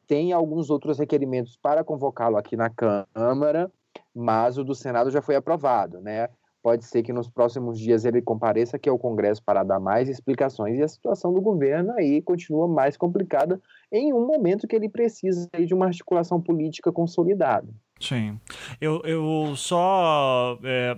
[0.07, 3.73] Tem alguns outros requerimentos para convocá-lo aqui na Câmara,
[4.15, 6.28] mas o do Senado já foi aprovado, né?
[6.69, 10.78] Pode ser que nos próximos dias ele compareça aqui ao Congresso para dar mais explicações
[10.78, 13.59] e a situação do governo aí continua mais complicada
[13.90, 17.69] em um momento que ele precisa de uma articulação política consolidada.
[17.99, 18.39] Sim.
[18.81, 20.59] Eu, eu só.
[20.62, 20.97] É,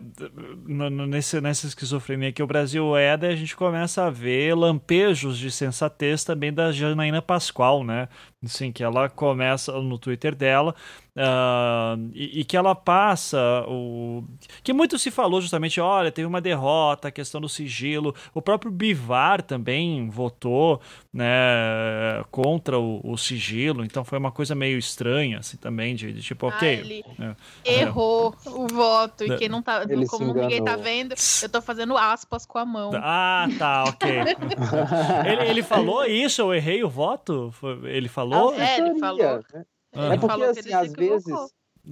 [1.06, 5.52] nesse, nessa esquizofrenia que o Brasil é, daí a gente começa a ver lampejos de
[5.52, 8.08] sensatez também da Janaína Pascoal, né?
[8.42, 10.74] Assim, que ela começa no Twitter dela
[11.14, 13.38] uh, e, e, que ela passa
[13.68, 14.24] o
[14.62, 18.70] que muito se falou justamente, olha, teve uma derrota, a questão do sigilo, o próprio
[18.70, 20.80] Bivar também votou,
[21.12, 26.22] né, contra o, o sigilo, então foi uma coisa meio estranha, assim, também, de, de
[26.22, 26.68] tipo, ah, ok...
[26.80, 28.48] Ele é, errou é.
[28.48, 32.46] o voto, e quem não tá, ele como ninguém tá vendo, eu tô fazendo aspas
[32.46, 32.90] com a mão.
[32.94, 34.10] Ah, tá, ok.
[35.26, 37.52] ele, ele falou isso, eu errei o voto?
[37.84, 38.54] Ele falou falou?
[38.54, 39.44] É, ele falou.
[39.52, 39.64] Né?
[39.92, 41.34] É porque, assim, às vezes,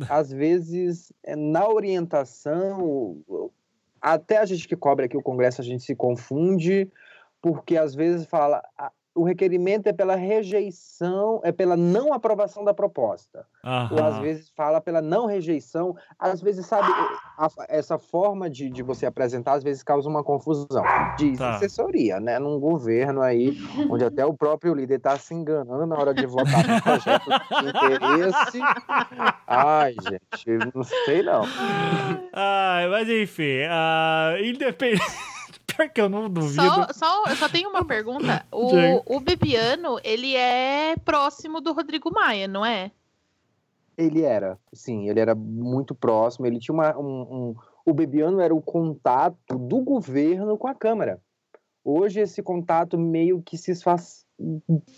[0.08, 3.22] às vezes, é, na orientação,
[4.00, 6.90] até a gente que cobre aqui o Congresso, a gente se confunde,
[7.42, 8.62] porque às vezes fala,
[9.18, 13.44] o requerimento é pela rejeição, é pela não aprovação da proposta.
[13.64, 13.88] Aham.
[13.92, 15.96] Ou às vezes fala pela não rejeição.
[16.16, 16.88] Às vezes, sabe,
[17.36, 20.84] a, essa forma de, de você apresentar, às vezes causa uma confusão.
[21.18, 21.56] Diz tá.
[21.56, 22.38] assessoria, né?
[22.38, 23.58] Num governo aí,
[23.90, 27.68] onde até o próprio líder está se enganando na hora de votar no projeto de
[27.68, 28.60] interesse.
[29.46, 31.42] Ai, gente, não sei não.
[32.32, 35.02] Ai, mas enfim, uh, independente.
[35.78, 36.62] Pior que eu não duvido.
[36.62, 38.44] Só, só, só tenho uma pergunta.
[38.50, 42.90] O, o Bebiano, ele é próximo do Rodrigo Maia, não é?
[43.96, 46.46] Ele era, sim, ele era muito próximo.
[46.46, 47.54] Ele tinha uma, um, um,
[47.86, 51.20] o Bebiano era o contato do governo com a Câmara.
[51.84, 54.26] Hoje esse contato meio que se faz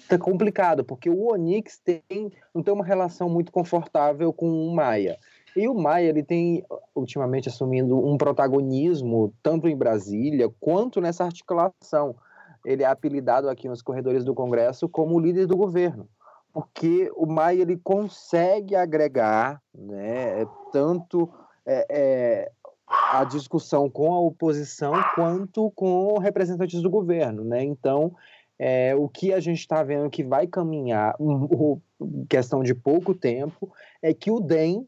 [0.09, 5.19] tá complicado, porque o Onix tem, não tem uma relação muito confortável com o Maia.
[5.56, 6.64] E o Maia ele tem
[6.94, 12.14] ultimamente assumindo um protagonismo tanto em Brasília quanto nessa articulação.
[12.64, 16.09] Ele é apelidado aqui nos corredores do Congresso como líder do governo,
[16.52, 21.28] porque o Maia ele consegue agregar, né, tanto
[21.64, 22.52] é, é,
[23.12, 27.62] a discussão com a oposição quanto com representantes do governo, né?
[27.62, 28.12] Então
[28.62, 31.81] é, o que a gente está vendo que vai caminhar, um,
[32.28, 33.72] questão de pouco tempo,
[34.02, 34.86] é que o DEM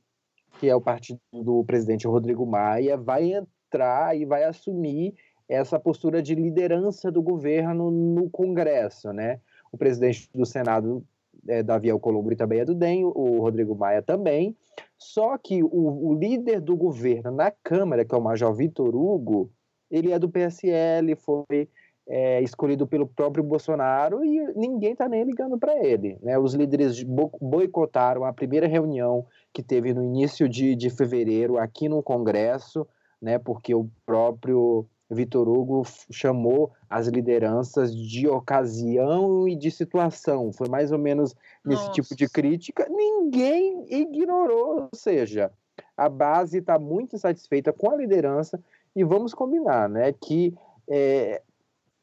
[0.63, 5.13] que é o partido do presidente Rodrigo Maia, vai entrar e vai assumir
[5.49, 9.41] essa postura de liderança do governo no Congresso, né?
[9.73, 11.05] O presidente do Senado,
[11.49, 14.57] é, Davi Alcolumbre, também é do DEM, o Rodrigo Maia também.
[14.97, 19.51] Só que o, o líder do governo na Câmara, que é o Major Vitor Hugo,
[19.91, 21.69] ele é do PSL, foi
[22.15, 26.19] é, escolhido pelo próprio Bolsonaro e ninguém está nem ligando para ele.
[26.21, 26.39] Né?
[26.39, 32.03] Os líderes boicotaram a primeira reunião que teve no início de, de fevereiro aqui no
[32.03, 32.87] Congresso,
[33.21, 40.53] né, porque o próprio Vitor Hugo chamou as lideranças de ocasião e de situação.
[40.53, 41.35] Foi mais ou menos
[41.65, 41.93] nesse Nossa.
[41.93, 42.87] tipo de crítica.
[42.91, 45.51] Ninguém ignorou, ou seja,
[45.97, 48.63] a base está muito insatisfeita com a liderança
[48.95, 50.55] e vamos combinar, né, que
[50.91, 51.41] é,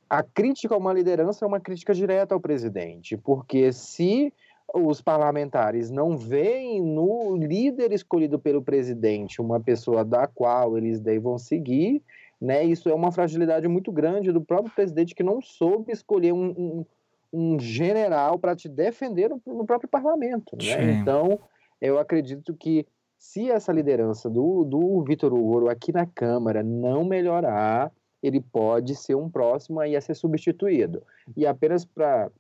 [0.10, 4.34] a crítica a uma liderança é uma crítica direta ao presidente, porque se
[4.74, 11.38] os parlamentares não veem no líder escolhido pelo presidente uma pessoa da qual eles devam
[11.38, 12.02] seguir,
[12.42, 16.50] né, isso é uma fragilidade muito grande do próprio presidente que não soube escolher um,
[16.50, 16.86] um,
[17.34, 20.56] um general para te defender no, no, próprio parlamento.
[20.56, 20.94] Né?
[20.94, 21.40] Então,
[21.82, 22.86] eu acredito que
[23.18, 27.92] se essa liderança do, do Vitor Hugo aqui na Câmara não melhorar,
[28.22, 31.02] ele pode ser um próximo aí a ser substituído.
[31.36, 32.32] E apenas para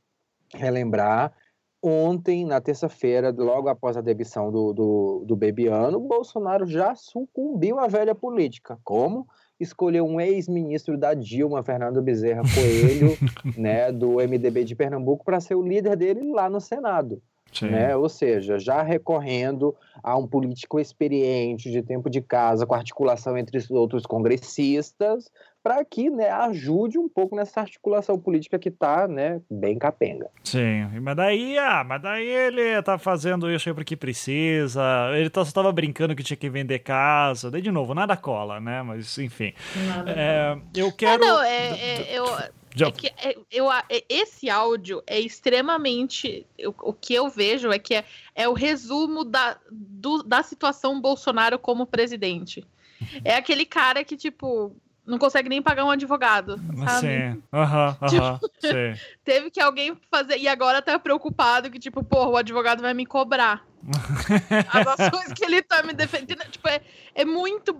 [0.53, 1.33] relembrar,
[1.81, 7.87] ontem, na terça-feira, logo após a demissão do, do, do Bebiano, Bolsonaro já sucumbiu à
[7.87, 8.77] velha política.
[8.83, 9.27] Como?
[9.59, 13.17] Escolheu um ex-ministro da Dilma, Fernando Bezerra Coelho,
[13.57, 17.21] né, do MDB de Pernambuco, para ser o líder dele lá no Senado.
[17.61, 17.95] Né?
[17.95, 23.57] Ou seja, já recorrendo a um político experiente de tempo de casa, com articulação entre
[23.57, 25.31] os outros congressistas,
[25.69, 30.27] para que né, ajude um pouco nessa articulação política que está né, bem capenga.
[30.43, 34.81] Sim, mas daí, ah, mas daí ele tá fazendo isso aí porque precisa,
[35.13, 38.81] ele só estava brincando que tinha que vender casa, daí de novo, nada cola, né?
[38.81, 39.53] Mas enfim.
[39.85, 40.11] Nada.
[40.11, 41.23] É, eu quero.
[41.23, 46.47] Ah, não, é, é, eu é que é, eu, é, esse áudio é extremamente.
[46.57, 50.99] Eu, o que eu vejo é que é, é o resumo da, do, da situação
[50.99, 52.65] Bolsonaro como presidente.
[53.23, 54.75] É aquele cara que, tipo,
[55.09, 56.99] não consegue nem pagar um advogado, sabe?
[56.99, 58.95] Sim, aham, uh aham, -huh, uh -huh.
[58.95, 59.01] sim.
[59.23, 63.05] Teve que alguém fazer, e agora tá preocupado que, tipo, porra, o advogado vai me
[63.05, 63.65] cobrar.
[64.71, 66.81] As ações que ele tá me defendendo, tipo, é,
[67.15, 67.75] é muito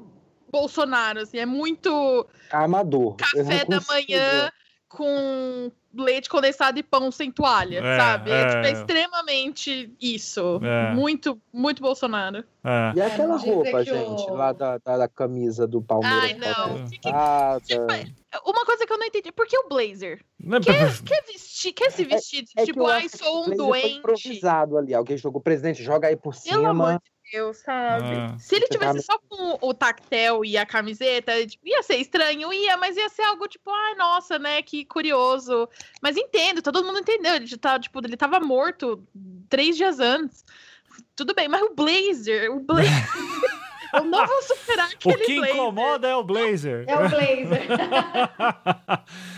[0.52, 2.28] Bolsonaro, assim, é muito...
[2.52, 3.16] Amador.
[3.16, 4.52] Café da manhã
[4.90, 8.32] com leite condensado e pão sem toalha, é, sabe?
[8.32, 10.60] É, tipo, é, extremamente isso.
[10.64, 10.94] É.
[10.94, 12.44] Muito, muito Bolsonaro.
[12.64, 12.94] É.
[12.96, 14.34] E aquela roupa, gente, o...
[14.34, 16.24] lá da, da, da, camisa do Palmeiras?
[16.24, 16.88] Ai, não.
[16.90, 17.00] Que,
[17.68, 20.22] tipo, uma coisa que eu não entendi, por que o blazer?
[20.64, 23.98] Quer, quer, vestir, quer se é, vestir, é, tipo, ai, sou um doente.
[23.98, 26.70] improvisado ali, alguém jogou, o presidente joga aí por Pelo cima.
[26.70, 28.16] Amor de Deus, sabe?
[28.16, 28.38] Ah.
[28.38, 32.78] Se ele tivesse só com o tactel e a camiseta, tipo, ia ser estranho, ia,
[32.78, 35.68] mas ia ser algo tipo, ai, nossa, né, que curioso.
[36.02, 37.36] Mas entendo, todo mundo entendeu.
[37.36, 39.04] Ele, tá, tipo, ele tava morto
[39.50, 40.44] três dias antes.
[41.16, 42.90] Tudo bem, mas o Blazer, o Blazer.
[43.94, 45.56] Eu não vou superar aquele O que blazer.
[45.56, 46.86] incomoda é o blazer.
[46.88, 47.68] É o blazer.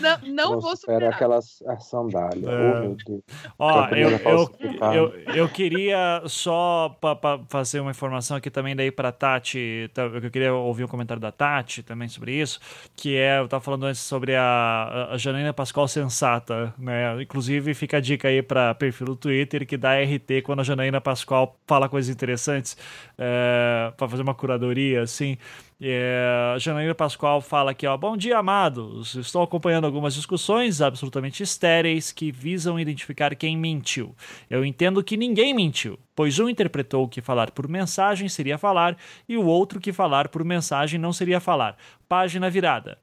[0.00, 1.12] não, não, vou superar.
[1.12, 1.40] aquela
[1.80, 2.48] sandália.
[2.48, 2.88] É.
[3.58, 8.90] Oh, Ó, eu, eu, eu, eu, queria só para fazer uma informação aqui também daí
[8.90, 12.60] para Tati, tá, eu queria ouvir um comentário da Tati também sobre isso,
[12.96, 17.20] que é, eu tava falando antes sobre a, a Janaína Pascoal sensata, né?
[17.22, 21.00] Inclusive fica a dica aí para perfil do Twitter que dá RT quando a Janaína
[21.00, 22.76] Pascoal fala coisas interessantes,
[23.18, 25.38] é, para fazer uma curadoria, assim.
[25.80, 29.14] É, Janaína Pascoal fala aqui, ó, bom dia, amados.
[29.14, 34.16] Estou acompanhando algumas discussões absolutamente estéreis que visam identificar quem mentiu.
[34.50, 38.96] Eu entendo que ninguém mentiu, pois um interpretou que falar por mensagem seria falar
[39.28, 41.76] e o outro que falar por mensagem não seria falar.
[42.08, 42.98] Página virada.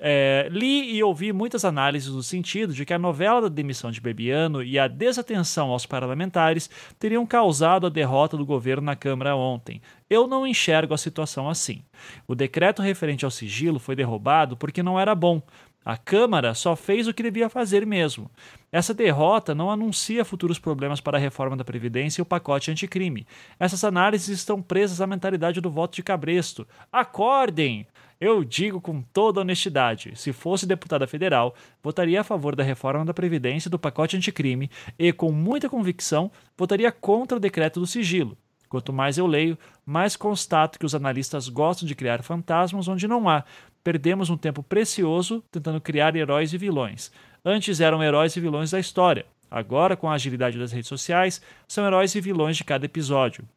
[0.00, 4.00] É, li e ouvi muitas análises no sentido de que a novela da demissão de
[4.00, 9.80] Bebiano e a desatenção aos parlamentares teriam causado a derrota do governo na Câmara ontem.
[10.08, 11.82] Eu não enxergo a situação assim.
[12.26, 15.42] O decreto referente ao sigilo foi derrubado porque não era bom.
[15.84, 18.30] A Câmara só fez o que devia fazer mesmo.
[18.70, 23.26] Essa derrota não anuncia futuros problemas para a reforma da Previdência e o pacote anticrime.
[23.58, 26.68] Essas análises estão presas à mentalidade do voto de cabresto.
[26.92, 27.86] Acordem!
[28.20, 33.14] Eu digo com toda honestidade: se fosse deputada federal, votaria a favor da reforma da
[33.14, 34.68] Previdência do pacote anticrime
[34.98, 38.36] e, com muita convicção, votaria contra o decreto do sigilo.
[38.68, 43.28] Quanto mais eu leio, mais constato que os analistas gostam de criar fantasmas onde não
[43.28, 43.44] há.
[43.84, 47.12] Perdemos um tempo precioso tentando criar heróis e vilões.
[47.44, 49.24] Antes eram heróis e vilões da história.
[49.50, 53.48] Agora, com a agilidade das redes sociais, são heróis e vilões de cada episódio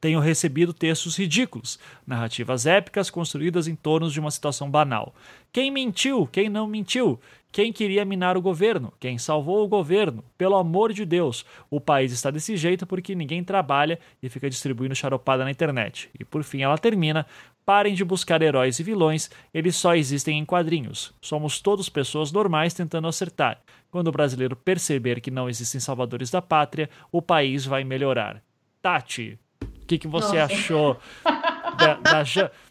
[0.00, 5.14] tenho recebido textos ridículos, narrativas épicas construídas em torno de uma situação banal.
[5.52, 6.26] Quem mentiu?
[6.26, 7.20] Quem não mentiu?
[7.50, 8.92] Quem queria minar o governo?
[9.00, 10.22] Quem salvou o governo?
[10.36, 14.94] Pelo amor de Deus, o país está desse jeito porque ninguém trabalha e fica distribuindo
[14.94, 16.10] charopada na internet.
[16.18, 17.26] E por fim ela termina:
[17.64, 21.12] parem de buscar heróis e vilões, eles só existem em quadrinhos.
[21.20, 23.60] Somos todos pessoas normais tentando acertar.
[23.90, 28.42] Quando o brasileiro perceber que não existem salvadores da pátria, o país vai melhorar.
[28.82, 29.38] Tati,
[29.88, 30.54] que, que você Nossa.
[30.54, 31.00] achou
[31.76, 32.24] da, da,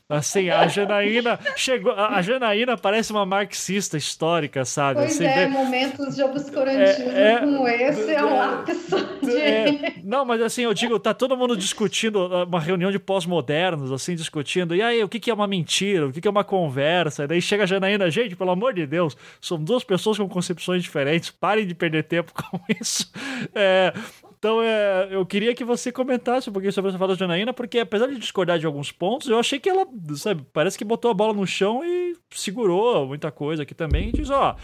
[0.09, 1.91] Assim, a Janaína chegou.
[1.91, 5.01] A Janaína parece uma marxista histórica, sabe?
[5.01, 9.37] Pois assim, é, momentos de obscurantismo é, é, como esse é um ápice de...
[9.37, 13.91] é, Não, mas assim, eu digo, tá todo mundo discutindo, uh, uma reunião de pós-modernos,
[13.91, 14.73] assim, discutindo.
[14.73, 16.07] E aí, o que, que é uma mentira?
[16.07, 17.25] O que, que é uma conversa?
[17.25, 20.81] E daí chega a Janaína, gente, pelo amor de Deus, são duas pessoas com concepções
[20.81, 23.11] diferentes, parem de perder tempo com isso.
[23.53, 23.91] É,
[24.39, 27.79] então, é, eu queria que você comentasse um pouquinho sobre essa fala da Janaína, porque
[27.79, 31.13] apesar de discordar de alguns pontos, eu achei que ela, sabe, parece que botou a
[31.13, 34.09] bola no chão e segurou muita coisa aqui também.
[34.09, 34.55] E diz: ó,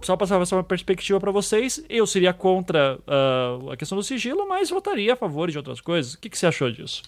[0.00, 4.70] só passar uma perspectiva para vocês, eu seria contra uh, a questão do sigilo, mas
[4.70, 6.14] votaria a favor de outras coisas.
[6.14, 7.02] O que, que você achou disso?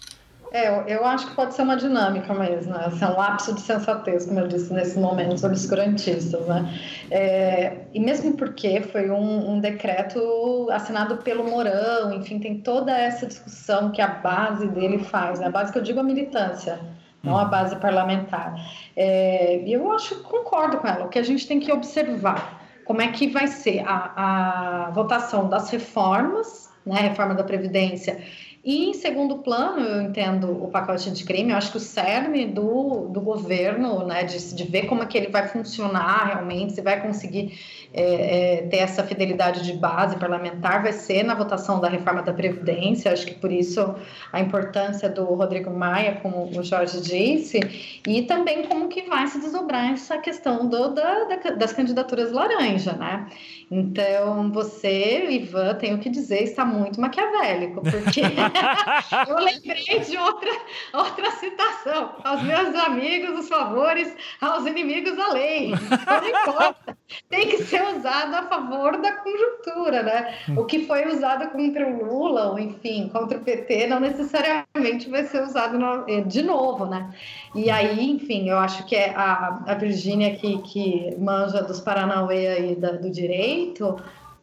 [0.53, 2.83] É, eu acho que pode ser uma dinâmica mesmo, né?
[2.87, 6.77] Assim, um lapso de sensatez, como eu disse, nesses momentos obscurantistas, né?
[7.09, 13.25] É, e mesmo porque foi um, um, decreto assinado pelo Mourão, enfim, tem toda essa
[13.25, 15.47] discussão que a base dele faz, né?
[15.47, 16.81] A base que eu digo a militância,
[17.23, 17.49] não a uhum.
[17.49, 18.55] base parlamentar.
[18.95, 23.07] É, eu acho, concordo com ela, o que a gente tem que observar, como é
[23.09, 26.99] que vai ser a, a votação das reformas, né?
[27.01, 28.21] Reforma da Previdência
[28.63, 32.45] e em segundo plano, eu entendo o pacote de crime, eu acho que o cerne
[32.45, 36.81] do, do governo, né, de, de ver como é que ele vai funcionar realmente, se
[36.81, 37.57] vai conseguir
[37.91, 42.33] é, é, ter essa fidelidade de base parlamentar, vai ser na votação da reforma da
[42.33, 43.95] Previdência, acho que por isso
[44.31, 47.59] a importância do Rodrigo Maia, como o Jorge disse,
[48.07, 52.93] e também como que vai se desdobrar essa questão do, da, da, das candidaturas laranja,
[52.93, 53.27] né?
[53.73, 58.19] Então, você, Ivan, tenho que dizer, está muito maquiavélico, porque
[59.29, 60.51] eu lembrei de outra,
[60.93, 62.15] outra citação.
[62.21, 65.69] Aos meus amigos, os favores, aos inimigos, a lei.
[65.69, 66.97] Não importa.
[67.29, 70.35] Tem que ser usado a favor da conjuntura, né?
[70.57, 75.23] O que foi usado contra o Lula, ou enfim, contra o PT, não necessariamente vai
[75.23, 77.13] ser usado no, eh, de novo, né?
[77.55, 82.47] E aí, enfim, eu acho que é a, a Virgínia que, que manja dos Paranauê
[82.47, 83.60] aí da, do direito,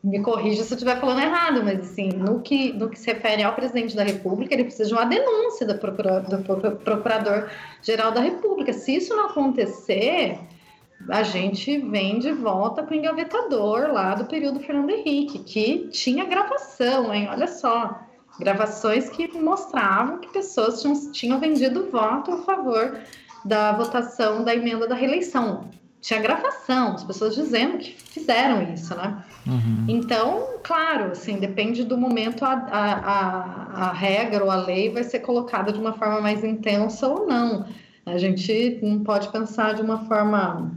[0.03, 3.43] me corrija se eu estiver falando errado, mas assim, no que, no que se refere
[3.43, 6.39] ao presidente da República, ele precisa de uma denúncia do, procura, do
[6.77, 8.73] Procurador-Geral da República.
[8.73, 10.39] Se isso não acontecer,
[11.09, 16.25] a gente vem de volta para o engavetador lá do período Fernando Henrique, que tinha
[16.25, 17.29] gravação, hein?
[17.31, 18.01] Olha só
[18.39, 23.01] gravações que mostravam que pessoas tinham, tinham vendido voto a favor
[23.45, 25.69] da votação da emenda da reeleição.
[26.01, 29.23] Tinha gravação, as pessoas dizendo que fizeram isso, né?
[29.47, 29.85] Uhum.
[29.89, 35.03] Então, claro, assim, depende do momento, a, a, a, a regra ou a lei vai
[35.03, 37.67] ser colocada de uma forma mais intensa ou não.
[38.07, 40.73] A gente não pode pensar de uma forma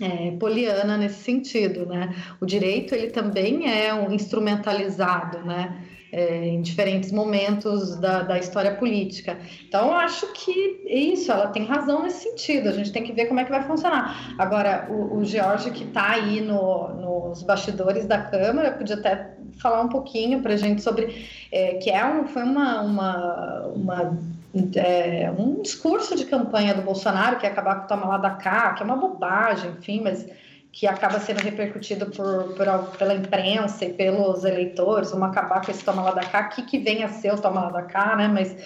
[0.00, 2.14] é, poliana nesse sentido, né?
[2.40, 5.84] O direito ele também é um instrumentalizado, né?
[6.12, 9.38] É, em diferentes momentos da, da história política.
[9.66, 12.68] Então, acho que isso, ela tem razão nesse sentido.
[12.68, 14.34] A gente tem que ver como é que vai funcionar.
[14.38, 19.82] Agora, o, o George, que está aí no, nos bastidores da Câmara, podia até falar
[19.82, 24.18] um pouquinho para a gente sobre é, que é um, foi uma, uma, uma
[24.74, 28.30] é, um discurso de campanha do Bolsonaro que ia acabar com o toma lá da
[28.30, 30.26] cá, que é uma bobagem, enfim, mas
[30.72, 35.84] que acaba sendo repercutido por, por, pela imprensa e pelos eleitores, vamos acabar com esse
[35.84, 38.28] toma lá da cá, que, que vem a ser o toma lá da cá, né?
[38.28, 38.56] Mas,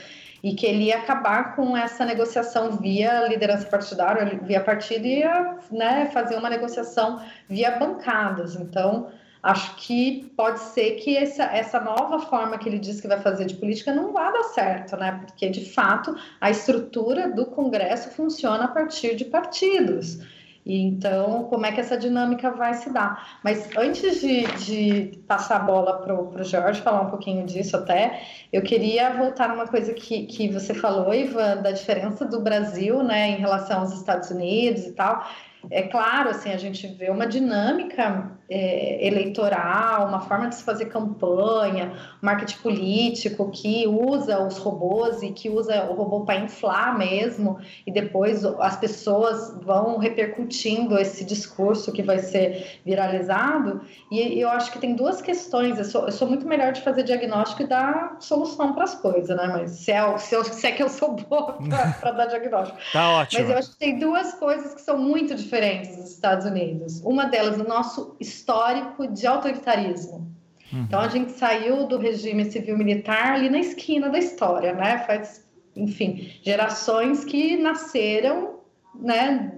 [0.42, 5.56] e que ele ia acabar com essa negociação via liderança partidária, via partido, e ia
[5.70, 8.54] né, fazer uma negociação via bancadas.
[8.54, 9.08] Então,
[9.42, 13.46] acho que pode ser que essa, essa nova forma que ele diz que vai fazer
[13.46, 15.22] de política não vá dar certo, né?
[15.24, 20.18] Porque, de fato, a estrutura do Congresso funciona a partir de partidos.
[20.66, 23.38] E então, como é que essa dinâmica vai se dar?
[23.42, 28.22] Mas antes de, de passar a bola para o Jorge falar um pouquinho disso até,
[28.50, 33.28] eu queria voltar numa coisa que, que você falou, Ivan, da diferença do Brasil né,
[33.28, 35.26] em relação aos Estados Unidos e tal.
[35.70, 40.86] É claro, assim, a gente vê uma dinâmica é, eleitoral, uma forma de se fazer
[40.86, 47.58] campanha, marketing político que usa os robôs e que usa o robô para inflar mesmo,
[47.86, 53.80] e depois as pessoas vão repercutindo esse discurso que vai ser viralizado.
[54.10, 55.78] E eu acho que tem duas questões.
[55.78, 59.34] Eu sou, eu sou muito melhor de fazer diagnóstico e dar solução para as coisas,
[59.34, 59.46] né?
[59.46, 61.58] Mas se é, se, eu, se é que eu sou boa
[62.00, 62.78] para dar diagnóstico.
[62.92, 63.42] Tá ótimo.
[63.42, 65.53] Mas eu acho que tem duas coisas que são muito diferentes
[65.96, 67.00] nos Estados Unidos.
[67.02, 70.34] Uma delas, o nosso histórico de autoritarismo.
[70.72, 70.82] Uhum.
[70.82, 74.98] Então a gente saiu do regime civil-militar ali na esquina da história, né?
[75.06, 78.60] Faz, enfim, gerações que nasceram,
[78.94, 79.52] né?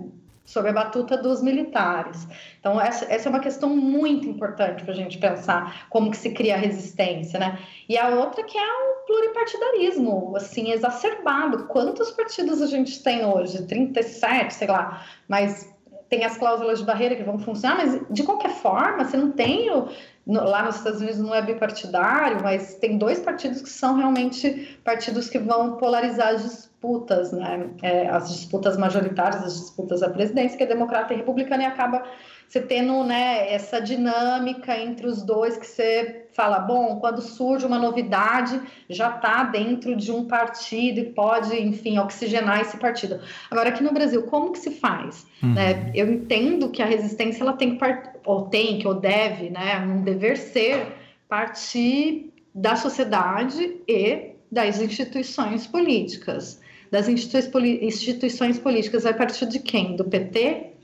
[0.45, 2.29] Sob a batuta dos militares.
[2.61, 6.31] Então, essa, essa é uma questão muito importante para a gente pensar como que se
[6.31, 7.59] cria a resistência, né?
[7.89, 11.65] E a outra que é um pluripartidarismo, assim, exacerbado.
[11.65, 13.67] Quantos partidos a gente tem hoje?
[13.67, 15.76] 37, sei lá, mas
[16.09, 19.71] tem as cláusulas de barreira que vão funcionar, mas de qualquer forma, você não tem
[19.71, 19.89] o,
[20.27, 24.79] no, lá nos Estados Unidos não é bipartidário, mas tem dois partidos que são realmente
[24.85, 27.71] partidos que vão polarizar as disputas, né?
[27.83, 32.05] É, as disputas majoritárias, as disputas à presidência, que é democrata e republicana, e acaba
[32.49, 37.79] você tendo né, essa dinâmica entre os dois que você fala, bom, quando surge uma
[37.79, 38.61] novidade,
[38.91, 43.19] já está dentro de um partido e pode, enfim, oxigenar esse partido.
[43.51, 45.27] Agora, aqui no Brasil, como que se faz?
[45.43, 45.55] Uhum.
[45.55, 45.91] Né?
[45.95, 47.85] Eu entendo que a resistência ela tem que,
[48.25, 50.95] ou tem que, ou deve, né, um dever ser,
[51.27, 56.61] partir da sociedade e das instituições políticas.
[56.91, 59.97] Das instituições políticas vai partir de quem?
[59.97, 60.76] Do PT?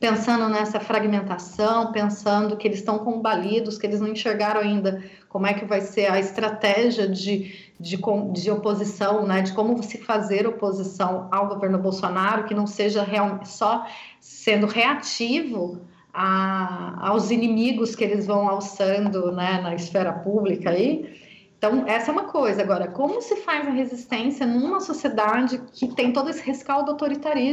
[0.00, 5.52] Pensando nessa fragmentação, pensando que eles estão combalidos, que eles não enxergaram ainda como é
[5.52, 7.98] que vai ser a estratégia de, de,
[8.32, 13.40] de oposição, né, de como se fazer oposição ao governo Bolsonaro, que não seja real,
[13.44, 13.86] só
[14.18, 15.82] sendo reativo
[16.14, 21.29] a, aos inimigos que eles vão alçando né, na esfera pública aí.
[21.60, 22.62] Então, essa é uma coisa.
[22.62, 26.96] Agora, como se faz a resistência numa sociedade que tem todo esse rescaldo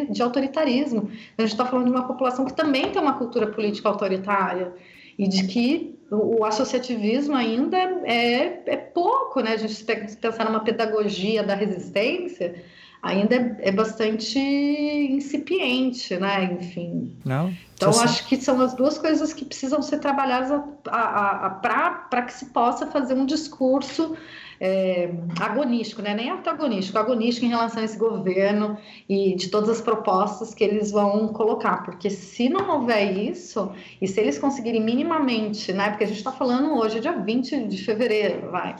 [0.09, 1.11] de autoritarismo?
[1.37, 4.73] A gente está falando de uma população que também tem uma cultura política autoritária
[5.19, 9.51] e de que o associativismo ainda é, é pouco, né?
[9.51, 12.63] A gente pensar numa pedagogia da resistência,
[13.01, 16.57] ainda é, é bastante incipiente, né?
[16.59, 17.15] Enfim.
[17.23, 17.53] Não.
[17.75, 22.87] Então, acho que são as duas coisas que precisam ser trabalhadas para que se possa
[22.87, 24.17] fazer um discurso
[24.59, 26.15] é, agonístico, né?
[26.15, 30.89] nem antagonístico, agonístico em relação a esse governo e de todas as propostas que eles
[30.91, 33.71] vão colocar, porque se não houver isso,
[34.01, 35.89] e se eles conseguirem minimamente, né?
[35.89, 38.75] porque a gente está falando hoje, dia 20 de fevereiro, vai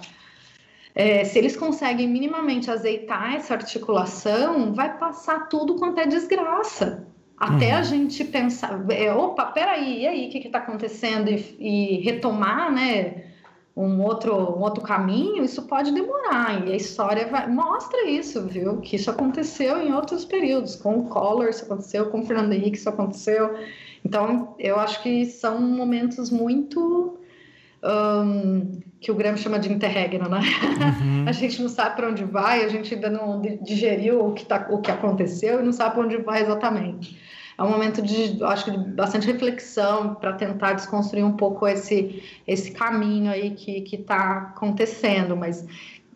[0.97, 7.05] é, se eles conseguem minimamente azeitar essa articulação, vai passar tudo quanto é desgraça.
[7.37, 7.77] Até uhum.
[7.77, 11.29] a gente pensar, é, opa, peraí, e aí, o que está acontecendo?
[11.29, 13.25] E, e, retomar, né,
[13.75, 16.67] um outro, um outro caminho, isso pode demorar.
[16.67, 18.77] E a história vai, mostra isso, viu?
[18.77, 20.75] Que isso aconteceu em outros períodos.
[20.75, 23.55] Com o Collor, isso aconteceu, com o Fernando Henrique, isso aconteceu.
[24.03, 27.19] Então, eu acho que são momentos muito
[27.83, 30.39] um, que o Graham chama de interregno, né?
[31.01, 31.25] Uhum.
[31.29, 34.67] a gente não sabe para onde vai, a gente ainda não digeriu o que, tá,
[34.69, 37.17] o que aconteceu e não sabe para onde vai exatamente.
[37.57, 42.23] É um momento de, acho que de bastante reflexão para tentar desconstruir um pouco esse,
[42.45, 45.65] esse caminho aí que está acontecendo, mas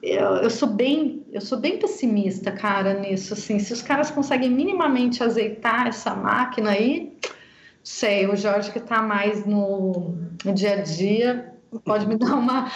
[0.04, 3.34] eu, eu, sou bem eu sou bem pessimista, cara, nisso.
[3.34, 7.12] Assim, se os caras conseguem minimamente azeitar essa máquina aí,
[7.84, 10.16] sei, o Jorge que está mais no,
[10.46, 12.68] no dia a dia pode me dar uma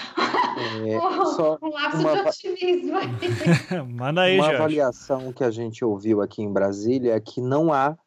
[0.58, 3.10] é, um, um lapso uma, de otimismo aí.
[3.90, 4.58] Manda aí, Uma Jorge.
[4.58, 7.98] avaliação que a gente ouviu aqui em Brasília é que não há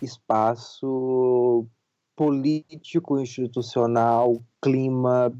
[0.00, 1.66] espaço
[2.16, 5.32] político, institucional, clima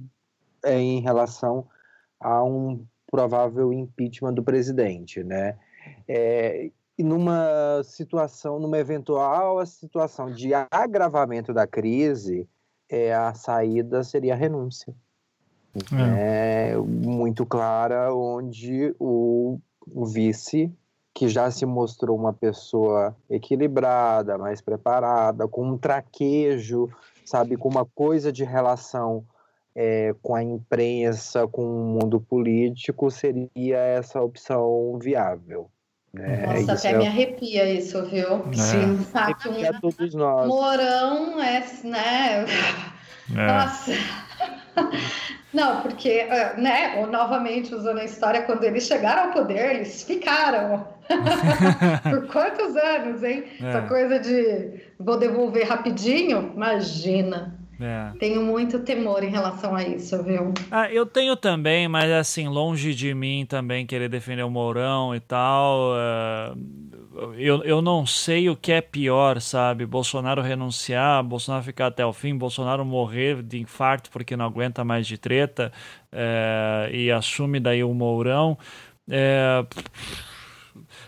[0.65, 1.67] é, em relação
[2.21, 5.59] a um provável impeachment do presidente, né?
[6.07, 12.49] É, e numa situação, numa eventual situação de agravamento da crise,
[12.89, 14.95] é, a saída seria a renúncia.
[15.93, 16.73] É.
[16.73, 20.73] é muito clara, onde o, o vice,
[21.15, 26.89] que já se mostrou uma pessoa equilibrada, mais preparada, com um traquejo,
[27.25, 29.25] sabe, com uma coisa de relação
[29.75, 35.71] é, com a imprensa, com o mundo político, seria essa opção viável.
[36.17, 36.99] É, Nossa, até é...
[36.99, 38.47] me arrepia isso, viu?
[38.51, 38.57] É.
[38.57, 39.35] Sim, sabe?
[39.49, 40.49] Um todos nós.
[40.49, 42.47] Morão é, né?
[43.37, 43.47] É.
[43.47, 43.93] Nossa.
[45.53, 50.87] Não, porque, é, né, novamente usando a história, quando eles chegaram ao poder, eles ficaram.
[52.05, 53.45] Por quantos anos, hein?
[53.61, 53.69] É.
[53.69, 57.58] Essa coisa de vou devolver rapidinho, imagina.
[57.81, 58.13] É.
[58.19, 60.53] Tenho muito temor em relação a isso, viu?
[60.71, 65.21] Ah, eu tenho também, mas assim, longe de mim também querer defender o Mourão e
[65.21, 65.93] tal.
[65.93, 69.87] Uh, eu, eu não sei o que é pior, sabe?
[69.87, 75.07] Bolsonaro renunciar, Bolsonaro ficar até o fim, Bolsonaro morrer de infarto porque não aguenta mais
[75.07, 75.73] de treta
[76.13, 78.59] uh, e assume daí o Mourão.
[79.09, 79.67] Uh,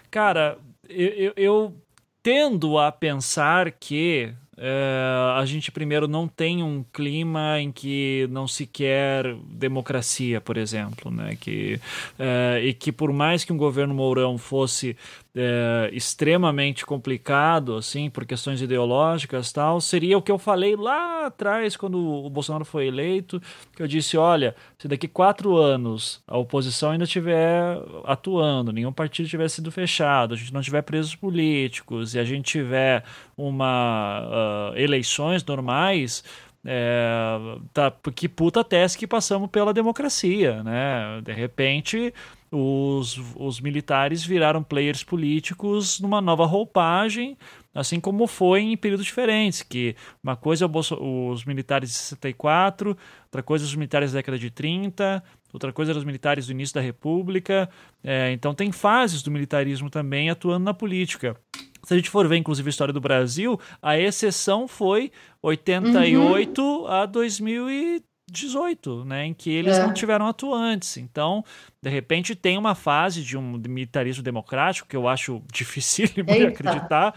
[0.08, 0.56] cara,
[0.88, 1.74] eu, eu, eu
[2.22, 8.46] tendo a pensar que é, a gente primeiro não tem um clima em que não
[8.46, 11.34] se quer democracia, por exemplo, né?
[11.40, 11.80] Que,
[12.18, 14.94] é, e que por mais que um governo Mourão fosse
[15.34, 21.76] é, extremamente complicado, assim, por questões ideológicas tal, seria o que eu falei lá atrás,
[21.76, 23.40] quando o Bolsonaro foi eleito,
[23.74, 29.28] que eu disse, olha, se daqui quatro anos a oposição ainda estiver atuando, nenhum partido
[29.28, 33.04] tiver sido fechado, a gente não tiver presos políticos e a gente tiver
[33.36, 36.24] uma uh, eleições normais,
[36.64, 37.38] é,
[37.72, 41.20] tá, que puta teste que passamos pela democracia, né?
[41.24, 42.12] De repente,
[42.50, 47.36] os, os militares viraram players políticos numa nova roupagem,
[47.74, 53.42] assim como foi em períodos diferentes, que uma coisa é os militares de 64, outra
[53.42, 55.22] coisa é os militares da década de 30,
[55.52, 57.68] outra coisa eram os militares do início da República,
[58.02, 61.36] é, então tem fases do militarismo também atuando na política.
[61.84, 65.10] Se a gente for ver, inclusive, a história do Brasil, a exceção foi
[65.42, 66.86] 88 uhum.
[66.86, 69.86] a 2018, né, em que eles é.
[69.86, 70.98] não tiveram atuantes.
[70.98, 71.42] Então,
[71.82, 77.14] de repente, tem uma fase de um militarismo democrático que eu acho difícil de acreditar,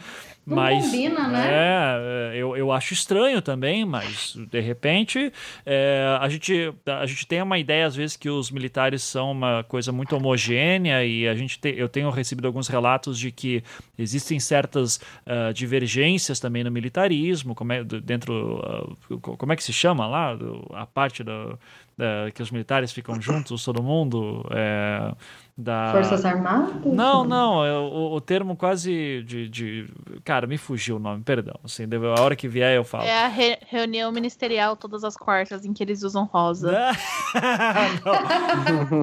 [0.48, 1.48] não mas combina, né?
[1.50, 5.34] É, eu, eu acho estranho também, mas de repente
[5.66, 9.66] é, a, gente, a gente tem uma ideia, às vezes, que os militares são uma
[9.66, 13.64] coisa muito homogênea e a gente te, eu tenho recebido alguns relatos de que
[13.98, 18.96] existem certas uh, divergências também no militarismo, como é, dentro.
[19.10, 20.38] Uh, como é que se chama lá?
[20.74, 21.58] A parte da,
[21.98, 24.46] da, que os militares ficam juntos, todo mundo.
[24.52, 25.14] É,
[25.56, 25.92] da...
[25.92, 26.84] Forças Armadas?
[26.84, 29.88] Não, não, é o, o termo quase de, de,
[30.24, 31.54] Cara, me fugiu o nome, perdão.
[31.64, 31.84] Assim,
[32.18, 33.04] a hora que vier eu falo.
[33.04, 36.72] É a re reunião ministerial todas as quartas em que eles usam rosa.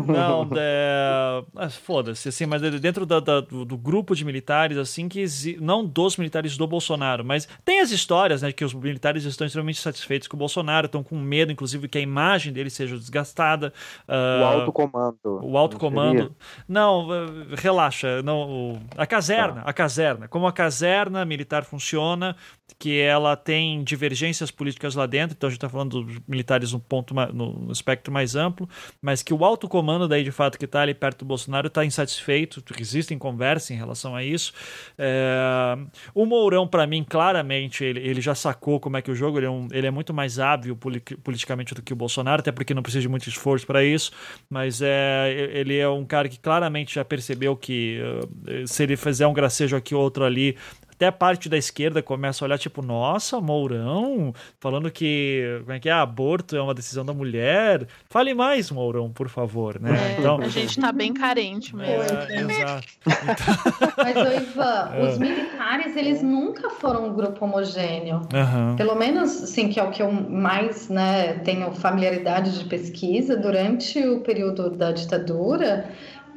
[0.08, 1.44] não, não é...
[1.70, 5.24] foda-se, assim, mas dentro da, da, do, do, grupo de militares, assim, que
[5.60, 9.80] não dos militares do Bolsonaro, mas tem as histórias, né, que os militares estão extremamente
[9.80, 13.72] satisfeitos com o Bolsonaro, estão com medo, inclusive, que a imagem dele seja desgastada.
[14.08, 15.40] Uh, o alto comando.
[15.42, 16.34] O alto comando.
[16.68, 17.08] Não,
[17.56, 18.22] relaxa.
[18.22, 19.70] Não, a caserna, tá.
[19.70, 20.28] a caserna.
[20.28, 22.36] Como a caserna militar funciona,
[22.78, 26.80] que ela tem divergências políticas lá dentro, então a gente está falando dos militares no
[26.80, 28.68] ponto no espectro mais amplo,
[29.00, 31.84] mas que o alto comando daí de fato que está ali perto do Bolsonaro está
[31.84, 34.52] insatisfeito, existem conversas em relação a isso.
[34.98, 35.76] É...
[36.14, 39.46] O Mourão, para mim, claramente, ele, ele já sacou como é que o jogo, ele
[39.46, 42.82] é, um, ele é muito mais hábil politicamente do que o Bolsonaro, até porque não
[42.82, 44.10] precisa de muito esforço para isso,
[44.48, 49.26] mas é, ele é um cara que claramente já percebeu que uh, se ele fizer
[49.26, 50.56] um gracejo aqui ou outro ali,
[51.00, 55.80] até a parte da esquerda começa a olhar, tipo, nossa, Mourão, falando que como é
[55.80, 57.86] que é, aborto é uma decisão da mulher.
[58.04, 59.92] Fale mais, Mourão, por favor, né?
[59.92, 62.18] É, então, a gente tá bem carente mesmo.
[62.28, 62.86] É, exato.
[63.96, 65.08] Mas, ô Ivan, é.
[65.08, 68.16] os militares, eles nunca foram um grupo homogêneo.
[68.16, 68.76] Uhum.
[68.76, 73.98] Pelo menos, assim, que é o que eu mais né, tenho familiaridade de pesquisa, durante
[74.06, 75.88] o período da ditadura,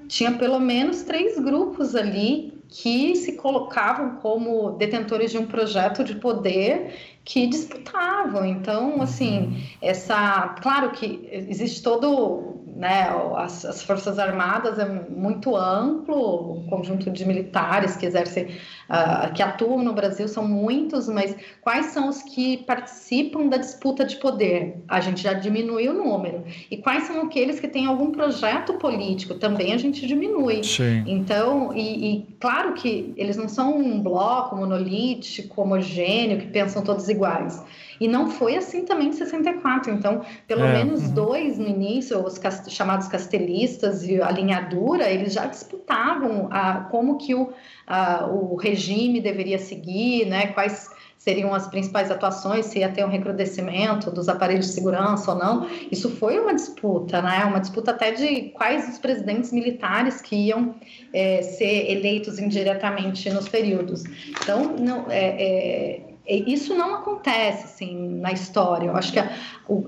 [0.07, 6.15] tinha pelo menos três grupos ali que se colocavam como detentores de um projeto de
[6.15, 8.43] poder que disputavam.
[8.43, 9.63] Então, assim, uhum.
[9.79, 17.09] essa, claro que existe todo né, as, as, Forças Armadas é muito amplo, o conjunto
[17.11, 18.45] de militares que exercem,
[18.89, 24.05] uh, que atuam no Brasil são muitos, mas quais são os que participam da disputa
[24.05, 24.81] de poder?
[24.87, 26.43] A gente já diminui o número.
[26.69, 29.35] E quais são aqueles que têm algum projeto político?
[29.35, 30.63] Também a gente diminui.
[30.63, 31.03] Sim.
[31.05, 37.07] Então, e, e claro que eles não são um bloco monolítico, homogêneo, que pensam todos
[37.09, 37.63] iguais.
[37.99, 39.91] E não foi assim também em 64.
[39.91, 40.73] Então, pelo é.
[40.73, 41.13] menos uhum.
[41.13, 42.39] dois no início, os
[42.69, 47.51] chamados castelistas e a linhadura, eles já disputavam a, como que o,
[47.87, 50.47] a, o regime deveria seguir, né?
[50.47, 50.89] quais
[51.23, 55.69] seriam as principais atuações, se ia ter um recrudescimento dos aparelhos de segurança ou não.
[55.89, 57.45] Isso foi uma disputa, né?
[57.45, 60.75] Uma disputa até de quais os presidentes militares que iam
[61.13, 64.03] é, ser eleitos indiretamente nos períodos.
[64.31, 68.87] Então, não, é, é isso não acontece assim na história.
[68.87, 69.29] Eu acho que a,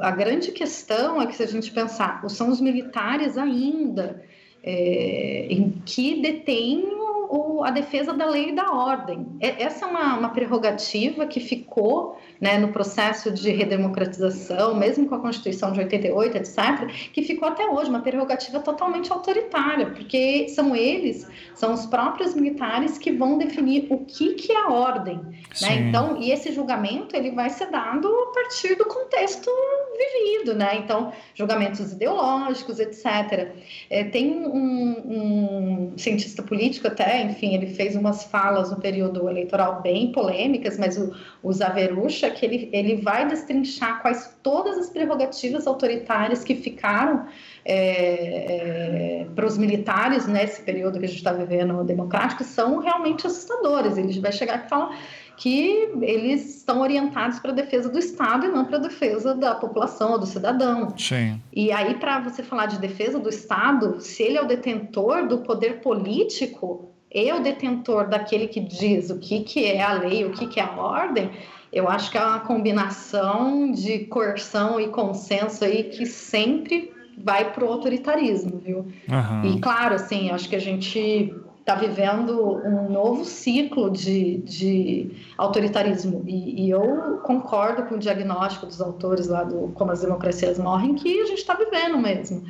[0.01, 4.23] a grande questão é que se a gente pensar, são os militares ainda
[4.63, 9.27] é, em que detêm o, a defesa da lei e da ordem.
[9.39, 15.19] Essa é uma, uma prerrogativa que ficou né, no processo de redemocratização, mesmo com a
[15.19, 21.27] Constituição de 88, etc., que ficou até hoje uma prerrogativa totalmente autoritária, porque são eles,
[21.53, 25.17] são os próprios militares que vão definir o que, que é a ordem.
[25.61, 25.75] Né?
[25.87, 29.49] Então, e esse julgamento ele vai ser dado a partir do contexto
[29.97, 30.77] vivido, né?
[30.77, 33.53] Então, julgamentos ideológicos, etc.
[33.89, 39.29] É, tem um, um cientista político até, enfim, enfim, ele fez umas falas no período
[39.29, 41.13] eleitoral bem polêmicas, mas o,
[41.43, 47.25] o Zaverucha, que ele, ele vai destrinchar quais todas as prerrogativas autoritárias que ficaram
[47.63, 53.27] é, é, para os militares nesse período que a gente está vivendo democrático são realmente
[53.27, 53.97] assustadores.
[53.97, 54.97] Ele vai chegar e falar
[55.37, 59.53] que eles estão orientados para a defesa do Estado e não para a defesa da
[59.53, 60.93] população ou do cidadão.
[60.97, 61.41] Sim.
[61.51, 65.39] E aí, para você falar de defesa do Estado, se ele é o detentor do
[65.39, 70.31] poder político e o detentor daquele que diz o que, que é a lei, o
[70.31, 71.31] que, que é a ordem,
[71.71, 77.63] eu acho que é uma combinação de coerção e consenso aí que sempre vai para
[77.63, 78.79] o autoritarismo, viu?
[78.79, 79.45] Uhum.
[79.45, 86.21] E claro, assim, acho que a gente está vivendo um novo ciclo de, de autoritarismo.
[86.27, 90.95] E, e, eu concordo com o diagnóstico dos autores lá do Como as Democracias Morrem,
[90.95, 92.43] que a gente está vivendo mesmo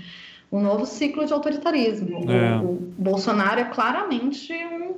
[0.51, 2.31] um novo ciclo de autoritarismo.
[2.31, 2.57] É.
[2.63, 4.53] O, Bolsonaro é claramente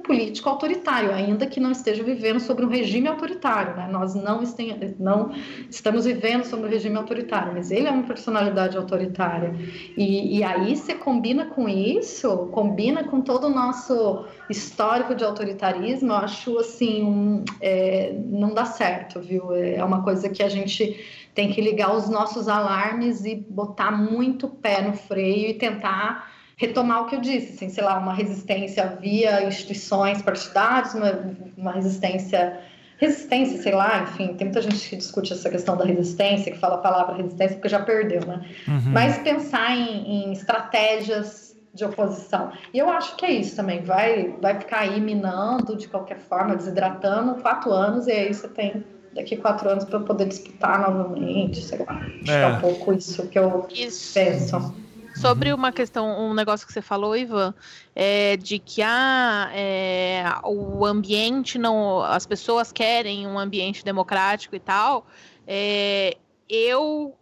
[0.07, 3.75] político autoritário, ainda que não esteja vivendo sobre um regime autoritário.
[3.75, 3.87] Né?
[3.91, 5.31] Nós não, este, não
[5.69, 9.53] estamos vivendo sobre um regime autoritário, mas ele é uma personalidade autoritária.
[9.97, 16.13] E, e aí você combina com isso, combina com todo o nosso histórico de autoritarismo,
[16.13, 19.53] eu acho assim, um, é, não dá certo, viu?
[19.53, 20.97] É uma coisa que a gente
[21.35, 27.03] tem que ligar os nossos alarmes e botar muito pé no freio e tentar retomar
[27.03, 32.59] o que eu disse, assim, sei lá, uma resistência via instituições partidárias, uma, uma resistência
[32.99, 36.75] resistência, sei lá, enfim, tem muita gente que discute essa questão da resistência, que fala
[36.75, 38.43] a palavra resistência porque já perdeu, né?
[38.67, 38.91] Uhum.
[38.91, 42.51] Mas pensar em, em, estratégias de oposição.
[42.73, 46.55] E eu acho que é isso também, vai, vai ficar aí minando de qualquer forma,
[46.55, 51.77] desidratando quatro anos, e aí você tem daqui quatro anos para poder disputar novamente, sei
[51.77, 52.01] lá.
[52.01, 52.23] Acho é.
[52.23, 54.15] que é um pouco isso que eu isso.
[54.15, 54.73] penso.
[55.19, 57.53] Sobre uma questão, um negócio que você falou, Ivan,
[57.95, 62.01] é de que ah, é, o ambiente não.
[62.01, 65.07] As pessoas querem um ambiente democrático e tal.
[65.45, 66.17] É,
[66.49, 67.15] eu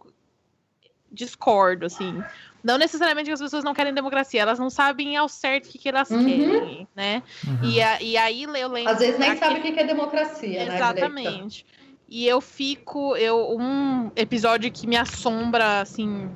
[1.10, 2.22] discordo, assim.
[2.62, 5.78] Não necessariamente que as pessoas não querem democracia, elas não sabem ao certo o que,
[5.78, 6.24] que elas uhum.
[6.24, 7.22] querem, né?
[7.46, 7.58] Uhum.
[7.62, 8.92] E, a, e aí eu lembro.
[8.92, 9.46] Às vezes nem aquele...
[9.46, 11.64] sabe o que é democracia, Exatamente.
[11.64, 13.16] Né, e eu fico.
[13.16, 16.28] Eu, um episódio que me assombra, assim,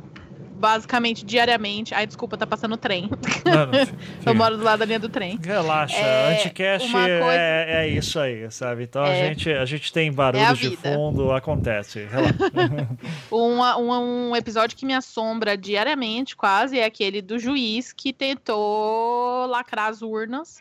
[0.60, 1.94] basicamente diariamente.
[1.94, 3.08] Ai, desculpa, tá passando trem.
[4.26, 5.40] eu moro do lado da linha do trem.
[5.42, 7.32] Relaxa, é, Anticast coisa...
[7.32, 8.84] é, é isso aí, sabe?
[8.84, 12.06] Então é, a, gente, a gente tem barulho é de fundo, acontece.
[13.32, 19.88] um, um episódio que me assombra diariamente, quase, é aquele do juiz que tentou lacrar
[19.88, 20.60] as urnas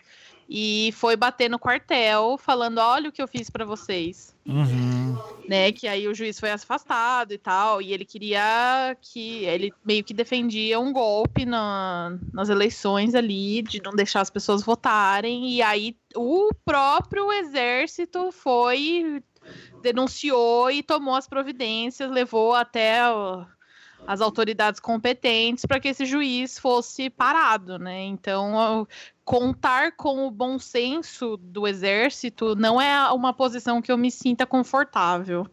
[0.49, 4.35] e foi bater no quartel falando: olha o que eu fiz para vocês.
[4.47, 5.15] Uhum.
[5.47, 10.03] Né, que aí o juiz foi afastado e tal, e ele queria que ele meio
[10.03, 15.61] que defendia um golpe na, nas eleições ali, de não deixar as pessoas votarem, e
[15.61, 19.23] aí o próprio exército foi,
[19.83, 23.45] denunciou e tomou as providências, levou até o,
[24.07, 28.03] as autoridades competentes para que esse juiz fosse parado, né?
[28.03, 28.87] Então,
[29.23, 34.45] contar com o bom senso do exército não é uma posição que eu me sinta
[34.45, 35.45] confortável.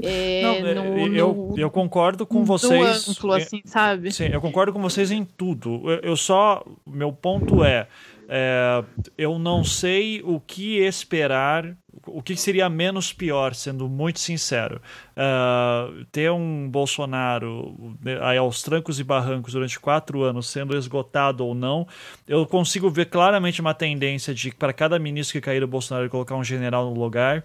[0.00, 0.40] É.
[0.40, 3.08] é não, é, no, eu, no, eu concordo com vocês.
[3.08, 4.12] Amplo, assim, sabe?
[4.12, 5.90] Sim, eu concordo com vocês em tudo.
[5.90, 6.64] Eu, eu só.
[6.86, 7.88] Meu ponto é,
[8.28, 8.84] é.
[9.16, 11.76] Eu não sei o que esperar
[12.06, 14.80] o que seria menos pior, sendo muito sincero?
[15.12, 21.44] Uh, ter um Bolsonaro né, aí aos trancos e barrancos durante quatro anos sendo esgotado
[21.44, 21.86] ou não,
[22.26, 26.36] eu consigo ver claramente uma tendência de para cada ministro que cair o Bolsonaro colocar
[26.36, 27.44] um general no lugar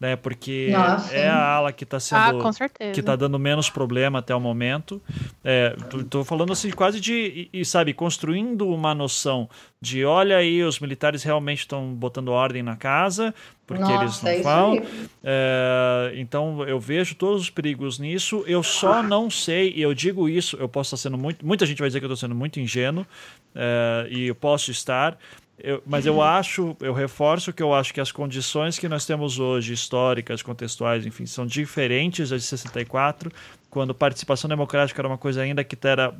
[0.00, 0.16] né?
[0.16, 1.14] Porque Nossa.
[1.14, 5.00] é a ala que está sendo ah, que está dando menos problema até o momento.
[5.44, 5.76] É,
[6.08, 9.48] tô, falando assim quase de e, sabe construindo uma noção
[9.80, 13.34] de olha aí os militares realmente estão botando ordem na casa
[13.66, 14.82] porque Nossa, eles não falam.
[15.22, 18.42] É, então eu vejo todos os perigos nisso.
[18.46, 20.56] Eu só não sei e eu digo isso.
[20.56, 23.06] Eu posso estar sendo muito muita gente vai dizer que eu estou sendo muito ingênuo
[23.54, 25.16] é, e eu posso estar
[25.62, 29.38] eu, mas eu acho, eu reforço que eu acho que as condições que nós temos
[29.38, 33.30] hoje, históricas, contextuais, enfim, são diferentes das de 64,
[33.70, 36.12] quando participação democrática era uma coisa ainda que era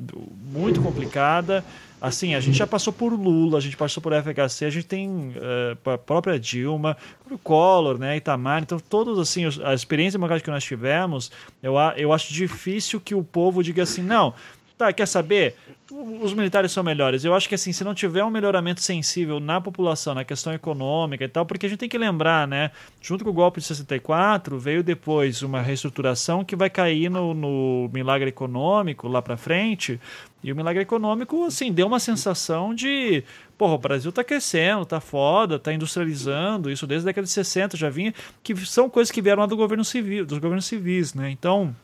[0.53, 1.65] muito complicada.
[2.01, 5.35] Assim, a gente já passou por Lula, a gente passou por FHC, a gente tem
[5.37, 6.97] uh, a própria Dilma,
[7.31, 11.31] o Collor, né, Itamar, então todos assim, a experiência democrática que nós tivemos,
[11.62, 14.33] eu, eu acho difícil que o povo diga assim, não,
[14.81, 15.55] tá, quer saber?
[15.90, 17.24] Os militares são melhores.
[17.24, 21.24] Eu acho que assim, se não tiver um melhoramento sensível na população, na questão econômica
[21.24, 22.70] e tal, porque a gente tem que lembrar, né?
[23.01, 27.90] Junto com o golpe de 64, veio depois uma reestruturação que vai cair no, no
[27.93, 30.01] milagre econômico lá para frente.
[30.43, 33.23] E o milagre econômico, assim, deu uma sensação de
[33.59, 37.77] porra, o Brasil tá crescendo, tá foda, tá industrializando, isso desde a década de 60
[37.77, 41.31] já vinha, que são coisas que vieram lá do governo civil, dos governos civis, né?
[41.31, 41.77] Então,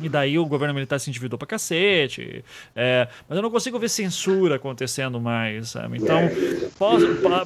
[0.00, 2.44] e daí o governo militar se endividou pra cacete.
[2.74, 5.98] É, mas eu não consigo ver censura acontecendo mais, sabe?
[5.98, 6.20] Então,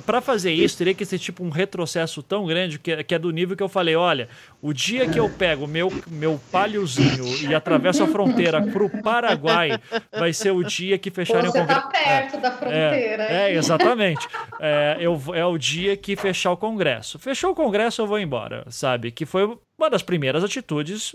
[0.04, 3.30] para fazer isso, teria que ser tipo um retrocesso tão grande que, que é do
[3.30, 4.28] nível que eu falei: olha,
[4.60, 9.78] o dia que eu pego meu, meu palhozinho e atravesso a fronteira pro Paraguai,
[10.12, 11.82] vai ser o dia que fecharem Você o Congresso.
[11.82, 13.22] tá perto é, da fronteira.
[13.24, 14.28] É, é exatamente.
[14.60, 17.18] É, eu, é o dia que fechar o Congresso.
[17.18, 19.10] Fechou o Congresso, eu vou embora, sabe?
[19.10, 21.12] Que foi uma das primeiras atitudes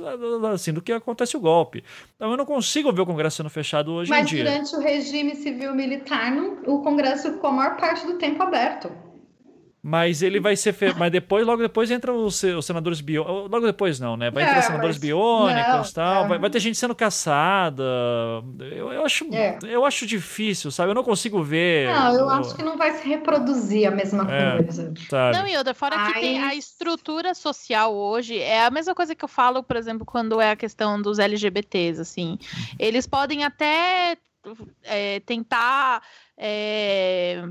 [0.53, 1.84] assim do que acontece o golpe.
[2.15, 4.44] Então eu não consigo ver o Congresso sendo fechado hoje Mas em dia.
[4.44, 6.34] Mas durante o regime civil militar,
[6.65, 8.91] o Congresso ficou a maior parte do tempo aberto.
[9.88, 10.73] Mas ele vai ser.
[10.73, 10.93] Fe...
[10.97, 13.49] Mas depois, logo depois, entra os, os senadores biônicos.
[13.49, 14.30] Logo depois, não, né?
[14.30, 16.26] Vai entrar é, senadores biônicos e tal.
[16.26, 16.27] É.
[16.27, 17.85] Vai, vai, ter gente sendo caçada.
[18.59, 19.57] Eu, eu, acho, é.
[19.64, 20.91] eu acho difícil, sabe?
[20.91, 21.88] Eu não consigo ver.
[21.88, 24.93] Não, eu acho que não vai se reproduzir a mesma é, coisa.
[25.09, 25.38] Sabe?
[25.38, 26.11] Não, e outra, fora Ai.
[26.11, 28.38] que tem a estrutura social hoje.
[28.38, 32.01] É a mesma coisa que eu falo, por exemplo, quando é a questão dos LGBTs,
[32.01, 32.31] assim.
[32.31, 32.38] Uhum.
[32.77, 34.18] Eles podem até
[34.84, 36.01] é, tentar
[36.38, 37.41] é,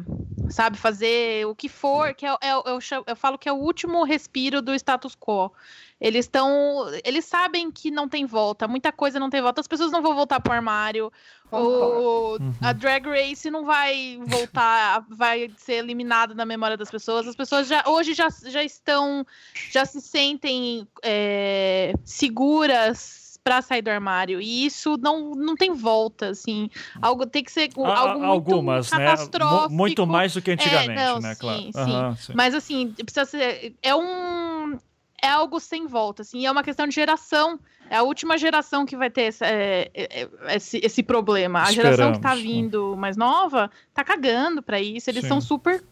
[0.48, 4.04] sabe, fazer o que for, que é, é, eu, eu falo que é o último
[4.04, 5.52] respiro do status quo.
[6.00, 6.86] Eles estão.
[7.04, 10.14] Eles sabem que não tem volta, muita coisa não tem volta, as pessoas não vão
[10.14, 11.10] voltar pro armário.
[11.50, 12.54] O, uhum.
[12.60, 17.26] A Drag Race não vai voltar, vai ser eliminada na memória das pessoas.
[17.26, 19.26] As pessoas já hoje já, já estão,
[19.70, 24.40] já se sentem é, seguras para sair do armário.
[24.40, 26.68] E isso não, não tem volta, assim.
[27.00, 29.06] Algo tem que ser algo Algumas, muito né?
[29.06, 29.72] catastrófico.
[29.72, 31.34] Muito mais do que antigamente, é, não, né?
[31.34, 31.60] Sim, claro.
[31.60, 31.78] sim.
[31.78, 32.32] Uhum, sim.
[32.34, 33.76] Mas assim, precisa ser.
[33.80, 34.76] É um.
[35.22, 37.60] É algo sem volta, assim, é uma questão de geração.
[37.88, 41.60] É a última geração que vai ter esse, é, é, é, esse, esse problema.
[41.60, 45.08] A Esperamos, geração que tá vindo mais nova tá cagando para isso.
[45.08, 45.28] Eles sim.
[45.28, 45.84] são super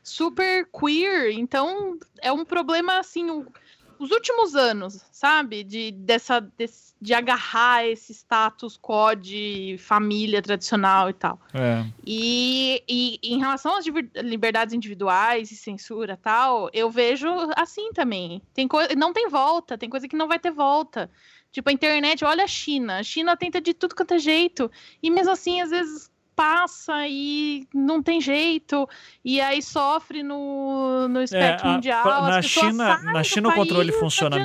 [0.00, 3.44] super queer, então é um problema assim,
[3.98, 5.64] os últimos anos, sabe?
[5.64, 11.40] De, dessa, desse, de agarrar esse status quo de família tradicional e tal.
[11.52, 11.84] É.
[12.06, 13.84] E, e, em relação às
[14.16, 18.42] liberdades individuais e censura tal, eu vejo assim também.
[18.52, 21.10] Tem coisa, não tem volta, tem coisa que não vai ter volta.
[21.52, 22.98] Tipo, a internet, olha a China.
[22.98, 24.70] A China tenta de tudo quanto é jeito.
[25.00, 28.88] E mesmo assim, às vezes passa e não tem jeito,
[29.24, 32.22] e aí sofre no, no espectro é, a, mundial.
[32.22, 34.36] Na China, na China o controle funciona.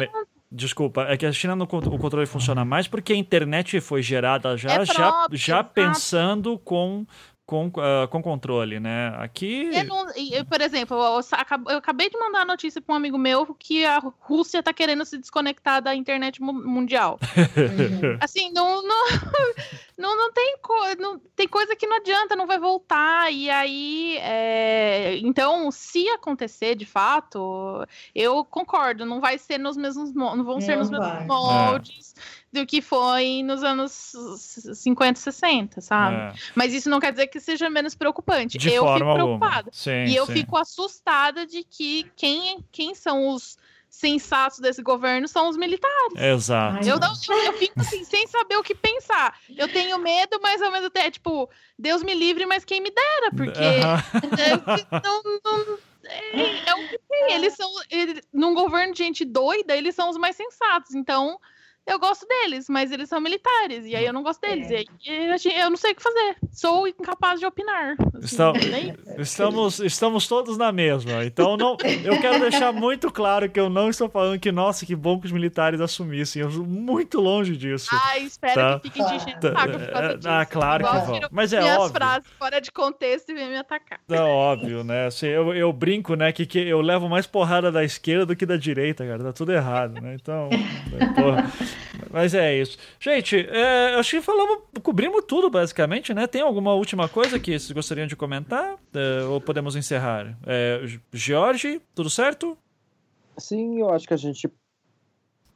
[0.51, 4.71] Desculpa, é que a China o controle funciona mais porque a internet foi gerada já,
[4.71, 7.05] é próprio, já, já pensando com
[7.49, 9.07] com, uh, com controle, né?
[9.17, 9.71] Aqui.
[9.73, 11.19] Eu não, eu, por exemplo, eu,
[11.67, 15.03] eu, acabei de mandar a notícia para um amigo meu que a Rússia está querendo
[15.03, 17.19] se desconectar da internet mundial.
[18.21, 19.05] assim, não, não,
[19.97, 20.57] não, não, tem
[20.99, 23.33] não, tem coisa que não adianta, não vai voltar.
[23.33, 30.13] E aí, é, então, se acontecer de fato, eu concordo, não vai ser nos mesmos,
[30.13, 30.99] não vão ser nos vai.
[30.99, 32.13] mesmos moldes.
[32.15, 34.13] É do que foi nos anos
[34.73, 36.15] 50, 60, sabe?
[36.15, 36.33] É.
[36.55, 38.57] Mas isso não quer dizer que seja menos preocupante.
[38.57, 39.69] De eu fico preocupada.
[39.71, 40.33] Sim, e eu sim.
[40.33, 43.57] fico assustada de que quem, quem são os
[43.89, 46.13] sensatos desse governo são os militares.
[46.15, 46.87] Exato.
[46.87, 49.37] Eu, não, eu, eu, fico assim, sem saber o que pensar.
[49.57, 52.91] Eu tenho medo, mas ao mesmo tempo, é, tipo, Deus me livre, mas quem me
[52.91, 53.79] dera, porque é,
[55.03, 57.33] não, não, é, é, o que tem.
[57.33, 60.93] Eles são, eles, num governo de gente doida, eles são os mais sensatos.
[60.93, 61.39] Então,
[61.89, 64.69] eu gosto deles, mas eles são militares, e aí eu não gosto deles.
[64.69, 64.83] É.
[65.05, 66.37] E aí eu não sei o que fazer.
[66.51, 67.95] Sou incapaz de opinar.
[68.15, 71.25] Assim, estamos, estamos todos na mesma.
[71.25, 74.95] Então não, eu quero deixar muito claro que eu não estou falando que, nossa, que
[74.95, 76.41] bom que os militares assumissem.
[76.41, 77.89] Eu estou muito longe disso.
[77.91, 78.79] Ah, espero tá?
[78.79, 79.53] que fiquem enchendo tá.
[79.53, 80.29] saco por causa disso.
[80.29, 81.19] Ah, claro que vão.
[81.31, 81.93] Mas é óbvio.
[81.93, 83.99] frases fora de contexto e vem me atacar.
[84.07, 85.07] É óbvio, né?
[85.07, 88.45] Assim, eu, eu brinco, né, que, que eu levo mais porrada da esquerda do que
[88.45, 89.23] da direita, cara.
[89.23, 90.15] Tá tudo errado, né?
[90.19, 90.49] Então,
[91.15, 91.49] porra.
[92.11, 92.77] Mas é isso.
[92.99, 96.27] Gente, é, acho que falamos, cobrimos tudo basicamente, né?
[96.27, 98.75] Tem alguma última coisa que vocês gostariam de comentar?
[98.93, 100.37] É, ou podemos encerrar?
[100.45, 100.81] É,
[101.11, 102.57] Jorge, tudo certo?
[103.37, 104.49] Sim, eu acho que a gente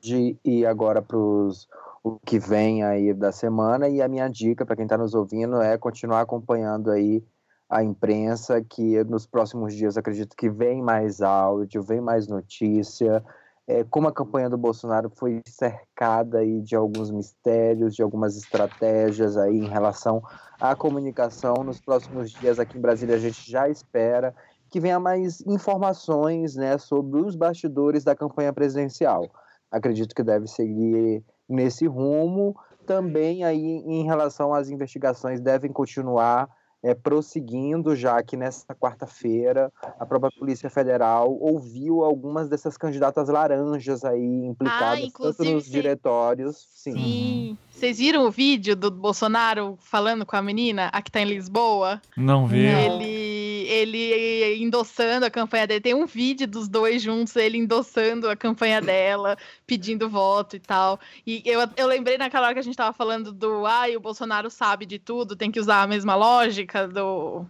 [0.01, 4.75] de ir agora para o que vem aí da semana e a minha dica para
[4.75, 7.23] quem está nos ouvindo é continuar acompanhando aí
[7.69, 13.23] a imprensa que nos próximos dias acredito que vem mais áudio, vem mais notícia,
[13.67, 19.37] é, como a campanha do Bolsonaro foi cercada aí de alguns mistérios, de algumas estratégias
[19.37, 20.21] aí em relação
[20.59, 21.63] à comunicação.
[21.63, 24.35] Nos próximos dias aqui em Brasília a gente já espera
[24.69, 29.29] que venha mais informações né, sobre os bastidores da campanha presidencial.
[29.71, 32.55] Acredito que deve seguir nesse rumo.
[32.85, 36.49] Também aí em relação às investigações devem continuar
[36.83, 44.03] é, prosseguindo, já que nesta quarta-feira a própria Polícia Federal ouviu algumas dessas candidatas laranjas
[44.03, 46.67] aí implicadas ah, tanto nos diretórios.
[46.73, 46.93] Sim.
[46.93, 47.57] sim.
[47.71, 52.01] Vocês viram o vídeo do Bolsonaro falando com a menina, a que está em Lisboa?
[52.17, 52.65] Não vi.
[52.65, 55.81] Ele ele endossando a campanha dele.
[55.81, 60.99] Tem um vídeo dos dois juntos, ele endossando a campanha dela, pedindo voto e tal.
[61.25, 64.49] E eu, eu lembrei naquela hora que a gente tava falando do ai, o Bolsonaro
[64.49, 67.45] sabe de tudo, tem que usar a mesma lógica do.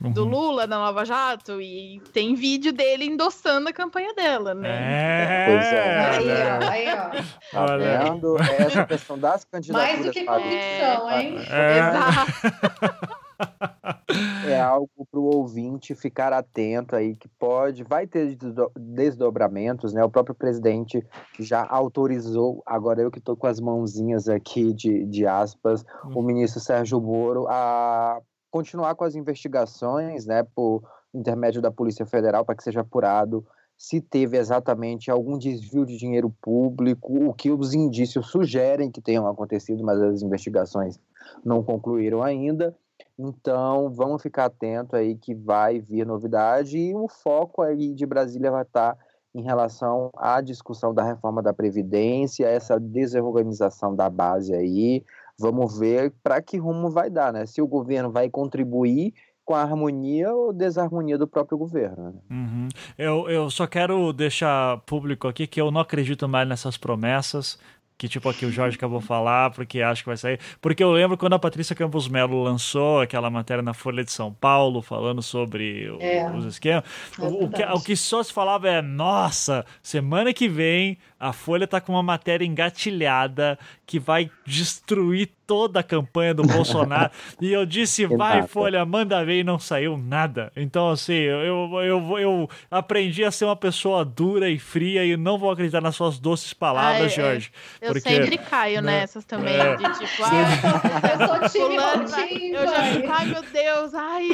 [0.00, 0.30] Do uhum.
[0.30, 4.68] Lula da Nova Jato e tem vídeo dele endossando a campanha dela, né?
[4.68, 6.00] É, pois é.
[6.10, 7.66] Aí, ó, aí, ó.
[7.66, 8.36] Tá vendo?
[8.58, 9.92] Essa questão das candidaturas.
[9.92, 11.36] Mais do que convicção, é, hein?
[11.48, 11.78] É.
[11.78, 13.12] Exato.
[14.46, 18.36] é algo para o ouvinte ficar atento aí, que pode, vai ter
[18.76, 20.04] desdobramentos, né?
[20.04, 21.04] O próprio presidente
[21.38, 26.18] já autorizou, agora eu que estou com as mãozinhas aqui de, de aspas, hum.
[26.18, 30.82] o ministro Sérgio Moro a continuar com as investigações, né, por
[31.14, 33.44] intermédio da Polícia Federal, para que seja apurado
[33.82, 39.26] se teve exatamente algum desvio de dinheiro público, o que os indícios sugerem que tenham
[39.26, 41.00] acontecido, mas as investigações
[41.44, 42.76] não concluíram ainda.
[43.18, 48.50] Então, vamos ficar atento aí que vai vir novidade e o foco aí de Brasília
[48.50, 48.96] vai estar
[49.34, 55.04] em relação à discussão da reforma da Previdência, essa desorganização da base aí.
[55.38, 57.46] Vamos ver para que rumo vai dar, né?
[57.46, 59.14] Se o governo vai contribuir
[59.44, 62.10] com a harmonia ou desarmonia do próprio governo.
[62.10, 62.12] Né?
[62.30, 62.68] Uhum.
[62.96, 67.58] Eu, eu só quero deixar público aqui que eu não acredito mais nessas promessas
[68.02, 70.40] que tipo aqui o Jorge acabou de falar, porque acho que vai sair.
[70.60, 74.34] Porque eu lembro quando a Patrícia Campos Melo lançou aquela matéria na Folha de São
[74.34, 76.28] Paulo falando sobre é.
[76.32, 76.82] os esquemas,
[77.16, 81.32] é o, o, que, o que só se falava é: nossa, semana que vem a
[81.32, 83.56] Folha tá com uma matéria engatilhada
[83.86, 87.10] que vai destruir toda a campanha do Bolsonaro.
[87.40, 90.52] e eu disse, vai, Folha, manda ver, e não saiu nada.
[90.56, 95.38] Então, assim, eu, eu, eu aprendi a ser uma pessoa dura e fria e não
[95.38, 97.52] vou acreditar nas suas doces palavras, Ai, Jorge.
[97.80, 102.66] Eu porque, sempre caio né, nessas também, é, de tipo, ah, eu sou time Eu
[102.66, 104.28] já fico, ai meu Deus, ai.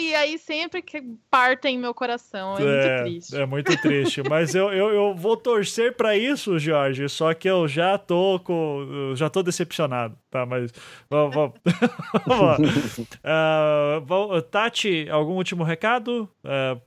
[0.00, 2.56] E aí sempre que partem meu coração.
[2.58, 3.36] É, é, muito triste.
[3.36, 4.22] É muito triste.
[4.28, 7.08] Mas eu, eu, eu vou torcer para isso, Jorge.
[7.08, 9.12] Só que eu já tô com.
[9.14, 10.39] Já tô decepcionado, tá?
[10.46, 10.72] Mas
[11.08, 12.98] vamos, vamos.
[14.38, 16.28] uh, Tati, algum último recado?
[16.44, 16.80] Uh,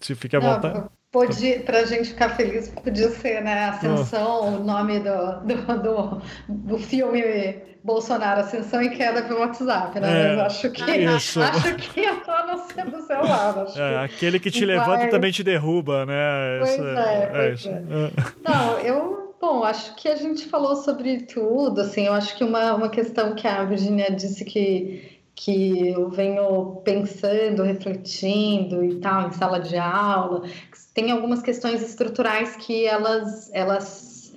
[0.00, 0.84] se fica à vontade.
[1.10, 3.70] Pode, pra gente ficar feliz, podia ser, né?
[3.70, 4.46] Ascensão, oh.
[4.60, 10.32] o nome do, do, do, do, filme Bolsonaro, Ascensão e Queda pelo WhatsApp, né?
[10.32, 11.40] É, Mas acho que isso.
[11.40, 13.58] acho que entrou no centro do celular.
[13.58, 16.58] Acho é, que aquele que te levanta e também te derruba, né?
[16.58, 17.70] Pois isso, é, é, pois é.
[17.70, 17.82] é.
[18.44, 22.74] Não, eu Bom, acho que a gente falou sobre tudo, assim, eu acho que uma,
[22.74, 29.32] uma questão que a Virginia disse que, que eu venho pensando, refletindo e tal, em
[29.32, 30.42] sala de aula,
[30.92, 34.34] tem algumas questões estruturais que elas, elas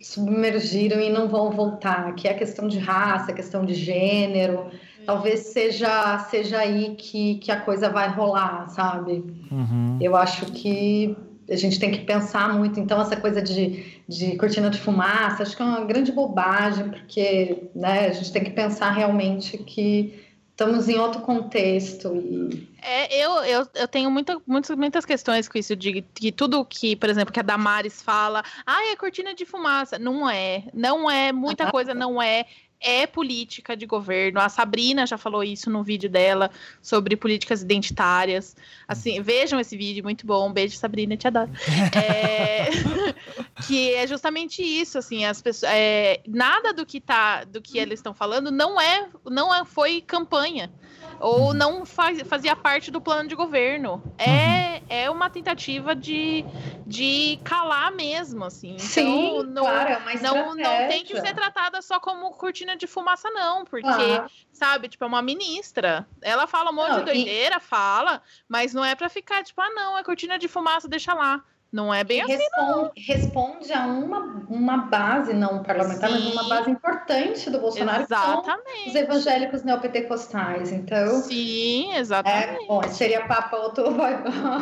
[0.00, 4.70] submergiram e não vão voltar, que é a questão de raça, a questão de gênero,
[5.04, 9.24] talvez seja, seja aí que, que a coisa vai rolar, sabe?
[9.50, 9.98] Uhum.
[10.00, 11.14] Eu acho que
[11.50, 12.78] a gente tem que pensar muito.
[12.78, 17.68] Então, essa coisa de, de cortina de fumaça, acho que é uma grande bobagem, porque
[17.74, 22.16] né, a gente tem que pensar realmente que estamos em outro contexto.
[22.16, 22.68] E...
[22.82, 26.96] É, eu, eu, eu tenho muita, muitas, muitas questões com isso, de que tudo que,
[26.96, 29.98] por exemplo, que a Damares fala, ah, é cortina de fumaça.
[29.98, 32.46] Não é, não é, muita coisa não é
[32.80, 34.40] é política de governo.
[34.40, 36.50] A Sabrina já falou isso no vídeo dela
[36.80, 38.56] sobre políticas identitárias.
[38.86, 40.48] Assim, vejam esse vídeo, muito bom.
[40.48, 41.50] Um beijo, Sabrina, te adoro.
[41.98, 42.68] É...
[43.66, 45.72] que é justamente isso, assim, as pessoas.
[45.72, 46.20] É...
[46.26, 50.70] Nada do que tá, do que eles estão falando não é, não é, foi campanha
[51.20, 51.52] ou uhum.
[51.52, 54.02] não faz, fazia parte do plano de governo.
[54.18, 54.86] É, uhum.
[54.88, 56.44] é uma tentativa de,
[56.86, 58.72] de calar mesmo, assim.
[58.72, 62.86] Então, Sim, não, claro, é não, não tem que ser tratada só como cortina de
[62.86, 64.22] fumaça, não, porque,
[64.52, 66.06] sabe, tipo, é uma ministra.
[66.22, 67.60] Ela fala um monte não, de doideira, e...
[67.60, 71.42] fala, mas não é para ficar, tipo, ah, não, é cortina de fumaça, deixa lá
[71.70, 76.24] Não é bem assim, responde, responde, a uma, uma base, não parlamentar, Sim.
[76.24, 78.88] mas uma base importante do Bolsonaro, exatamente.
[78.88, 80.72] os evangélicos neopentecostais.
[80.72, 81.20] Então.
[81.20, 82.64] Sim, exatamente.
[82.64, 83.84] É, bom, seria papo outro.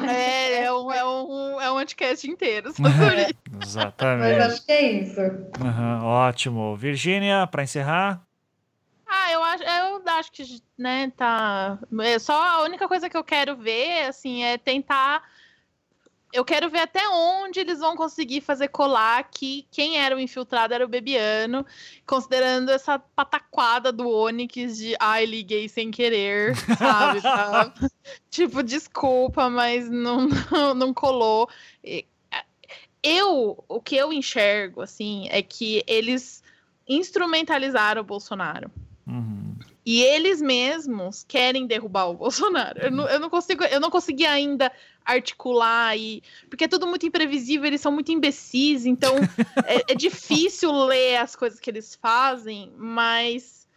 [0.08, 2.72] É, é um, é um, é um anticast inteiro
[3.62, 4.38] Exatamente.
[4.38, 5.20] Mas acho que é isso.
[5.20, 6.76] Uhum, ótimo.
[6.76, 8.20] Virgínia, para encerrar.
[9.06, 10.44] Ah, eu acho, eu acho que,
[10.76, 11.78] né, tá.
[12.00, 15.22] É só a única coisa que eu quero ver, assim, é tentar
[16.32, 20.74] eu quero ver até onde eles vão conseguir fazer colar que quem era o infiltrado
[20.74, 21.64] era o Bebiano,
[22.06, 27.22] considerando essa pataquada do Onyx de ai, ah, liguei sem querer, sabe?
[27.22, 27.72] Tá?
[28.30, 31.48] tipo, desculpa, mas não, não, não colou.
[33.02, 36.42] Eu, o que eu enxergo, assim, é que eles
[36.88, 38.70] instrumentalizaram o Bolsonaro.
[39.06, 39.45] Uhum.
[39.86, 42.80] E eles mesmos querem derrubar o Bolsonaro.
[42.80, 44.72] Eu não, eu não consigo, eu não consegui ainda
[45.04, 49.14] articular e porque é tudo muito imprevisível, eles são muito imbecis, então
[49.64, 53.68] é, é, difícil ler as coisas que eles fazem, mas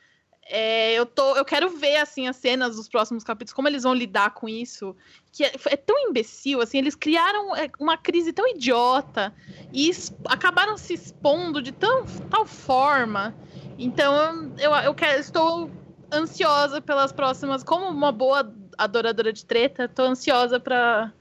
[0.47, 3.93] é, eu tô, eu quero ver assim as cenas dos próximos capítulos, como eles vão
[3.93, 4.95] lidar com isso,
[5.31, 9.31] que é, é tão imbecil, assim, eles criaram é, uma crise tão idiota
[9.71, 9.91] e
[10.25, 13.35] acabaram se expondo de tão, tal forma.
[13.77, 15.69] Então eu, eu quero, estou
[16.11, 21.11] ansiosa pelas próximas, como uma boa adoradora de treta, tô ansiosa para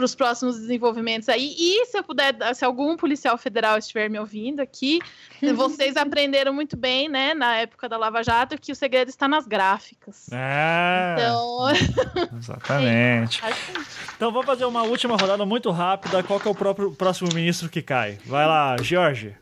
[0.00, 1.54] para os próximos desenvolvimentos aí.
[1.58, 4.98] E se eu puder, se algum policial federal estiver me ouvindo aqui,
[5.54, 9.46] vocês aprenderam muito bem, né, na época da Lava Jato, que o segredo está nas
[9.46, 10.26] gráficas.
[10.32, 11.16] É.
[11.18, 11.66] Então.
[12.38, 13.42] Exatamente.
[14.16, 16.22] então vamos fazer uma última rodada muito rápida.
[16.22, 18.18] Qual que é o próprio próximo ministro que cai?
[18.24, 19.36] Vai lá, Jorge.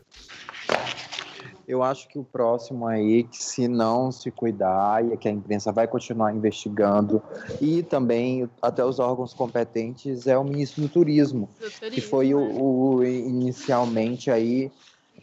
[1.69, 5.71] Eu acho que o próximo aí, que se não se cuidar, e que a imprensa
[5.71, 7.21] vai continuar investigando,
[7.61, 12.33] e também até os órgãos competentes, é o ministro do Turismo, do turismo que foi
[12.33, 12.59] o, né?
[12.59, 14.71] o, inicialmente aí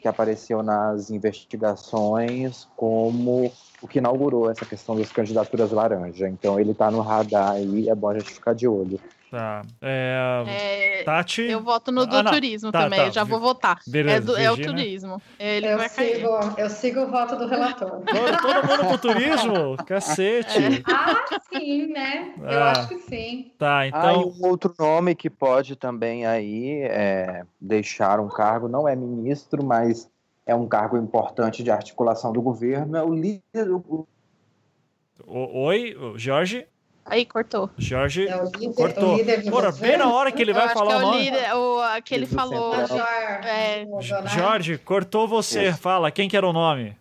[0.01, 3.51] que apareceu nas investigações como
[3.82, 6.28] o que inaugurou essa questão das candidaturas laranja.
[6.28, 9.01] Então ele está no radar aí, é bom a gente ficar de olho.
[9.31, 9.62] Tá.
[9.81, 10.44] É...
[10.47, 11.03] É...
[11.03, 11.43] Tati?
[11.43, 13.11] Eu voto no do ah, turismo tá, também, tá.
[13.11, 13.81] já vou votar.
[13.86, 15.20] Beleza, é, do, é o turismo.
[15.39, 18.03] Ele eu, sigo, eu sigo o voto do relator.
[18.07, 19.77] Todo, todo mundo pro turismo?
[19.85, 20.59] Cacete.
[20.59, 20.82] É.
[20.86, 22.35] Ah, sim, né?
[22.39, 22.70] Eu ah.
[22.73, 23.53] acho que sim.
[23.59, 24.01] Tá, então...
[24.01, 28.94] Ah, e um outro nome que pode também aí é, deixar um cargo, não é
[28.94, 30.09] ministro, mas
[30.47, 34.07] é um cargo importante de articulação do governo, é o líder do...
[35.27, 36.69] Oi, Jorge?
[37.09, 37.70] Aí cortou.
[37.78, 39.19] Jorge é líder, cortou.
[39.51, 41.24] Porra, bem na hora que ele vai falar é o nome.
[41.24, 42.74] Líder, o, que ele falou.
[42.74, 43.87] É,
[44.27, 45.69] Jorge, cortou você.
[45.69, 45.78] Isso.
[45.78, 46.97] Fala, quem que era o nome?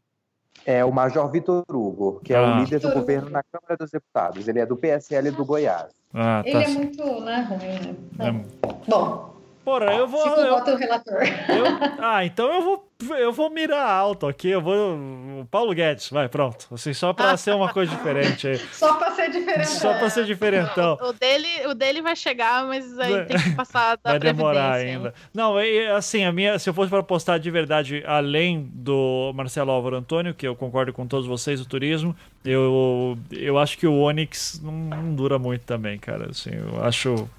[0.65, 2.59] É o Major Vitor Hugo, que é o ah.
[2.59, 4.47] líder do governo na Câmara dos Deputados.
[4.47, 5.91] Ele é do PSL do Goiás.
[6.13, 6.49] Ah, tá.
[6.49, 8.43] Ele é muito né, ruim, né?
[8.63, 8.89] É.
[8.89, 9.35] Bom.
[9.63, 10.23] Porra, eu vou.
[10.23, 11.21] Fico eu, o relator.
[11.23, 11.65] Eu,
[11.99, 12.87] ah, então eu vou
[13.19, 15.45] eu vou mirar alto aqui, eu vou.
[15.51, 16.67] Paulo Guedes, vai, pronto.
[16.73, 18.57] Assim, só pra ser uma coisa diferente aí.
[18.71, 19.65] Só pra ser diferentão.
[19.65, 20.97] Só pra ser diferentão.
[21.01, 25.13] O dele, o dele vai chegar, mas aí tem que passar da Vai demorar ainda.
[25.33, 25.55] Não,
[25.95, 30.33] assim, a minha, se eu fosse para postar de verdade, além do Marcelo Álvaro Antônio,
[30.33, 34.71] que eu concordo com todos vocês, o turismo, eu, eu acho que o Onix não,
[34.71, 36.29] não dura muito também, cara.
[36.29, 37.29] Assim, eu acho.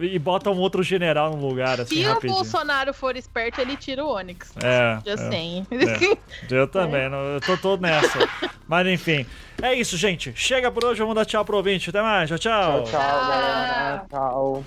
[0.00, 2.32] E bota um outro general no lugar, assim, Se rapidinho.
[2.32, 4.53] o Bolsonaro for esperto, ele tira o Onix.
[4.62, 4.98] É.
[5.04, 5.66] Já é, sei.
[5.70, 6.54] É.
[6.54, 8.18] Eu também, eu tô todo nessa.
[8.68, 9.26] Mas enfim.
[9.62, 10.32] É isso, gente.
[10.34, 11.90] Chega por hoje, vamos dar tchau pro ouvinte.
[11.90, 12.28] Até mais.
[12.28, 12.82] Tchau, tchau.
[12.84, 14.04] Tchau, tchau, galera.
[14.10, 14.64] Tchau.